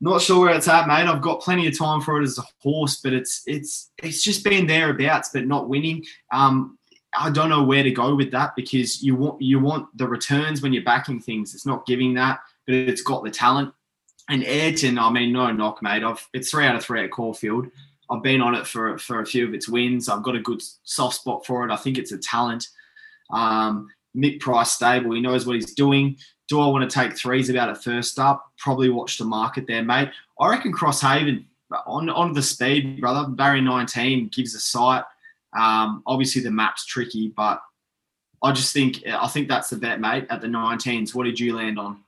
not 0.00 0.20
sure 0.20 0.40
where 0.40 0.54
it's 0.54 0.68
at, 0.68 0.88
mate. 0.88 1.06
I've 1.06 1.22
got 1.22 1.40
plenty 1.40 1.66
of 1.68 1.78
time 1.78 2.00
for 2.00 2.20
it 2.20 2.24
as 2.24 2.38
a 2.38 2.44
horse, 2.62 3.00
but 3.02 3.12
it's 3.12 3.42
it's 3.46 3.90
it's 4.02 4.22
just 4.22 4.42
been 4.42 4.66
thereabouts, 4.66 5.30
but 5.32 5.46
not 5.46 5.68
winning. 5.68 6.04
Um, 6.32 6.78
I 7.18 7.30
don't 7.30 7.48
know 7.48 7.62
where 7.62 7.82
to 7.82 7.90
go 7.90 8.14
with 8.14 8.30
that 8.32 8.54
because 8.56 9.02
you 9.02 9.14
want 9.14 9.40
you 9.40 9.60
want 9.60 9.96
the 9.96 10.08
returns 10.08 10.62
when 10.62 10.72
you're 10.72 10.84
backing 10.84 11.20
things. 11.20 11.54
It's 11.54 11.66
not 11.66 11.86
giving 11.86 12.14
that, 12.14 12.40
but 12.66 12.74
it's 12.74 13.02
got 13.02 13.24
the 13.24 13.30
talent. 13.30 13.72
And 14.28 14.42
Ayrton, 14.42 14.98
I 14.98 15.10
mean, 15.10 15.32
no 15.32 15.52
knock, 15.52 15.82
mate. 15.82 16.02
I've 16.02 16.26
it's 16.32 16.50
three 16.50 16.66
out 16.66 16.74
of 16.74 16.84
three 16.84 17.04
at 17.04 17.12
Caulfield. 17.12 17.68
I've 18.10 18.22
been 18.22 18.40
on 18.40 18.54
it 18.54 18.66
for 18.66 18.98
for 18.98 19.20
a 19.20 19.26
few 19.26 19.46
of 19.46 19.54
its 19.54 19.68
wins. 19.68 20.08
I've 20.08 20.22
got 20.22 20.36
a 20.36 20.40
good 20.40 20.62
soft 20.84 21.16
spot 21.16 21.46
for 21.46 21.66
it. 21.66 21.72
I 21.72 21.76
think 21.76 21.98
it's 21.98 22.12
a 22.12 22.18
talent. 22.18 22.68
Um, 23.30 23.88
Mick 24.16 24.40
Price 24.40 24.72
stable. 24.72 25.12
He 25.12 25.20
knows 25.20 25.46
what 25.46 25.56
he's 25.56 25.74
doing. 25.74 26.16
Do 26.48 26.60
I 26.60 26.66
want 26.68 26.88
to 26.88 26.94
take 26.94 27.16
threes 27.16 27.50
about 27.50 27.70
it 27.70 27.82
first 27.82 28.18
up? 28.18 28.52
Probably 28.58 28.88
watch 28.88 29.18
the 29.18 29.24
market 29.24 29.66
there, 29.66 29.82
mate. 29.82 30.10
I 30.38 30.48
reckon 30.48 30.72
Crosshaven 30.72 31.44
on 31.86 32.08
on 32.08 32.32
the 32.32 32.42
speed, 32.42 33.00
brother. 33.00 33.28
Barry 33.28 33.60
19 33.60 34.28
gives 34.28 34.54
a 34.54 34.60
sight. 34.60 35.04
Um, 35.58 36.02
obviously 36.06 36.42
the 36.42 36.50
map's 36.50 36.86
tricky, 36.86 37.32
but 37.36 37.60
I 38.42 38.52
just 38.52 38.72
think 38.72 39.02
I 39.06 39.26
think 39.28 39.48
that's 39.48 39.70
the 39.70 39.76
bet, 39.76 40.00
mate. 40.00 40.26
At 40.30 40.40
the 40.40 40.46
19s, 40.46 41.14
what 41.14 41.24
did 41.24 41.40
you 41.40 41.56
land 41.56 41.78
on? 41.78 42.02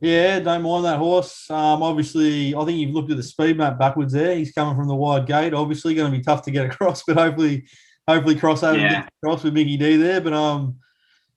Yeah, 0.00 0.38
don't 0.38 0.62
mind 0.62 0.84
that 0.84 0.98
horse. 0.98 1.50
Um, 1.50 1.82
obviously, 1.82 2.54
I 2.54 2.64
think 2.64 2.78
you've 2.78 2.94
looked 2.94 3.10
at 3.10 3.16
the 3.16 3.22
speed 3.22 3.56
map 3.56 3.78
backwards 3.78 4.12
there. 4.12 4.36
He's 4.36 4.52
coming 4.52 4.76
from 4.76 4.86
the 4.86 4.94
wide 4.94 5.26
gate. 5.26 5.52
Obviously, 5.54 5.94
going 5.94 6.10
to 6.12 6.16
be 6.16 6.22
tough 6.22 6.42
to 6.42 6.52
get 6.52 6.66
across, 6.70 7.02
but 7.04 7.16
hopefully, 7.16 7.66
hopefully 8.06 8.36
crossover 8.36 8.80
Yeah. 8.80 9.08
cross 9.24 9.42
with 9.42 9.54
Mickey 9.54 9.76
D 9.76 9.96
there. 9.96 10.20
But 10.20 10.34
um, 10.34 10.76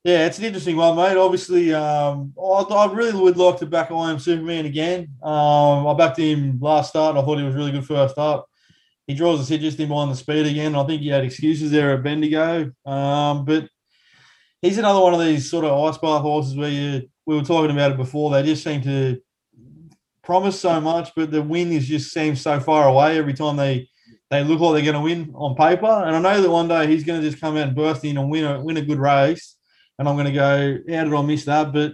yeah, 0.03 0.27
it's 0.27 0.37
an 0.37 0.45
interesting 0.45 0.77
one, 0.77 0.95
mate. 0.95 1.17
Obviously, 1.17 1.73
um, 1.73 2.33
I, 2.39 2.61
I 2.69 2.91
really 2.93 3.19
would 3.19 3.37
like 3.37 3.57
to 3.59 3.65
back 3.65 3.91
I 3.91 4.11
am 4.11 4.19
Superman 4.19 4.65
again. 4.67 5.09
Um, 5.23 5.87
I 5.87 5.95
backed 5.97 6.17
him 6.19 6.59
last 6.61 6.89
start. 6.89 7.15
And 7.15 7.19
I 7.19 7.25
thought 7.25 7.39
he 7.39 7.43
was 7.43 7.55
really 7.55 7.71
good 7.71 7.85
first 7.85 8.17
up. 8.19 8.47
He 9.07 9.15
draws 9.15 9.39
us 9.41 9.49
hit 9.49 9.61
just 9.61 9.79
in 9.79 9.89
behind 9.89 10.11
the 10.11 10.15
speed 10.15 10.45
again. 10.45 10.75
I 10.75 10.85
think 10.85 11.01
he 11.01 11.09
had 11.09 11.23
excuses 11.25 11.71
there 11.71 11.93
at 11.95 12.03
Bendigo. 12.03 12.71
Um, 12.85 13.43
but 13.43 13.67
he's 14.61 14.77
another 14.77 14.99
one 15.01 15.15
of 15.15 15.19
these 15.19 15.49
sort 15.49 15.65
of 15.65 15.71
ice 15.83 15.97
bath 15.97 16.21
horses 16.21 16.55
where 16.55 16.69
you 16.69 17.09
we 17.25 17.35
were 17.35 17.43
talking 17.43 17.71
about 17.71 17.91
it 17.91 17.97
before. 17.97 18.31
They 18.31 18.43
just 18.43 18.63
seem 18.63 18.81
to 18.83 19.21
promise 20.23 20.59
so 20.59 20.79
much, 20.79 21.11
but 21.15 21.31
the 21.31 21.41
win 21.41 21.71
is 21.71 21.87
just 21.87 22.11
seems 22.11 22.41
so 22.41 22.59
far 22.59 22.87
away 22.87 23.17
every 23.17 23.33
time 23.33 23.57
they 23.57 23.87
they 24.29 24.43
look 24.45 24.61
like 24.61 24.75
they're 24.75 24.93
going 24.93 24.95
to 24.95 25.01
win 25.01 25.33
on 25.35 25.55
paper. 25.55 25.85
And 25.85 26.15
I 26.15 26.19
know 26.19 26.41
that 26.41 26.49
one 26.49 26.69
day 26.69 26.87
he's 26.87 27.03
going 27.03 27.21
to 27.21 27.29
just 27.29 27.41
come 27.41 27.57
out 27.57 27.67
and 27.67 27.75
burst 27.75 28.05
in 28.05 28.17
and 28.17 28.29
win 28.29 28.45
a 28.45 28.61
win 28.61 28.77
a 28.77 28.81
good 28.81 28.99
race. 28.99 29.57
And 29.99 30.07
I'm 30.07 30.15
going 30.15 30.27
to 30.27 30.31
go, 30.31 30.77
how 30.89 31.03
did 31.03 31.13
I 31.13 31.21
miss 31.21 31.45
that? 31.45 31.73
But 31.73 31.93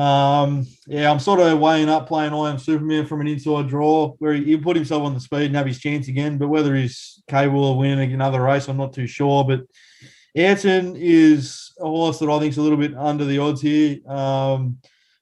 um, 0.00 0.66
yeah, 0.86 1.10
I'm 1.10 1.18
sort 1.18 1.40
of 1.40 1.58
weighing 1.58 1.88
up 1.88 2.06
playing 2.06 2.34
I 2.34 2.50
am 2.50 2.58
Superman 2.58 3.06
from 3.06 3.22
an 3.22 3.26
inside 3.26 3.66
draw 3.66 4.14
where 4.18 4.34
he, 4.34 4.44
he'll 4.44 4.62
put 4.62 4.76
himself 4.76 5.02
on 5.02 5.14
the 5.14 5.20
speed 5.20 5.46
and 5.46 5.56
have 5.56 5.66
his 5.66 5.80
chance 5.80 6.06
again. 6.06 6.38
But 6.38 6.48
whether 6.48 6.76
he's 6.76 7.22
capable 7.28 7.72
of 7.72 7.78
winning 7.78 8.12
another 8.12 8.42
race, 8.42 8.68
I'm 8.68 8.76
not 8.76 8.92
too 8.92 9.06
sure. 9.06 9.42
But 9.42 9.62
Ayrton 10.36 10.94
is 10.96 11.67
a 11.80 11.84
horse 11.84 12.18
that 12.18 12.28
I 12.28 12.38
think 12.38 12.52
is 12.52 12.58
a 12.58 12.62
little 12.62 12.78
bit 12.78 12.96
under 12.96 13.24
the 13.24 13.38
odds 13.38 13.60
here. 13.60 13.98
Um, 14.08 14.78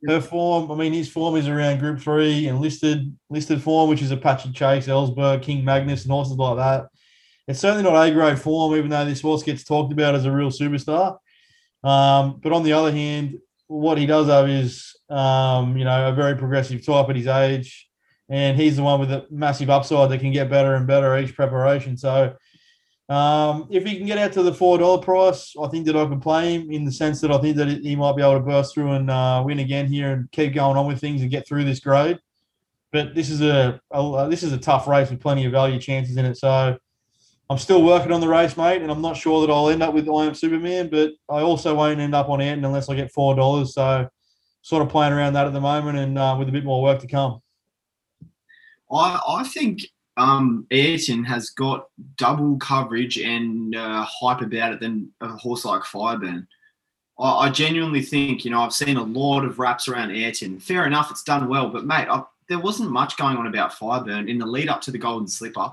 her 0.07 0.21
form, 0.21 0.71
I 0.71 0.75
mean, 0.75 0.92
his 0.92 1.09
form 1.09 1.37
is 1.37 1.49
around 1.49 1.79
Group 1.79 2.01
Three 2.01 2.47
and 2.49 2.61
listed 2.61 3.16
listed 3.31 3.62
form, 3.62 3.88
which 3.90 4.03
is 4.03 4.11
Apache 4.11 4.53
Chase, 4.53 4.87
Ellsberg, 4.87 5.42
King 5.42 5.64
Magnus, 5.64 6.05
and 6.05 6.12
horses 6.12 6.37
like 6.37 6.57
that. 6.57 6.87
It's 7.49 7.61
certainly 7.61 7.85
not 7.85 8.07
A 8.07 8.12
grade 8.12 8.38
form, 8.38 8.77
even 8.77 8.90
though 8.90 9.05
this 9.05 9.21
horse 9.21 9.42
gets 9.42 9.64
talked 9.64 9.92
about 9.92 10.14
as 10.14 10.25
a 10.25 10.33
real 10.33 10.51
superstar. 10.51 11.19
Um, 11.83 12.40
but 12.42 12.53
on 12.53 12.64
the 12.64 12.73
other 12.73 12.90
hand, 12.90 13.38
what 13.69 13.99
he 13.99 14.07
does 14.07 14.27
have 14.27 14.49
is, 14.49 14.97
um, 15.09 15.77
you 15.77 15.85
know, 15.85 16.09
a 16.09 16.12
very 16.12 16.37
progressive 16.37 16.85
type 16.85 17.09
at 17.09 17.16
his 17.16 17.27
age, 17.27 17.88
and 18.29 18.57
he's 18.57 18.77
the 18.77 18.83
one 18.83 19.01
with 19.01 19.12
a 19.12 19.27
massive 19.31 19.71
upside 19.71 20.11
that 20.11 20.21
can 20.21 20.33
get 20.33 20.51
better 20.51 20.75
and 20.75 20.87
better 20.87 21.16
each 21.19 21.35
preparation. 21.35 21.97
So, 21.97 22.35
um, 23.09 23.69
if 23.71 23.85
he 23.85 23.97
can 23.97 24.07
get 24.07 24.19
out 24.19 24.33
to 24.33 24.42
the 24.42 24.53
four 24.53 24.79
dollar 24.79 25.01
price, 25.01 25.55
I 25.62 25.69
think 25.69 25.87
that 25.87 25.97
I 25.97 26.05
can 26.07 26.21
play 26.21 26.55
him 26.55 26.71
in 26.73 26.85
the 26.85 26.90
sense 26.90 27.21
that 27.21 27.31
I 27.31 27.38
think 27.38 27.57
that 27.57 27.69
he 27.69 27.95
might 27.95 28.16
be 28.16 28.23
able 28.23 28.35
to 28.35 28.40
burst 28.40 28.75
through 28.75 28.92
and 28.92 29.09
uh, 29.11 29.42
win 29.47 29.61
again 29.61 29.87
here 29.87 30.12
and 30.12 30.31
keep 30.33 30.55
going 30.55 30.77
on 30.77 30.88
with 30.88 31.01
things 31.01 31.23
and 31.23 31.31
get 31.31 31.47
through 31.47 31.64
this 31.64 31.79
grade. 31.79 32.19
But 32.90 33.14
this 33.14 33.31
is 33.31 33.42
a, 33.42 33.81
a 33.92 34.27
this 34.29 34.42
is 34.42 34.53
a 34.53 34.59
tough 34.59 34.88
race 34.88 35.11
with 35.11 35.21
plenty 35.21 35.45
of 35.45 35.53
value 35.53 35.79
chances 35.79 36.16
in 36.16 36.25
it. 36.25 36.37
So 36.37 36.77
I'm 37.49 37.59
still 37.59 37.85
working 37.85 38.11
on 38.11 38.21
the 38.21 38.29
race, 38.29 38.57
mate, 38.57 38.83
and 38.83 38.90
I'm 38.90 39.03
not 39.03 39.16
sure 39.16 39.47
that 39.47 39.53
I'll 39.53 39.69
end 39.69 39.85
up 39.85 39.95
with 39.95 40.09
I 40.09 40.25
am 40.25 40.35
Superman, 40.35 40.88
but 40.90 41.12
I 41.29 41.42
also 41.42 41.77
won't 41.77 42.01
end 42.01 42.14
up 42.14 42.29
on 42.29 42.40
Ayrton 42.40 42.64
unless 42.64 42.88
I 42.88 42.97
get 42.97 43.12
four 43.12 43.37
dollars. 43.37 43.75
So 43.75 44.09
sort 44.62 44.83
of 44.83 44.88
playing 44.88 45.12
around 45.12 45.35
that 45.35 45.47
at 45.47 45.53
the 45.53 45.61
moment 45.61 45.97
and 45.97 46.19
uh, 46.19 46.35
with 46.37 46.49
a 46.49 46.53
bit 46.53 46.64
more 46.64 46.83
work 46.83 47.01
to 47.03 47.07
come. 47.07 47.40
I 48.90 49.21
I 49.29 49.45
think 49.45 49.83
um, 50.16 50.66
Ayrton 50.70 51.24
has 51.24 51.50
got 51.50 51.88
double 52.16 52.57
coverage 52.57 53.18
and 53.18 53.76
uh, 53.76 54.05
hype 54.09 54.40
about 54.40 54.72
it 54.72 54.81
than 54.81 55.11
a 55.20 55.29
horse 55.29 55.64
like 55.64 55.83
Fireburn. 55.83 56.46
I, 57.18 57.31
I 57.31 57.50
genuinely 57.50 58.02
think, 58.02 58.44
you 58.44 58.50
know, 58.50 58.61
I've 58.61 58.72
seen 58.72 58.96
a 58.96 59.02
lot 59.02 59.44
of 59.44 59.59
raps 59.59 59.88
around 59.88 60.11
Ayrton. 60.12 60.59
Fair 60.59 60.87
enough, 60.87 61.11
it's 61.11 61.22
done 61.22 61.48
well, 61.48 61.68
but 61.68 61.87
mate, 61.87 62.09
I, 62.09 62.22
there 62.48 62.59
wasn't 62.59 62.90
much 62.90 63.16
going 63.16 63.37
on 63.37 63.46
about 63.46 63.72
Fireburn 63.72 64.29
in 64.29 64.38
the 64.38 64.46
lead 64.46 64.68
up 64.68 64.81
to 64.83 64.90
the 64.90 64.98
Golden 64.98 65.29
Slipper. 65.29 65.70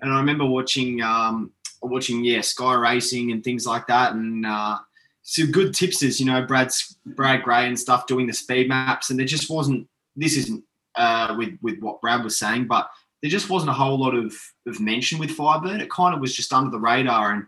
And 0.00 0.12
I 0.12 0.18
remember 0.18 0.44
watching, 0.44 1.00
um, 1.02 1.52
watching 1.82 2.24
yeah, 2.24 2.40
Sky 2.40 2.74
Racing 2.74 3.32
and 3.32 3.42
things 3.42 3.66
like 3.66 3.86
that, 3.86 4.12
and 4.12 4.44
uh, 4.44 4.78
some 5.22 5.50
good 5.50 5.74
tipsters, 5.74 6.20
you 6.20 6.26
know, 6.26 6.44
Brad's 6.44 6.98
Brad 7.06 7.42
Gray 7.42 7.66
and 7.66 7.78
stuff 7.78 8.06
doing 8.06 8.26
the 8.26 8.32
speed 8.32 8.68
maps, 8.68 9.10
and 9.10 9.18
there 9.18 9.26
just 9.26 9.50
wasn't. 9.50 9.88
This 10.14 10.36
isn't 10.36 10.64
uh, 10.94 11.34
with 11.36 11.58
with 11.62 11.78
what 11.80 12.00
Brad 12.00 12.24
was 12.24 12.38
saying, 12.38 12.66
but 12.66 12.90
there 13.22 13.30
just 13.30 13.50
wasn't 13.50 13.70
a 13.70 13.74
whole 13.74 13.98
lot 13.98 14.14
of, 14.14 14.34
of 14.66 14.80
mention 14.80 15.18
with 15.18 15.36
Fireburn. 15.36 15.80
It 15.80 15.90
kind 15.90 16.14
of 16.14 16.20
was 16.20 16.34
just 16.34 16.52
under 16.52 16.70
the 16.70 16.78
radar, 16.78 17.32
and 17.32 17.44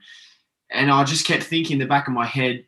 and 0.70 0.90
I 0.90 1.04
just 1.04 1.26
kept 1.26 1.44
thinking 1.44 1.74
in 1.74 1.78
the 1.78 1.87
back 1.87 2.09
of 2.09 2.14
my 2.14 2.26
head, 2.26 2.64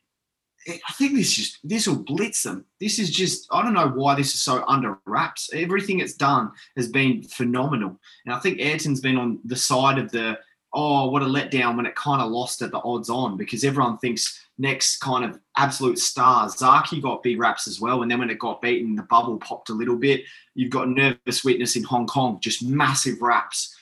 eh, 0.67 0.79
I 0.89 0.93
think 0.93 1.15
this 1.15 1.33
just 1.33 1.59
this 1.65 1.87
will 1.87 2.03
blitz 2.03 2.43
them. 2.43 2.65
This 2.79 2.99
is 2.99 3.11
just 3.11 3.49
I 3.51 3.63
don't 3.63 3.75
know 3.75 3.89
why 3.89 4.15
this 4.15 4.35
is 4.35 4.41
so 4.41 4.65
under 4.67 4.99
wraps. 5.07 5.51
Everything 5.53 6.01
it's 6.01 6.15
done 6.15 6.51
has 6.77 6.89
been 6.89 7.23
phenomenal, 7.23 7.99
and 8.25 8.35
I 8.35 8.39
think 8.39 8.61
Ayrton's 8.61 9.01
been 9.01 9.17
on 9.17 9.41
the 9.45 9.57
side 9.57 9.99
of 9.99 10.11
the 10.11 10.39
oh 10.73 11.11
what 11.11 11.23
a 11.23 11.27
letdown 11.27 11.77
when 11.77 11.87
it 11.87 11.97
kind 11.97 12.23
of 12.23 12.31
lost 12.31 12.63
at 12.63 12.71
the 12.71 12.81
odds 12.85 13.11
on 13.11 13.37
because 13.37 13.65
everyone 13.65 13.99
thinks 13.99 14.41
next 14.61 14.99
kind 14.99 15.25
of 15.25 15.41
absolute 15.57 15.99
stars. 15.99 16.55
Zaaki 16.57 17.01
got 17.01 17.23
big 17.23 17.39
raps 17.39 17.67
as 17.67 17.81
well, 17.81 18.03
and 18.03 18.11
then 18.11 18.19
when 18.19 18.31
it 18.31 18.39
got 18.39 18.63
beaten, 18.63 18.95
the 18.95 19.03
bubble 19.03 19.39
popped 19.39 19.71
a 19.71 19.75
little 19.75 19.97
bit. 19.97 20.25
You've 20.55 20.71
got 20.71 20.89
nervous 20.89 21.45
witness 21.45 21.77
in 21.77 21.83
Hong 21.85 22.07
Kong, 22.07 22.39
just 22.41 22.63
massive 22.63 23.23
raps 23.23 23.75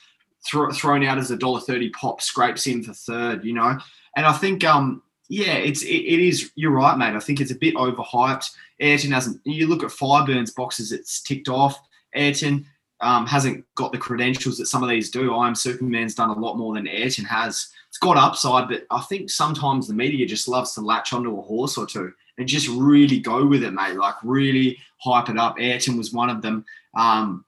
thro- 0.47 0.71
thrown 0.71 1.03
out 1.03 1.17
as 1.17 1.31
a 1.31 1.37
dollar 1.37 1.59
thirty 1.59 1.89
pop, 1.89 2.21
scrapes 2.21 2.65
in 2.65 2.83
for 2.83 2.93
third. 2.93 3.43
You 3.43 3.53
know, 3.53 3.77
and 4.15 4.25
I 4.25 4.33
think 4.33 4.63
um 4.63 5.03
yeah, 5.29 5.53
it's 5.53 5.83
it, 5.83 5.87
it 5.87 6.19
is. 6.19 6.51
You're 6.55 6.71
right, 6.71 6.97
mate. 6.97 7.15
I 7.15 7.19
think 7.19 7.39
it's 7.39 7.51
a 7.51 7.55
bit 7.55 7.75
overhyped. 7.75 8.49
Ayrton 8.79 9.11
hasn't. 9.11 9.41
You 9.45 9.67
look 9.67 9.83
at 9.83 9.91
Fireburn's 9.91 10.51
boxes; 10.51 10.91
it's 10.91 11.21
ticked 11.21 11.49
off. 11.49 11.79
Ayrton 12.15 12.65
um, 13.01 13.27
hasn't 13.27 13.63
got 13.75 13.91
the 13.91 13.97
credentials 13.97 14.57
that 14.57 14.65
some 14.65 14.81
of 14.81 14.89
these 14.89 15.11
do. 15.11 15.33
I 15.35 15.47
am 15.47 15.55
Superman's 15.55 16.15
done 16.15 16.31
a 16.31 16.39
lot 16.39 16.57
more 16.57 16.73
than 16.73 16.87
Ayrton 16.87 17.25
has. 17.25 17.71
Got 18.01 18.17
upside, 18.17 18.69
but 18.69 18.85
I 18.91 19.01
think 19.01 19.29
sometimes 19.29 19.87
the 19.87 19.93
media 19.93 20.25
just 20.25 20.47
loves 20.47 20.73
to 20.73 20.81
latch 20.81 21.11
onto 21.11 21.37
a 21.37 21.41
horse 21.41 21.77
or 21.77 21.85
two 21.85 22.13
and 22.37 22.47
just 22.47 22.69
really 22.69 23.19
go 23.19 23.45
with 23.45 23.63
it, 23.63 23.71
mate. 23.71 23.95
Like 23.95 24.15
really 24.23 24.77
hype 25.01 25.29
it 25.29 25.37
up. 25.37 25.59
Ayrton 25.59 25.97
was 25.97 26.13
one 26.13 26.29
of 26.29 26.41
them. 26.41 26.65
Um, 26.95 27.43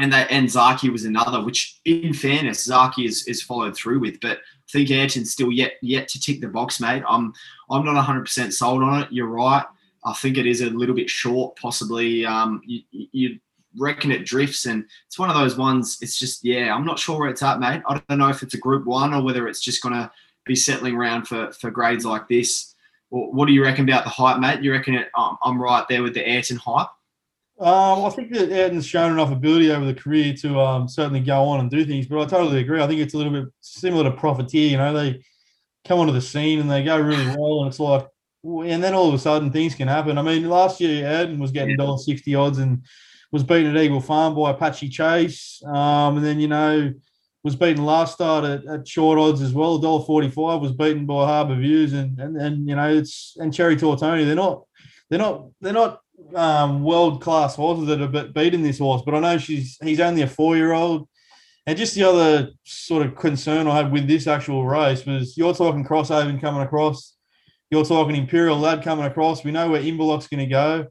and 0.00 0.12
that 0.12 0.30
and 0.30 0.48
Zaaki 0.48 0.90
was 0.90 1.04
another, 1.04 1.44
which 1.44 1.80
in 1.84 2.14
fairness, 2.14 2.68
Zaaki 2.68 3.06
is, 3.06 3.26
is 3.26 3.42
followed 3.42 3.76
through 3.76 4.00
with. 4.00 4.20
But 4.20 4.38
I 4.38 4.70
think 4.72 4.90
Ayrton's 4.90 5.32
still 5.32 5.52
yet 5.52 5.74
yet 5.82 6.08
to 6.08 6.20
tick 6.20 6.40
the 6.40 6.48
box, 6.48 6.80
mate. 6.80 7.02
I'm 7.08 7.32
I'm 7.70 7.84
not 7.84 7.94
100 7.94 8.22
percent 8.22 8.54
sold 8.54 8.82
on 8.82 9.02
it. 9.02 9.12
You're 9.12 9.26
right. 9.26 9.64
I 10.04 10.14
think 10.14 10.38
it 10.38 10.46
is 10.46 10.62
a 10.62 10.70
little 10.70 10.94
bit 10.94 11.08
short, 11.08 11.54
possibly. 11.56 12.26
Um, 12.26 12.60
you, 12.64 12.82
you 12.90 13.38
reckon 13.76 14.10
it 14.10 14.24
drifts, 14.24 14.66
and 14.66 14.84
it's 15.06 15.18
one 15.18 15.30
of 15.30 15.36
those 15.36 15.56
ones. 15.56 15.98
It's 16.00 16.18
just 16.18 16.44
yeah, 16.44 16.74
I'm 16.74 16.84
not 16.84 16.98
sure 16.98 17.18
where 17.18 17.30
it's 17.30 17.42
at, 17.42 17.60
mate. 17.60 17.82
I 17.88 18.00
don't 18.08 18.18
know 18.18 18.28
if 18.28 18.42
it's 18.42 18.54
a 18.54 18.58
Group 18.58 18.86
One 18.86 19.14
or 19.14 19.22
whether 19.22 19.48
it's 19.48 19.60
just 19.60 19.82
gonna 19.82 20.10
be 20.44 20.56
settling 20.56 20.96
around 20.96 21.26
for 21.26 21.52
for 21.52 21.70
grades 21.70 22.04
like 22.04 22.28
this. 22.28 22.74
What 23.10 23.46
do 23.46 23.52
you 23.52 23.62
reckon 23.62 23.88
about 23.88 24.04
the 24.04 24.10
hype, 24.10 24.40
mate? 24.40 24.62
You 24.62 24.72
reckon 24.72 24.94
it? 24.94 25.08
Um, 25.14 25.36
I'm 25.44 25.60
right 25.60 25.86
there 25.88 26.02
with 26.02 26.14
the 26.14 26.26
Ayrton 26.26 26.56
hype. 26.56 26.88
Um, 27.60 28.04
I 28.06 28.10
think 28.10 28.32
that 28.32 28.50
Ayrton's 28.50 28.86
shown 28.86 29.12
enough 29.12 29.30
ability 29.30 29.70
over 29.70 29.84
the 29.84 29.94
career 29.94 30.34
to 30.38 30.58
um, 30.58 30.88
certainly 30.88 31.20
go 31.20 31.44
on 31.44 31.60
and 31.60 31.70
do 31.70 31.84
things, 31.84 32.06
but 32.06 32.20
I 32.20 32.24
totally 32.24 32.60
agree. 32.60 32.80
I 32.80 32.86
think 32.86 33.00
it's 33.00 33.14
a 33.14 33.18
little 33.18 33.32
bit 33.32 33.52
similar 33.60 34.04
to 34.04 34.16
Profiteer. 34.16 34.70
You 34.70 34.78
know, 34.78 34.92
they 34.94 35.22
come 35.86 36.00
onto 36.00 36.12
the 36.12 36.20
scene 36.22 36.58
and 36.58 36.70
they 36.70 36.82
go 36.82 36.98
really 36.98 37.26
well, 37.26 37.60
and 37.60 37.68
it's 37.68 37.78
like, 37.78 38.08
and 38.44 38.82
then 38.82 38.94
all 38.94 39.08
of 39.08 39.14
a 39.14 39.18
sudden 39.18 39.52
things 39.52 39.74
can 39.74 39.86
happen. 39.86 40.18
I 40.18 40.22
mean, 40.22 40.48
last 40.48 40.80
year 40.80 41.06
Ayrton 41.06 41.38
was 41.38 41.52
getting 41.52 41.76
dollar 41.76 41.98
sixty 41.98 42.34
odds 42.34 42.58
and 42.58 42.82
was 43.32 43.42
beaten 43.42 43.74
at 43.74 43.82
Eagle 43.82 44.00
Farm 44.00 44.34
by 44.34 44.50
Apache 44.50 44.90
Chase, 44.90 45.62
um, 45.66 46.18
and 46.18 46.24
then 46.24 46.38
you 46.38 46.48
know 46.48 46.92
was 47.42 47.56
beaten 47.56 47.84
last 47.84 48.14
start 48.14 48.44
at, 48.44 48.64
at 48.66 48.86
short 48.86 49.18
odds 49.18 49.42
as 49.42 49.52
well. 49.52 49.78
Dollar 49.78 50.04
forty 50.04 50.28
five 50.28 50.60
was 50.60 50.72
beaten 50.72 51.06
by 51.06 51.26
Harbour 51.26 51.56
Views, 51.56 51.92
and 51.92 52.18
and 52.20 52.36
and 52.36 52.68
you 52.68 52.76
know 52.76 52.88
it's 52.94 53.36
and 53.38 53.52
Cherry 53.52 53.76
Tortoni. 53.76 54.24
They're 54.24 54.34
not 54.34 54.64
they're 55.10 55.18
not 55.18 55.48
they're 55.60 55.72
not 55.72 56.00
um, 56.34 56.84
world 56.84 57.20
class 57.20 57.56
horses 57.56 57.86
that 57.86 58.00
have 58.00 58.34
beaten 58.34 58.62
this 58.62 58.78
horse, 58.78 59.02
but 59.04 59.14
I 59.14 59.20
know 59.20 59.38
she's 59.38 59.78
he's 59.82 60.00
only 60.00 60.22
a 60.22 60.26
four 60.28 60.56
year 60.56 60.72
old. 60.72 61.08
And 61.64 61.78
just 61.78 61.94
the 61.94 62.02
other 62.02 62.50
sort 62.64 63.06
of 63.06 63.14
concern 63.14 63.68
I 63.68 63.76
had 63.76 63.92
with 63.92 64.08
this 64.08 64.26
actual 64.26 64.66
race 64.66 65.06
was 65.06 65.36
you're 65.36 65.54
talking 65.54 65.84
Crosshaven 65.84 66.40
coming 66.40 66.62
across, 66.62 67.16
you're 67.70 67.84
talking 67.84 68.16
Imperial 68.16 68.58
Lad 68.58 68.82
coming 68.82 69.04
across. 69.04 69.44
We 69.44 69.52
know 69.52 69.70
where 69.70 69.80
Imberloch's 69.80 70.26
going 70.26 70.40
to 70.40 70.46
go. 70.46 70.86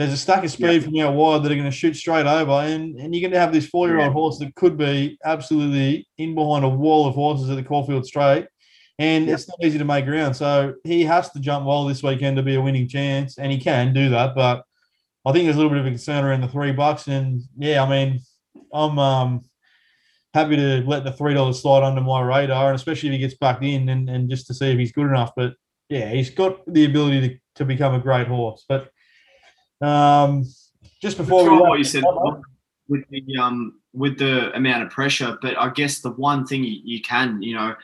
There's 0.00 0.14
a 0.14 0.16
stack 0.16 0.44
of 0.44 0.50
speed 0.50 0.82
from 0.82 0.98
out 0.98 1.14
wide 1.14 1.42
that 1.42 1.52
are 1.52 1.56
going 1.56 1.64
to 1.66 1.70
shoot 1.70 1.94
straight 1.94 2.26
over, 2.26 2.52
and, 2.52 2.96
and 2.98 3.14
you're 3.14 3.20
going 3.20 3.34
to 3.34 3.38
have 3.38 3.52
this 3.52 3.68
four 3.68 3.86
year 3.86 3.98
old 3.98 4.06
yeah. 4.06 4.12
horse 4.12 4.38
that 4.38 4.54
could 4.54 4.78
be 4.78 5.18
absolutely 5.24 6.08
in 6.16 6.34
behind 6.34 6.64
a 6.64 6.68
wall 6.68 7.06
of 7.06 7.14
horses 7.14 7.50
at 7.50 7.56
the 7.56 7.62
Caulfield 7.62 8.06
Straight 8.06 8.46
and 9.00 9.30
it's 9.30 9.48
not 9.48 9.56
easy 9.62 9.78
to 9.78 9.84
make 9.84 10.04
ground. 10.04 10.36
So 10.36 10.74
he 10.84 11.04
has 11.04 11.30
to 11.30 11.40
jump 11.40 11.64
well 11.64 11.86
this 11.86 12.02
weekend 12.02 12.36
to 12.36 12.42
be 12.42 12.56
a 12.56 12.60
winning 12.60 12.86
chance, 12.86 13.38
and 13.38 13.50
he 13.50 13.56
can 13.56 13.94
do 13.94 14.10
that. 14.10 14.34
But 14.34 14.62
I 15.24 15.32
think 15.32 15.44
there's 15.44 15.56
a 15.56 15.58
little 15.58 15.70
bit 15.70 15.80
of 15.80 15.86
a 15.86 15.90
concern 15.90 16.22
around 16.22 16.42
the 16.42 16.48
three 16.48 16.72
bucks, 16.72 17.08
and 17.08 17.40
yeah, 17.56 17.82
I 17.82 17.88
mean, 17.88 18.20
I'm 18.74 18.98
um, 18.98 19.40
happy 20.34 20.56
to 20.56 20.82
let 20.86 21.04
the 21.04 21.12
three 21.12 21.32
dollars 21.32 21.62
slide 21.62 21.82
under 21.82 22.02
my 22.02 22.20
radar, 22.20 22.66
and 22.66 22.76
especially 22.76 23.08
if 23.08 23.12
he 23.14 23.18
gets 23.20 23.36
backed 23.36 23.64
in, 23.64 23.88
and, 23.88 24.10
and 24.10 24.28
just 24.28 24.46
to 24.48 24.54
see 24.54 24.70
if 24.70 24.78
he's 24.78 24.92
good 24.92 25.06
enough. 25.06 25.32
But 25.34 25.54
yeah, 25.88 26.10
he's 26.10 26.28
got 26.28 26.60
the 26.70 26.84
ability 26.84 27.26
to, 27.26 27.38
to 27.54 27.64
become 27.64 27.94
a 27.94 28.00
great 28.00 28.28
horse. 28.28 28.66
But 28.68 28.90
um, 29.80 30.46
just 31.00 31.16
before 31.16 31.44
we 31.44 31.56
what 31.56 31.78
you 31.78 31.84
said 31.84 32.04
with 32.88 33.04
the 33.10 33.22
um 33.40 33.80
with 33.92 34.18
the 34.18 34.54
amount 34.54 34.82
of 34.82 34.90
pressure, 34.90 35.38
but 35.42 35.58
I 35.58 35.70
guess 35.70 36.00
the 36.00 36.10
one 36.10 36.46
thing 36.46 36.64
you, 36.64 36.80
you 36.84 37.00
can, 37.00 37.42
you 37.42 37.54
know 37.54 37.74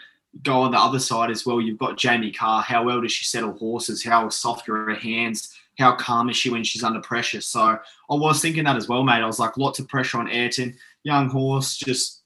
go 0.42 0.60
on 0.60 0.72
the 0.72 0.78
other 0.78 0.98
side 0.98 1.30
as 1.30 1.46
well. 1.46 1.60
You've 1.60 1.78
got 1.78 1.96
Jamie 1.96 2.32
Kah. 2.32 2.60
How 2.60 2.84
well 2.84 3.00
does 3.00 3.12
she 3.12 3.24
settle 3.24 3.52
horses? 3.52 4.04
How 4.04 4.28
soft 4.28 4.68
are 4.68 4.86
her 4.86 4.94
hands? 4.94 5.54
How 5.78 5.94
calm 5.94 6.30
is 6.30 6.36
she 6.36 6.50
when 6.50 6.64
she's 6.64 6.82
under 6.82 7.00
pressure? 7.00 7.40
So 7.40 7.60
I 7.60 7.78
was 8.08 8.40
thinking 8.40 8.64
that 8.64 8.76
as 8.76 8.88
well, 8.88 9.04
mate. 9.04 9.22
I 9.22 9.26
was 9.26 9.38
like, 9.38 9.56
lots 9.56 9.78
of 9.78 9.88
pressure 9.88 10.18
on 10.18 10.30
Ayrton, 10.30 10.76
young 11.04 11.28
horse. 11.28 11.76
Just 11.76 12.22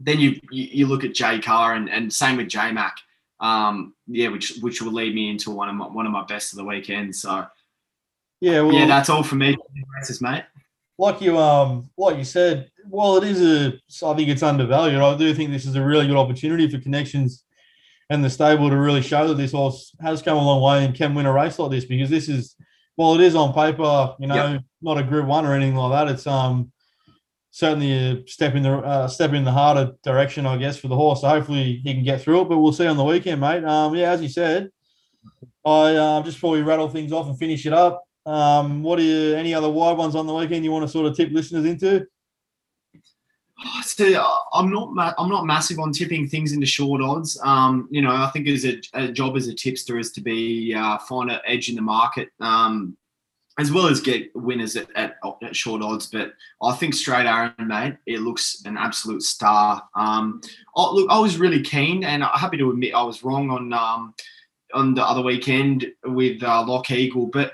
then 0.00 0.20
you 0.20 0.40
you, 0.50 0.86
look 0.86 1.04
at 1.04 1.14
J 1.14 1.38
Kah 1.38 1.72
and, 1.74 1.88
and 1.88 2.12
same 2.12 2.36
with 2.36 2.48
J 2.48 2.72
Mac. 2.72 2.96
Um, 3.40 3.94
yeah, 4.06 4.28
which 4.28 4.58
which 4.60 4.82
will 4.82 4.92
lead 4.92 5.14
me 5.14 5.30
into 5.30 5.50
one 5.50 5.68
of 5.68 5.74
my 5.74 5.86
one 5.86 6.06
of 6.06 6.12
my 6.12 6.24
best 6.24 6.52
of 6.52 6.58
the 6.58 6.64
weekend. 6.64 7.14
So 7.16 7.46
yeah, 8.42 8.60
well, 8.60 8.74
yeah, 8.74 8.86
that's 8.86 9.08
all 9.08 9.22
for 9.22 9.36
me, 9.36 9.56
races, 9.96 10.20
mate. 10.20 10.42
Like 10.98 11.20
you 11.20 11.38
um 11.38 11.88
like 11.96 12.16
you 12.16 12.24
said, 12.24 12.70
while 12.88 13.16
it 13.16 13.24
is 13.24 13.40
a, 13.40 14.06
I 14.06 14.14
think 14.14 14.28
it's 14.28 14.42
undervalued. 14.42 15.00
I 15.00 15.16
do 15.16 15.32
think 15.32 15.50
this 15.50 15.64
is 15.64 15.76
a 15.76 15.82
really 15.82 16.08
good 16.08 16.16
opportunity 16.16 16.68
for 16.68 16.82
connections 16.82 17.44
and 18.10 18.24
the 18.24 18.30
stable 18.30 18.68
to 18.68 18.76
really 18.76 19.00
show 19.00 19.28
that 19.28 19.36
this 19.36 19.52
horse 19.52 19.94
has 20.00 20.22
come 20.22 20.36
a 20.36 20.44
long 20.44 20.60
way 20.60 20.84
and 20.84 20.94
can 20.94 21.14
win 21.14 21.26
a 21.26 21.32
race 21.32 21.58
like 21.58 21.70
this 21.70 21.84
because 21.84 22.10
this 22.10 22.28
is, 22.28 22.56
while 22.96 23.14
it 23.14 23.20
is 23.20 23.34
on 23.34 23.54
paper, 23.54 24.14
you 24.18 24.26
know, 24.26 24.52
yep. 24.52 24.62
not 24.82 24.98
a 24.98 25.02
Group 25.02 25.26
One 25.26 25.46
or 25.46 25.54
anything 25.54 25.76
like 25.76 25.92
that. 25.92 26.12
It's 26.12 26.26
um 26.26 26.72
certainly 27.52 27.92
a 27.92 28.26
step 28.26 28.54
in 28.54 28.64
the 28.64 28.72
uh, 28.78 29.08
step 29.08 29.32
in 29.32 29.44
the 29.44 29.52
harder 29.52 29.92
direction, 30.02 30.46
I 30.46 30.56
guess, 30.56 30.76
for 30.76 30.88
the 30.88 30.96
horse. 30.96 31.20
So 31.20 31.28
hopefully 31.28 31.80
he 31.84 31.94
can 31.94 32.02
get 32.02 32.20
through 32.20 32.42
it. 32.42 32.48
But 32.48 32.58
we'll 32.58 32.72
see 32.72 32.86
on 32.86 32.96
the 32.96 33.04
weekend, 33.04 33.40
mate. 33.40 33.64
Um, 33.64 33.94
yeah, 33.94 34.10
as 34.10 34.20
you 34.20 34.28
said, 34.28 34.70
I 35.64 35.94
uh, 35.94 36.22
just 36.22 36.38
before 36.38 36.52
we 36.52 36.62
rattle 36.62 36.88
things 36.88 37.12
off 37.12 37.28
and 37.28 37.38
finish 37.38 37.66
it 37.66 37.72
up. 37.72 38.02
Um, 38.24 38.82
what 38.82 38.98
are 38.98 39.02
you, 39.02 39.34
any 39.34 39.52
other 39.54 39.70
wide 39.70 39.96
ones 39.96 40.14
on 40.14 40.26
the 40.26 40.34
weekend 40.34 40.64
you 40.64 40.70
want 40.70 40.84
to 40.84 40.92
sort 40.92 41.06
of 41.06 41.16
tip 41.16 41.30
listeners 41.32 41.64
into? 41.64 42.06
So 43.84 44.24
I'm 44.52 44.70
not 44.70 45.14
I'm 45.18 45.28
not 45.28 45.46
massive 45.46 45.78
on 45.78 45.92
tipping 45.92 46.28
things 46.28 46.52
into 46.52 46.66
short 46.66 47.00
odds. 47.00 47.38
Um, 47.42 47.88
you 47.90 48.02
know, 48.02 48.10
I 48.10 48.30
think 48.32 48.48
as 48.48 48.64
a, 48.64 48.80
a, 48.94 49.08
job 49.08 49.36
as 49.36 49.48
a 49.48 49.54
tipster 49.54 49.98
is 49.98 50.12
to 50.12 50.20
be 50.20 50.74
uh, 50.74 50.98
find 50.98 51.30
an 51.30 51.40
edge 51.46 51.68
in 51.68 51.76
the 51.76 51.82
market, 51.82 52.30
um, 52.40 52.96
as 53.58 53.70
well 53.70 53.86
as 53.86 54.00
get 54.00 54.34
winners 54.34 54.76
at, 54.76 54.88
at, 54.96 55.16
at, 55.42 55.54
short 55.54 55.82
odds. 55.82 56.06
But 56.06 56.32
I 56.62 56.72
think 56.72 56.94
straight 56.94 57.26
Arron, 57.26 57.54
mate, 57.58 57.96
it 58.06 58.20
looks 58.20 58.62
an 58.64 58.76
absolute 58.76 59.22
star. 59.22 59.82
Um, 59.94 60.40
oh, 60.74 60.94
look, 60.94 61.10
I 61.10 61.18
was 61.18 61.38
really 61.38 61.62
keen, 61.62 62.04
and 62.04 62.24
I'm 62.24 62.38
happy 62.38 62.56
to 62.58 62.70
admit 62.70 62.94
I 62.94 63.02
was 63.02 63.22
wrong 63.22 63.50
on 63.50 63.72
um, 63.72 64.14
on 64.74 64.94
the 64.94 65.04
other 65.04 65.22
weekend 65.22 65.86
with 66.04 66.42
uh, 66.42 66.64
Lock 66.66 66.90
Eagle, 66.90 67.26
but 67.26 67.52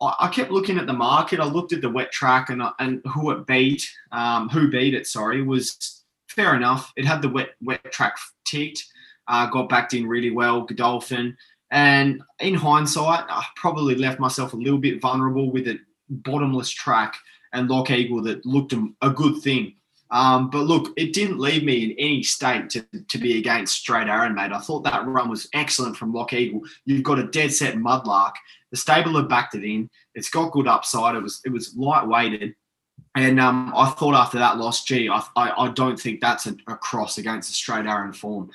I 0.00 0.28
kept 0.28 0.50
looking 0.50 0.78
at 0.78 0.86
the 0.86 0.92
market. 0.92 1.40
I 1.40 1.44
looked 1.44 1.72
at 1.72 1.82
the 1.82 1.90
wet 1.90 2.10
track 2.10 2.48
and 2.48 2.62
and 2.78 3.02
who 3.12 3.30
it 3.32 3.46
beat, 3.46 3.88
um, 4.12 4.48
who 4.48 4.70
beat 4.70 4.94
it. 4.94 5.06
Sorry, 5.06 5.42
was 5.42 6.04
fair 6.28 6.54
enough. 6.56 6.92
It 6.96 7.04
had 7.04 7.22
the 7.22 7.28
wet 7.28 7.50
wet 7.60 7.84
track 7.92 8.16
ticked, 8.44 8.84
uh, 9.28 9.46
got 9.46 9.68
backed 9.68 9.94
in 9.94 10.06
really 10.06 10.30
well. 10.30 10.62
Godolphin, 10.62 11.36
and 11.70 12.22
in 12.40 12.54
hindsight, 12.54 13.24
I 13.28 13.44
probably 13.56 13.94
left 13.94 14.18
myself 14.18 14.54
a 14.54 14.56
little 14.56 14.78
bit 14.78 15.00
vulnerable 15.00 15.50
with 15.52 15.68
a 15.68 15.78
bottomless 16.08 16.70
track 16.70 17.16
and 17.52 17.68
Lock 17.68 17.90
Eagle 17.90 18.22
that 18.22 18.44
looked 18.46 18.74
a 19.02 19.10
good 19.10 19.42
thing. 19.42 19.74
Um, 20.12 20.50
but 20.50 20.62
look, 20.62 20.92
it 20.96 21.12
didn't 21.12 21.38
leave 21.38 21.62
me 21.62 21.84
in 21.84 21.92
any 21.92 22.22
state 22.24 22.68
to, 22.70 22.84
to 23.08 23.18
be 23.18 23.38
against 23.38 23.76
straight 23.76 24.08
Arron, 24.08 24.34
mate. 24.34 24.52
I 24.52 24.58
thought 24.58 24.82
that 24.84 25.06
run 25.06 25.30
was 25.30 25.48
excellent 25.54 25.96
from 25.96 26.12
Lock 26.12 26.32
Eagle. 26.32 26.62
You've 26.84 27.04
got 27.04 27.20
a 27.20 27.28
dead 27.28 27.52
set 27.52 27.76
mudlark. 27.76 28.32
The 28.70 28.76
stable 28.76 29.16
have 29.16 29.28
backed 29.28 29.54
it 29.54 29.64
in. 29.64 29.90
It's 30.14 30.30
got 30.30 30.52
good 30.52 30.68
upside. 30.68 31.16
It 31.16 31.22
was 31.22 31.40
it 31.44 31.50
was 31.50 31.76
light 31.76 32.06
weighted. 32.06 32.54
And 33.16 33.40
um, 33.40 33.72
I 33.76 33.90
thought 33.90 34.14
after 34.14 34.38
that 34.38 34.58
loss, 34.58 34.84
gee, 34.84 35.08
I, 35.08 35.22
I, 35.34 35.50
I 35.64 35.70
don't 35.70 35.98
think 35.98 36.20
that's 36.20 36.46
a, 36.46 36.54
a, 36.68 36.76
cross 36.76 37.18
against 37.18 37.50
a 37.50 37.54
straight 37.54 37.86
Arron 37.86 38.12
form. 38.12 38.50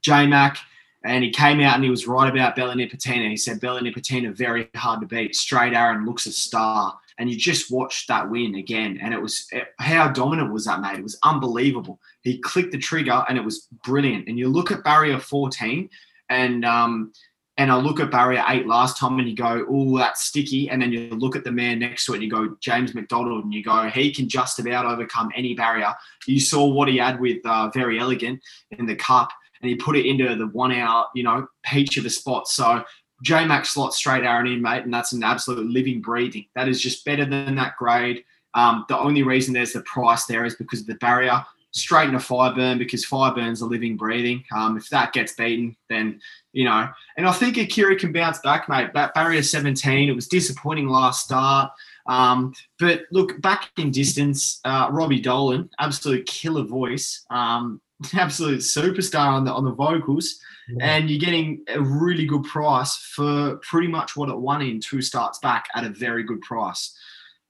J 0.00 0.26
Mac, 0.26 0.58
and 1.04 1.22
he 1.22 1.30
came 1.30 1.60
out 1.60 1.74
and 1.74 1.84
he 1.84 1.90
was 1.90 2.06
right 2.06 2.30
about 2.30 2.56
Bella 2.56 2.74
Nipotina. 2.74 3.28
He 3.28 3.36
said 3.36 3.60
Bella 3.60 3.80
Nipotina 3.80 4.34
very 4.34 4.68
hard 4.74 5.00
to 5.00 5.06
beat. 5.06 5.34
Straight 5.34 5.74
Arron 5.74 6.06
looks 6.06 6.26
a 6.26 6.32
star 6.32 6.98
and 7.18 7.28
you 7.30 7.36
just 7.36 7.70
watched 7.70 8.08
that 8.08 8.28
win 8.30 8.54
again. 8.54 8.98
And 9.02 9.12
it 9.12 9.20
was 9.20 9.48
how 9.78 10.08
dominant 10.08 10.52
was 10.52 10.64
that, 10.64 10.80
mate? 10.80 10.98
It 10.98 11.02
was 11.02 11.18
unbelievable. 11.22 12.00
He 12.22 12.38
clicked 12.38 12.72
the 12.72 12.78
trigger 12.78 13.24
and 13.28 13.36
it 13.36 13.44
was 13.44 13.68
brilliant. 13.84 14.28
And 14.28 14.38
you 14.38 14.48
look 14.48 14.70
at 14.70 14.84
barrier 14.84 15.18
14 15.18 15.88
and 16.30 16.64
um, 16.64 17.12
and 17.58 17.72
I 17.72 17.76
look 17.76 17.98
at 17.98 18.12
barrier 18.12 18.44
eight 18.48 18.66
last 18.66 18.96
time 18.96 19.18
and 19.18 19.28
you 19.28 19.34
go, 19.34 19.66
oh, 19.68 19.98
that's 19.98 20.22
sticky. 20.22 20.70
And 20.70 20.80
then 20.80 20.92
you 20.92 21.10
look 21.10 21.34
at 21.34 21.42
the 21.42 21.50
man 21.50 21.80
next 21.80 22.06
to 22.06 22.12
it 22.12 22.16
and 22.16 22.24
you 22.24 22.30
go, 22.30 22.56
James 22.60 22.94
McDonald, 22.94 23.42
and 23.44 23.52
you 23.52 23.64
go, 23.64 23.88
he 23.88 24.14
can 24.14 24.28
just 24.28 24.60
about 24.60 24.86
overcome 24.86 25.30
any 25.34 25.54
barrier. 25.54 25.92
You 26.26 26.38
saw 26.38 26.64
what 26.64 26.86
he 26.86 26.98
had 26.98 27.18
with 27.18 27.44
uh, 27.44 27.68
Verry 27.74 27.98
Elleegant 27.98 28.40
in 28.70 28.86
the 28.86 28.94
cup 28.94 29.30
and 29.60 29.68
he 29.68 29.74
put 29.74 29.96
it 29.96 30.06
into 30.06 30.36
the 30.36 30.46
one 30.46 30.70
hour, 30.70 31.06
you 31.16 31.24
know, 31.24 31.48
peach 31.64 31.96
of 31.96 32.06
a 32.06 32.10
spot. 32.10 32.46
So 32.46 32.84
J 33.24 33.44
Max 33.44 33.70
slot 33.70 33.92
straight 33.92 34.22
Arron 34.22 34.46
in, 34.46 34.62
mate, 34.62 34.84
and 34.84 34.94
that's 34.94 35.12
an 35.12 35.24
absolute 35.24 35.66
living, 35.66 36.00
breathing. 36.00 36.46
That 36.54 36.68
is 36.68 36.80
just 36.80 37.04
better 37.04 37.24
than 37.24 37.56
that 37.56 37.76
grade. 37.76 38.22
Um, 38.54 38.84
the 38.88 38.96
only 38.96 39.24
reason 39.24 39.52
there's 39.52 39.72
the 39.72 39.82
price 39.82 40.26
there 40.26 40.44
is 40.44 40.54
because 40.54 40.80
of 40.80 40.86
the 40.86 40.94
barrier. 40.94 41.44
Straight 41.72 42.06
into 42.06 42.18
Fireburn 42.18 42.78
because 42.78 43.04
Fireburn's 43.04 43.60
a 43.60 43.66
living, 43.66 43.96
breathing. 43.96 44.42
Um, 44.56 44.76
if 44.76 44.88
that 44.88 45.12
gets 45.12 45.34
beaten, 45.34 45.76
then 45.88 46.20
you 46.52 46.64
know. 46.64 46.88
And 47.16 47.26
I 47.26 47.32
think 47.32 47.56
Akira 47.56 47.96
can 47.96 48.12
bounce 48.12 48.38
back, 48.38 48.68
mate. 48.68 48.92
That 48.94 49.14
barrier 49.14 49.42
17, 49.42 50.08
it 50.08 50.14
was 50.14 50.28
disappointing 50.28 50.88
last 50.88 51.24
start. 51.24 51.70
Um, 52.06 52.54
but 52.78 53.02
look, 53.12 53.40
back 53.42 53.70
in 53.76 53.90
distance, 53.90 54.60
uh, 54.64 54.88
Robbie 54.90 55.20
Dolan, 55.20 55.68
absolute 55.78 56.24
killer 56.26 56.64
voice, 56.64 57.24
um, 57.30 57.80
absolute 58.14 58.60
superstar 58.60 59.28
on 59.28 59.44
the 59.44 59.52
on 59.52 59.64
the 59.64 59.72
vocals 59.72 60.40
and 60.80 61.08
you're 61.08 61.18
getting 61.18 61.64
a 61.68 61.80
really 61.80 62.26
good 62.26 62.44
price 62.44 62.96
for 62.96 63.56
pretty 63.56 63.88
much 63.88 64.16
what 64.16 64.28
it 64.28 64.36
won 64.36 64.62
in 64.62 64.80
two 64.80 65.00
starts 65.00 65.38
back 65.38 65.66
at 65.74 65.84
a 65.84 65.88
very 65.88 66.22
good 66.22 66.40
price. 66.42 66.94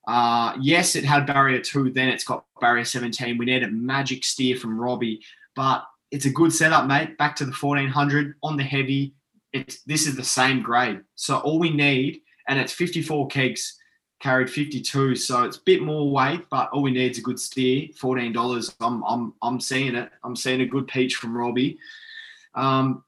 Uh, 0.08 0.56
yes, 0.58 0.96
it 0.96 1.04
had 1.04 1.26
barrier 1.26 1.60
two, 1.60 1.90
then 1.90 2.08
it's 2.08 2.24
got 2.24 2.46
barrier 2.62 2.84
17. 2.84 3.36
We 3.36 3.44
need 3.44 3.62
a 3.62 3.70
magic 3.70 4.24
steer 4.24 4.56
from 4.56 4.80
Robbie, 4.80 5.20
but 5.54 5.84
it's 6.10 6.24
a 6.24 6.30
good 6.30 6.50
setup, 6.50 6.86
mate. 6.86 7.18
Back 7.18 7.36
to 7.36 7.44
the 7.44 7.52
1400 7.52 8.34
on 8.42 8.56
the 8.56 8.64
heavy. 8.64 9.14
It's 9.52 9.82
this 9.82 10.06
is 10.06 10.16
the 10.16 10.24
same 10.24 10.62
grade, 10.62 11.00
so 11.14 11.36
all 11.38 11.58
we 11.58 11.70
need, 11.70 12.22
and 12.48 12.58
it's 12.58 12.72
54 12.72 13.28
kegs 13.28 13.78
carried 14.20 14.50
52, 14.50 15.14
so 15.14 15.44
it's 15.44 15.58
a 15.58 15.62
bit 15.62 15.82
more 15.82 16.10
weight, 16.10 16.46
but 16.50 16.70
all 16.70 16.82
we 16.82 16.90
need 16.90 17.12
is 17.12 17.18
a 17.18 17.22
good 17.22 17.38
steer. 17.38 17.88
$14. 17.88 18.74
I'm 18.80 19.04
I'm 19.04 19.34
I'm 19.42 19.60
seeing 19.60 19.94
it. 19.94 20.10
I'm 20.24 20.36
seeing 20.36 20.62
a 20.62 20.66
good 20.66 20.88
peach 20.88 21.16
from 21.16 21.36
Robbie. 21.36 21.78
Um, 22.54 23.04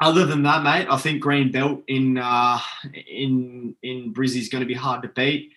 other 0.00 0.24
than 0.24 0.44
that, 0.44 0.62
mate, 0.62 0.86
I 0.88 0.98
think 0.98 1.20
Green 1.20 1.50
Belt 1.50 1.82
in 1.88 2.18
uh, 2.18 2.60
in 3.08 3.74
in 3.82 4.14
Brizzy 4.14 4.38
is 4.38 4.48
going 4.48 4.62
to 4.62 4.68
be 4.68 4.74
hard 4.74 5.02
to 5.02 5.08
beat. 5.08 5.52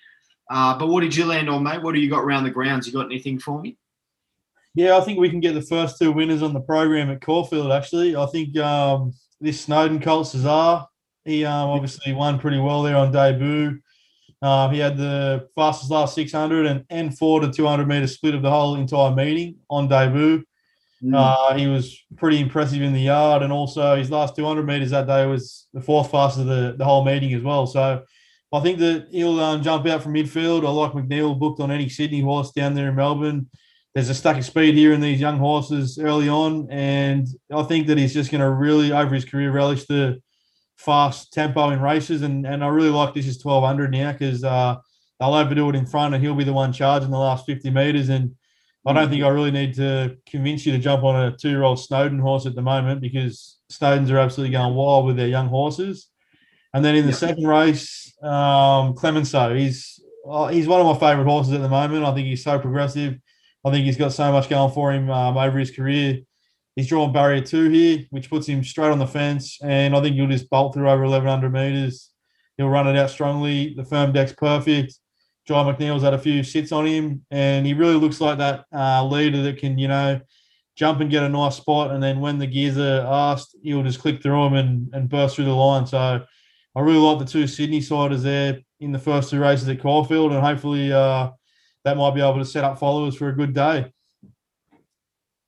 Uh, 0.50 0.78
but 0.78 0.88
what 0.88 1.02
did 1.02 1.16
you 1.16 1.26
land 1.26 1.50
on, 1.50 1.64
mate? 1.64 1.82
What 1.82 1.94
do 1.94 2.00
you 2.00 2.10
got 2.10 2.24
around 2.24 2.44
the 2.44 2.52
grounds? 2.52 2.88
You 2.88 2.94
got 2.94 3.06
anything 3.06 3.40
for 3.40 3.62
me? 3.62 3.78
Yeah, 4.76 4.96
I 4.96 5.02
think 5.02 5.20
we 5.20 5.30
can 5.30 5.40
get 5.40 5.54
the 5.54 5.62
first 5.62 5.98
two 5.98 6.12
winners 6.12 6.44
on 6.44 6.54
the 6.54 6.60
program 6.60 7.10
at 7.10 7.22
Caulfield. 7.22 7.72
Actually, 7.72 8.16
I 8.16 8.28
think 8.28 8.56
um, 8.58 9.14
this 9.42 9.60
Snowden 9.62 10.00
Colt 10.00 10.28
Cesar, 10.28 10.86
he 11.26 11.44
um, 11.46 11.70
obviously 11.70 12.14
won 12.14 12.40
pretty 12.40 12.60
well 12.60 12.84
there 12.84 12.96
on 12.96 13.12
debut. 13.12 13.80
Uh, 14.42 14.70
he 14.70 14.78
had 14.78 14.96
the 14.96 15.50
fastest 15.56 15.90
last 15.90 16.14
600 16.14 16.68
and, 16.68 16.86
and 16.90 17.18
four 17.18 17.40
to 17.40 17.52
200 17.52 17.88
meter 17.88 18.06
split 18.06 18.36
of 18.36 18.44
the 18.44 18.52
whole 18.52 18.76
entire 18.76 19.14
meeting 19.16 19.56
on 19.70 19.88
debut. 19.88 20.44
Mm. 21.04 21.16
Uh, 21.16 21.56
he 21.56 21.68
was 21.68 21.98
pretty 22.16 22.40
impressive 22.40 22.82
in 22.82 22.94
the 22.94 23.02
yard, 23.02 23.44
and 23.44 23.52
also 23.52 23.96
his 23.96 24.12
last 24.12 24.36
200 24.36 24.64
meters 24.66 24.92
that 24.92 25.08
day 25.08 25.26
was 25.26 25.68
the 25.74 25.82
fourth 25.82 26.12
fastest 26.12 26.42
of 26.42 26.48
the, 26.48 26.76
the 26.78 26.86
whole 26.86 27.04
meeting 27.04 27.34
as 27.34 27.42
well. 27.42 27.66
So 27.68 28.04
I 28.54 28.62
think 28.62 28.80
that 28.80 29.08
he'll 29.12 29.40
um, 29.42 29.62
jump 29.62 29.86
out 29.88 30.02
from 30.02 30.14
midfield. 30.14 30.66
I 30.66 30.70
like 30.70 30.94
McNeil 30.94 31.38
booked 31.38 31.60
on 31.60 31.72
any 31.72 31.90
Sydney 31.90 32.22
horse 32.22 32.52
down 32.52 32.74
there 32.74 32.90
in 32.90 32.96
Melbourne. 32.96 33.50
There's 33.94 34.10
a 34.10 34.16
stack 34.16 34.38
of 34.38 34.46
speed 34.46 34.76
here 34.76 34.94
in 34.94 35.02
these 35.02 35.20
young 35.20 35.38
horses 35.38 35.98
early 36.00 36.30
on, 36.30 36.68
and 36.70 37.28
I 37.54 37.64
think 37.64 37.88
that 37.88 37.98
he's 37.98 38.14
just 38.14 38.32
going 38.32 38.42
to 38.42 38.50
really, 38.50 38.92
over 38.92 39.14
his 39.14 39.26
career, 39.26 39.52
relish 39.52 39.86
the 39.86 40.22
fast 40.78 41.34
tempo 41.34 41.72
in 41.72 41.82
races. 41.82 42.22
And, 42.22 42.46
and 42.46 42.64
I 42.64 42.68
really 42.68 42.90
like 42.90 43.14
this 43.14 43.28
is 43.28 43.44
1200 43.44 43.92
now 43.92 44.12
because 44.12 44.44
uh, 44.44 44.76
they'll 45.20 45.34
overdo 45.34 45.70
it 45.70 45.76
in 45.76 45.86
front, 45.86 46.14
and 46.14 46.24
he'll 46.24 46.36
be 46.36 46.44
the 46.44 46.54
one 46.54 46.72
charging 46.72 47.10
the 47.10 47.18
last 47.18 47.46
50 47.46 47.70
metres. 47.72 48.10
And 48.10 48.36
I 48.86 48.94
don't 48.94 49.10
think 49.10 49.24
I 49.24 49.30
really 49.30 49.52
need 49.52 49.74
to 49.76 50.16
convince 50.26 50.66
you 50.66 50.72
to 50.72 50.78
jump 50.78 51.04
on 51.04 51.16
a 51.16 51.36
two 51.36 51.50
year 51.50 51.64
old 51.64 51.80
Snowden 51.80 52.20
horse 52.20 52.46
at 52.46 52.56
the 52.56 52.62
moment 52.62 53.02
because 53.02 53.58
Snowdens 53.72 54.12
are 54.12 54.20
absolutely 54.20 54.54
going 54.54 54.76
wild 54.76 55.06
with 55.06 55.18
their 55.18 55.28
young 55.28 55.48
horses. 55.48 56.08
And 56.78 56.86
then 56.86 56.96
in 56.96 57.06
the 57.06 57.12
yep. 57.12 57.20
second 57.20 57.48
race, 57.48 58.14
um, 58.22 58.94
Clemenceau, 58.94 59.56
he's 59.56 60.00
uh, 60.30 60.46
he's 60.50 60.68
one 60.68 60.80
of 60.80 60.86
my 60.86 60.94
favourite 60.94 61.28
horses 61.28 61.54
at 61.54 61.62
the 61.62 61.70
moment. 61.70 62.06
I 62.06 62.14
think 62.14 62.28
he's 62.28 62.44
so 62.44 62.60
progressive. 62.60 63.18
I 63.66 63.72
think 63.72 63.86
he's 63.86 63.98
got 63.98 64.14
so 64.14 64.32
much 64.32 64.48
going 64.48 64.72
for 64.72 64.94
him 64.94 65.10
um, 65.10 65.38
over 65.38 65.58
his 65.58 65.72
career. 65.72 66.20
He's 66.76 66.88
drawn 66.88 67.12
barrier 67.12 67.42
two 67.42 67.72
here, 67.72 68.06
which 68.12 68.30
puts 68.30 68.46
him 68.46 68.64
straight 68.64 68.92
on 68.92 69.00
the 69.00 69.08
fence, 69.08 69.58
and 69.64 69.96
I 69.96 70.02
think 70.02 70.18
he'll 70.18 70.28
just 70.28 70.52
bolt 70.52 70.76
through 70.76 70.88
over 70.88 71.02
1100 71.02 71.52
metres. 71.52 72.12
He'll 72.58 72.70
run 72.70 72.88
it 72.88 72.96
out 72.96 73.10
strongly. 73.10 73.74
The 73.74 73.84
firm 73.84 74.12
deck's 74.12 74.34
perfect. 74.34 74.94
John 75.48 75.66
McNeil's 75.66 76.04
had 76.04 76.14
a 76.14 76.20
few 76.20 76.44
sits 76.44 76.72
on 76.72 76.86
him, 76.86 77.26
and 77.32 77.66
he 77.66 77.74
really 77.74 77.96
looks 77.96 78.22
like 78.22 78.38
that 78.38 78.66
uh, 78.72 79.04
leader 79.04 79.42
that 79.42 79.58
can, 79.58 79.80
you 79.80 79.88
know, 79.88 80.22
jump 80.76 81.00
and 81.00 81.10
get 81.10 81.24
a 81.24 81.30
nice 81.30 81.56
spot, 81.56 81.90
and 81.90 82.04
then 82.04 82.20
when 82.20 82.38
the 82.38 82.46
gears 82.46 82.78
are 82.78 83.02
asked, 83.02 83.56
he'll 83.64 83.82
just 83.82 84.00
click 84.00 84.22
through 84.22 84.44
them 84.44 84.54
and, 84.54 84.94
and 84.94 85.10
burst 85.10 85.38
through 85.38 85.46
the 85.46 85.52
line. 85.56 85.88
So 85.88 86.24
I 86.78 86.82
really 86.82 87.00
like 87.00 87.18
the 87.18 87.26
two 87.26 87.48
Sydney 87.48 87.82
siders 87.82 88.22
there 88.22 88.60
in 88.80 88.92
the 88.92 89.00
first 89.00 89.32
two 89.32 89.40
races 89.40 89.68
at 89.68 89.82
Caulfield, 89.82 90.32
and 90.32 90.46
hopefully 90.46 90.94
uh, 90.94 91.32
that 91.84 91.98
might 91.98 92.14
be 92.14 92.22
able 92.22 92.38
to 92.38 92.46
set 92.46 92.64
up 92.64 92.78
followers 92.78 93.16
for 93.16 93.30
a 93.30 93.36
good 93.36 93.52
day. 93.52 93.92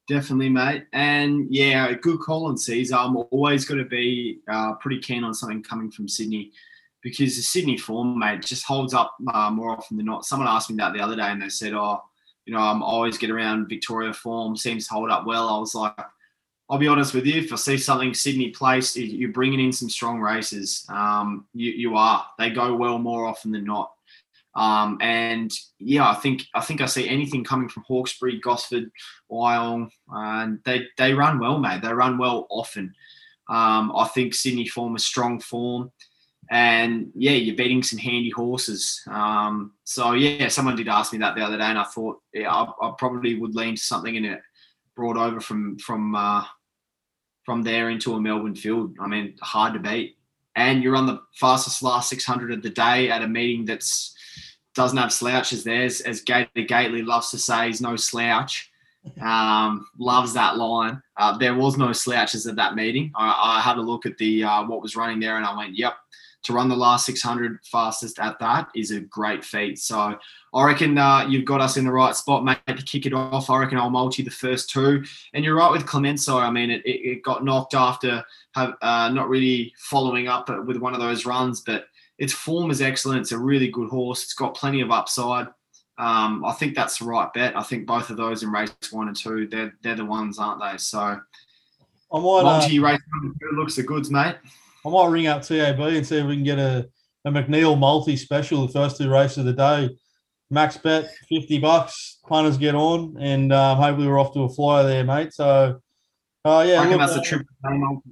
Definitely, 0.07 0.49
mate. 0.49 0.85
And 0.91 1.45
yeah, 1.51 1.93
good 1.93 2.19
call 2.19 2.47
on 2.47 2.57
Caesar. 2.57 2.95
I'm 2.95 3.15
always 3.15 3.63
going 3.63 3.77
to 3.77 3.87
be 3.87 4.39
uh, 4.51 4.73
pretty 4.73 5.01
keen 5.01 5.23
on 5.23 5.35
something 5.35 5.61
coming 5.61 5.91
from 5.91 6.07
Sydney 6.07 6.51
because 7.03 7.35
the 7.35 7.43
Sydney 7.43 7.77
form, 7.77 8.17
mate, 8.17 8.41
just 8.41 8.65
holds 8.65 8.95
up 8.95 9.15
uh, 9.31 9.51
more 9.51 9.69
often 9.69 9.97
than 9.97 10.07
not. 10.07 10.25
Someone 10.25 10.47
asked 10.47 10.71
me 10.71 10.77
that 10.77 10.93
the 10.93 10.99
other 10.99 11.15
day 11.15 11.29
and 11.29 11.43
they 11.43 11.49
said, 11.49 11.73
oh, 11.73 12.01
you 12.47 12.53
know, 12.55 12.59
I'm 12.59 12.81
always 12.81 13.19
get 13.19 13.29
around 13.29 13.69
Victoria 13.69 14.13
form, 14.13 14.57
seems 14.57 14.87
to 14.87 14.95
hold 14.95 15.11
up 15.11 15.27
well. 15.27 15.47
I 15.47 15.59
was 15.59 15.75
like, 15.75 15.93
I'll 16.69 16.77
be 16.77 16.87
honest 16.87 17.13
with 17.13 17.25
you, 17.25 17.41
if 17.41 17.51
I 17.51 17.55
see 17.55 17.77
something 17.77 18.13
Sydney 18.13 18.49
placed, 18.49 18.95
you're 18.95 19.31
bringing 19.31 19.59
in 19.59 19.71
some 19.71 19.89
strong 19.89 20.19
races. 20.19 20.85
Um, 20.89 21.45
you, 21.53 21.71
you 21.71 21.95
are. 21.95 22.25
They 22.37 22.51
go 22.51 22.75
well 22.75 22.99
more 22.99 23.25
often 23.25 23.51
than 23.51 23.65
not. 23.65 23.91
Um, 24.55 24.97
and 25.01 25.51
yeah, 25.79 26.09
I 26.09 26.15
think 26.15 26.43
I 26.53 26.61
think 26.61 26.81
I 26.81 26.85
see 26.85 27.07
anything 27.07 27.43
coming 27.43 27.69
from 27.69 27.83
Hawkesbury, 27.83 28.39
Gosford, 28.39 28.91
Wyong, 29.31 29.89
and 30.09 30.59
they 30.65 30.87
they 30.97 31.13
run 31.13 31.39
well, 31.39 31.59
mate. 31.59 31.81
They 31.81 31.93
run 31.93 32.17
well 32.17 32.45
often. 32.49 32.93
Um, 33.47 33.91
I 33.95 34.07
think 34.13 34.35
Sydney 34.35 34.67
form 34.67 34.95
a 34.95 34.99
strong 34.99 35.39
form 35.39 35.91
and 36.51 37.11
yeah, 37.15 37.31
you're 37.31 37.55
beating 37.55 37.83
some 37.83 37.99
handy 37.99 38.31
horses. 38.31 39.01
Um, 39.07 39.73
so 39.83 40.13
yeah, 40.13 40.47
someone 40.47 40.75
did 40.75 40.87
ask 40.87 41.13
me 41.13 41.19
that 41.19 41.35
the 41.35 41.43
other 41.43 41.57
day, 41.57 41.63
and 41.63 41.77
I 41.77 41.83
thought 41.83 42.21
yeah, 42.33 42.51
I, 42.51 42.63
I 42.81 42.93
probably 42.97 43.35
would 43.35 43.55
lean 43.55 43.75
to 43.75 43.81
something 43.81 44.15
in 44.15 44.25
it 44.25 44.41
brought 44.95 45.17
over 45.17 45.39
from 45.39 45.77
from 45.77 46.15
uh, 46.15 46.43
from 47.49 47.63
there 47.63 47.89
into 47.89 48.13
a 48.13 48.21
Melbourne 48.21 48.53
field. 48.53 48.95
I 48.99 49.07
mean, 49.07 49.33
hard 49.41 49.73
to 49.73 49.79
beat. 49.79 50.17
And 50.55 50.83
you're 50.83 50.95
on 50.95 51.07
the 51.07 51.19
fastest 51.33 51.81
last 51.81 52.07
600 52.07 52.51
of 52.51 52.61
the 52.61 52.69
day 52.69 53.09
at 53.09 53.23
a 53.23 53.27
meeting 53.27 53.65
that's 53.65 54.13
doesn't 54.75 54.99
have 54.99 55.11
slouches. 55.11 55.63
There's 55.63 56.01
as 56.01 56.21
Gately 56.21 57.01
loves 57.01 57.31
to 57.31 57.39
say, 57.39 57.65
he's 57.65 57.81
no 57.81 57.95
slouch. 57.95 58.69
Um, 59.19 59.87
loves 59.97 60.33
that 60.33 60.57
line. 60.57 61.01
Uh, 61.17 61.39
there 61.39 61.55
was 61.55 61.75
no 61.75 61.91
slouches 61.91 62.45
at 62.45 62.55
that 62.57 62.75
meeting. 62.75 63.11
I, 63.15 63.57
I 63.57 63.61
had 63.61 63.77
a 63.77 63.81
look 63.81 64.05
at 64.05 64.19
the 64.19 64.43
uh, 64.43 64.63
what 64.65 64.83
was 64.83 64.95
running 64.95 65.19
there, 65.19 65.37
and 65.37 65.45
I 65.45 65.57
went, 65.57 65.75
"Yep, 65.75 65.93
to 66.43 66.53
run 66.53 66.69
the 66.69 66.75
last 66.75 67.05
600 67.05 67.59
fastest 67.63 68.19
at 68.19 68.39
that 68.39 68.69
is 68.75 68.91
a 68.91 69.01
great 69.01 69.43
feat. 69.43 69.77
So 69.79 70.17
I 70.53 70.65
reckon 70.65 70.97
uh, 70.97 71.25
you've 71.27 71.45
got 71.45 71.61
us 71.61 71.77
in 71.77 71.85
the 71.85 71.91
right 71.91 72.15
spot, 72.15 72.45
mate, 72.45 72.59
to 72.67 72.83
kick 72.83 73.05
it 73.05 73.13
off. 73.13 73.49
I 73.49 73.59
reckon 73.59 73.77
I'll 73.77 73.89
multi 73.89 74.23
the 74.23 74.31
first 74.31 74.69
two. 74.69 75.03
And 75.33 75.43
you're 75.43 75.55
right 75.55 75.71
with 75.71 75.85
Clemenceau. 75.85 76.37
I 76.37 76.49
mean, 76.49 76.71
it, 76.71 76.81
it 76.85 77.23
got 77.23 77.43
knocked 77.43 77.73
after 77.73 78.23
have, 78.55 78.75
uh, 78.81 79.09
not 79.09 79.29
really 79.29 79.73
following 79.77 80.27
up 80.27 80.49
with 80.65 80.77
one 80.77 80.93
of 80.93 81.01
those 81.01 81.25
runs, 81.25 81.61
but 81.61 81.85
its 82.17 82.33
form 82.33 82.71
is 82.71 82.81
excellent. 82.81 83.21
It's 83.21 83.31
a 83.31 83.37
really 83.37 83.69
good 83.69 83.89
horse. 83.89 84.23
It's 84.23 84.33
got 84.33 84.55
plenty 84.55 84.81
of 84.81 84.91
upside. 84.91 85.47
Um, 85.97 86.45
I 86.45 86.53
think 86.53 86.75
that's 86.75 86.99
the 86.99 87.05
right 87.05 87.31
bet. 87.33 87.57
I 87.57 87.63
think 87.63 87.85
both 87.85 88.09
of 88.09 88.15
those 88.15 88.41
in 88.43 88.51
race 88.51 88.71
one 88.91 89.09
and 89.09 89.17
two, 89.17 89.47
they're, 89.47 89.73
they're 89.83 89.95
the 89.95 90.05
ones, 90.05 90.39
aren't 90.39 90.61
they? 90.61 90.77
So 90.77 90.99
I 90.99 91.19
might, 92.11 92.43
multi 92.43 92.79
uh, 92.79 92.83
race 92.83 93.01
one 93.11 93.25
and 93.25 93.35
two 93.39 93.57
looks 93.57 93.75
the 93.75 93.83
goods, 93.83 94.09
mate. 94.09 94.37
I 94.85 94.89
might 94.89 95.07
ring 95.07 95.27
up 95.27 95.41
TAB 95.41 95.79
and 95.79 96.05
see 96.05 96.17
if 96.17 96.25
we 96.25 96.35
can 96.35 96.43
get 96.43 96.59
a, 96.59 96.87
a 97.25 97.31
McNeil 97.31 97.77
multi 97.77 98.15
special 98.15 98.65
the 98.65 98.73
first 98.73 98.97
two 98.97 99.09
races 99.09 99.39
of 99.39 99.45
the 99.45 99.53
day. 99.53 99.89
Max 100.49 100.77
bet 100.77 101.11
fifty 101.27 101.59
bucks. 101.59 102.19
Punters 102.27 102.57
get 102.57 102.75
on, 102.75 103.17
and 103.19 103.51
um, 103.53 103.77
hopefully 103.77 104.07
we're 104.07 104.19
off 104.19 104.33
to 104.33 104.41
a 104.43 104.49
flyer 104.49 104.83
there, 104.83 105.03
mate. 105.03 105.33
So, 105.33 105.79
uh, 106.45 106.65
yeah, 106.67 106.75
I 106.75 106.83
reckon 106.83 106.97
look, 106.97 106.99
that's 106.99 107.15
a 107.15 107.21
triple 107.21 107.55
J 107.63 107.77
multi. 107.77 108.09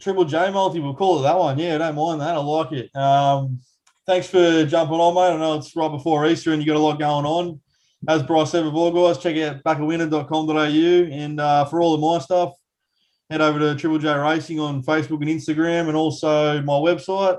Triple 0.00 0.24
J 0.24 0.50
multi, 0.50 0.80
we'll 0.80 0.94
call 0.94 1.20
it 1.20 1.22
that 1.22 1.38
one. 1.38 1.58
Yeah, 1.58 1.76
I 1.76 1.78
don't 1.78 1.94
mind 1.94 2.20
that. 2.20 2.34
I 2.34 2.38
like 2.38 2.72
it. 2.72 2.94
Um, 2.96 3.60
thanks 4.06 4.26
for 4.26 4.64
jumping 4.64 4.96
on, 4.96 5.14
mate. 5.14 5.34
I 5.34 5.38
know 5.38 5.58
it's 5.58 5.74
right 5.76 5.90
before 5.90 6.26
Easter 6.26 6.52
and 6.52 6.62
you 6.62 6.66
got 6.66 6.76
a 6.76 6.78
lot 6.78 6.98
going 6.98 7.24
on. 7.24 7.60
As 8.08 8.22
Bryce 8.22 8.50
said 8.50 8.64
before, 8.64 8.92
guys, 8.92 9.18
check 9.22 9.36
out 9.38 9.62
backawinner.com.au 9.62 11.12
and 11.12 11.40
uh, 11.40 11.64
for 11.64 11.80
all 11.80 11.94
of 11.94 12.00
my 12.00 12.18
stuff, 12.22 12.52
head 13.34 13.40
over 13.40 13.58
to 13.58 13.74
Triple 13.74 13.98
J 13.98 14.14
Racing 14.14 14.60
on 14.60 14.80
Facebook 14.84 15.20
and 15.20 15.28
Instagram, 15.28 15.88
and 15.88 15.96
also 15.96 16.62
my 16.62 16.74
website. 16.74 17.36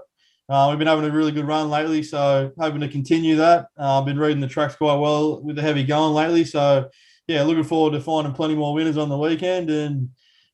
Uh, 0.49 0.67
we've 0.69 0.77
been 0.77 0.89
having 0.89 1.05
a 1.05 1.09
really 1.09 1.31
good 1.31 1.47
run 1.47 1.69
lately, 1.69 2.03
so 2.03 2.51
hoping 2.59 2.81
to 2.81 2.89
continue 2.89 3.37
that. 3.37 3.67
Uh, 3.79 3.99
I've 3.99 4.05
been 4.05 4.19
reading 4.19 4.41
the 4.41 4.47
tracks 4.47 4.75
quite 4.75 4.95
well 4.95 5.41
with 5.41 5.55
the 5.55 5.61
heavy 5.61 5.85
going 5.85 6.13
lately, 6.13 6.43
so 6.43 6.89
yeah, 7.27 7.43
looking 7.43 7.63
forward 7.63 7.93
to 7.93 8.01
finding 8.01 8.33
plenty 8.33 8.55
more 8.55 8.73
winners 8.73 8.97
on 8.97 9.07
the 9.07 9.17
weekend. 9.17 9.69
And 9.69 10.09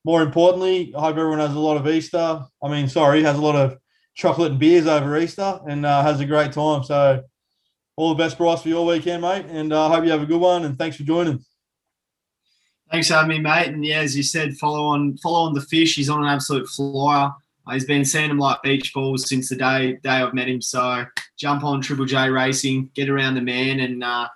more 0.05 0.21
importantly, 0.21 0.93
I 0.95 1.01
hope 1.01 1.17
everyone 1.17 1.39
has 1.39 1.55
a 1.55 1.59
lot 1.59 1.75
of 1.75 1.87
Easter. 1.87 2.39
I 2.63 2.67
mean, 2.69 2.87
sorry, 2.87 3.23
has 3.23 3.37
a 3.37 3.41
lot 3.41 3.55
of 3.55 3.79
chocolate 4.13 4.51
and 4.51 4.59
beers 4.59 4.85
over 4.85 5.17
Easter 5.17 5.59
and 5.67 5.87
uh, 5.87 6.03
has 6.03 6.19
a 6.19 6.25
great 6.25 6.51
time. 6.51 6.83
So 6.83 7.23
all 7.95 8.09
the 8.09 8.23
best, 8.23 8.37
Bryce, 8.37 8.61
for 8.61 8.69
your 8.69 8.85
weekend, 8.85 9.23
mate. 9.23 9.47
And 9.49 9.73
I 9.73 9.87
uh, 9.87 9.89
hope 9.89 10.05
you 10.05 10.11
have 10.11 10.21
a 10.21 10.27
good 10.27 10.39
one. 10.39 10.65
And 10.65 10.77
thanks 10.77 10.97
for 10.97 11.03
joining. 11.03 11.43
Thanks 12.91 13.07
for 13.07 13.13
having 13.13 13.29
me, 13.29 13.39
mate. 13.39 13.69
And 13.69 13.85
yeah, 13.85 13.99
as 13.99 14.17
you 14.17 14.23
said, 14.23 14.57
follow 14.57 14.83
on 14.87 15.15
follow 15.17 15.47
on 15.47 15.53
the 15.53 15.61
fish. 15.61 15.95
He's 15.95 16.09
on 16.09 16.23
an 16.23 16.29
absolute 16.29 16.67
flyer. 16.67 17.31
Uh, 17.65 17.73
he's 17.73 17.85
been 17.85 18.03
seeing 18.03 18.29
him 18.29 18.37
like 18.37 18.61
beach 18.63 18.93
balls 18.93 19.29
since 19.29 19.47
the 19.47 19.55
day 19.55 19.93
day 20.03 20.09
I've 20.09 20.33
met 20.33 20.49
him. 20.49 20.61
So 20.61 21.05
jump 21.37 21.63
on 21.63 21.79
Triple 21.79 22.05
J 22.05 22.29
Racing, 22.29 22.91
get 22.93 23.09
around 23.09 23.35
the 23.35 23.41
man, 23.41 23.79
and 23.79 24.03
uh, 24.03 24.27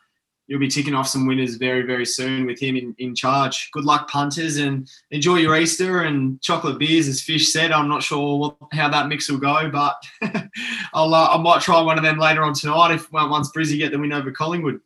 you'll 0.48 0.62
be 0.62 0.70
ticking 0.70 0.94
off 0.94 1.10
some 1.10 1.28
winners 1.28 1.56
very 1.56 1.82
very 1.82 2.06
soon 2.06 2.46
with 2.46 2.58
him 2.58 2.78
in, 2.78 2.96
in 2.98 3.14
charge. 3.14 3.72
Good 3.74 3.84
luck, 3.84 4.10
punters, 4.10 4.56
and 4.56 4.90
enjoy 5.12 5.38
your 5.38 5.58
Easter 5.58 6.04
and 6.04 6.42
chocolate 6.42 6.80
beers, 6.80 7.10
as 7.10 7.22
Fish 7.22 7.52
said. 7.52 7.74
I'm 7.74 7.90
not 7.90 8.04
sure 8.04 8.40
what, 8.40 8.56
how 8.72 8.88
that 8.88 9.10
mix 9.10 9.30
will 9.30 9.38
go, 9.38 9.70
but 9.70 10.02
I'll 10.94 11.14
uh, 11.14 11.28
I 11.28 11.38
might 11.40 11.62
try 11.62 11.82
one 11.82 11.98
of 11.98 12.06
them 12.06 12.20
later 12.20 12.44
on 12.44 12.54
tonight 12.54 12.94
if 12.94 13.12
once 13.12 13.52
Brizzy 13.52 13.78
get 13.78 13.92
the 13.92 14.00
win 14.00 14.14
over 14.14 14.32
Collingwood. 14.32 14.80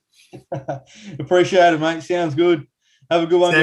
Appreciate 1.19 1.73
it, 1.73 1.79
mate. 1.79 2.01
Sounds 2.01 2.33
good. 2.33 2.65
Have 3.09 3.23
a 3.23 3.27
good 3.27 3.39
one, 3.39 3.53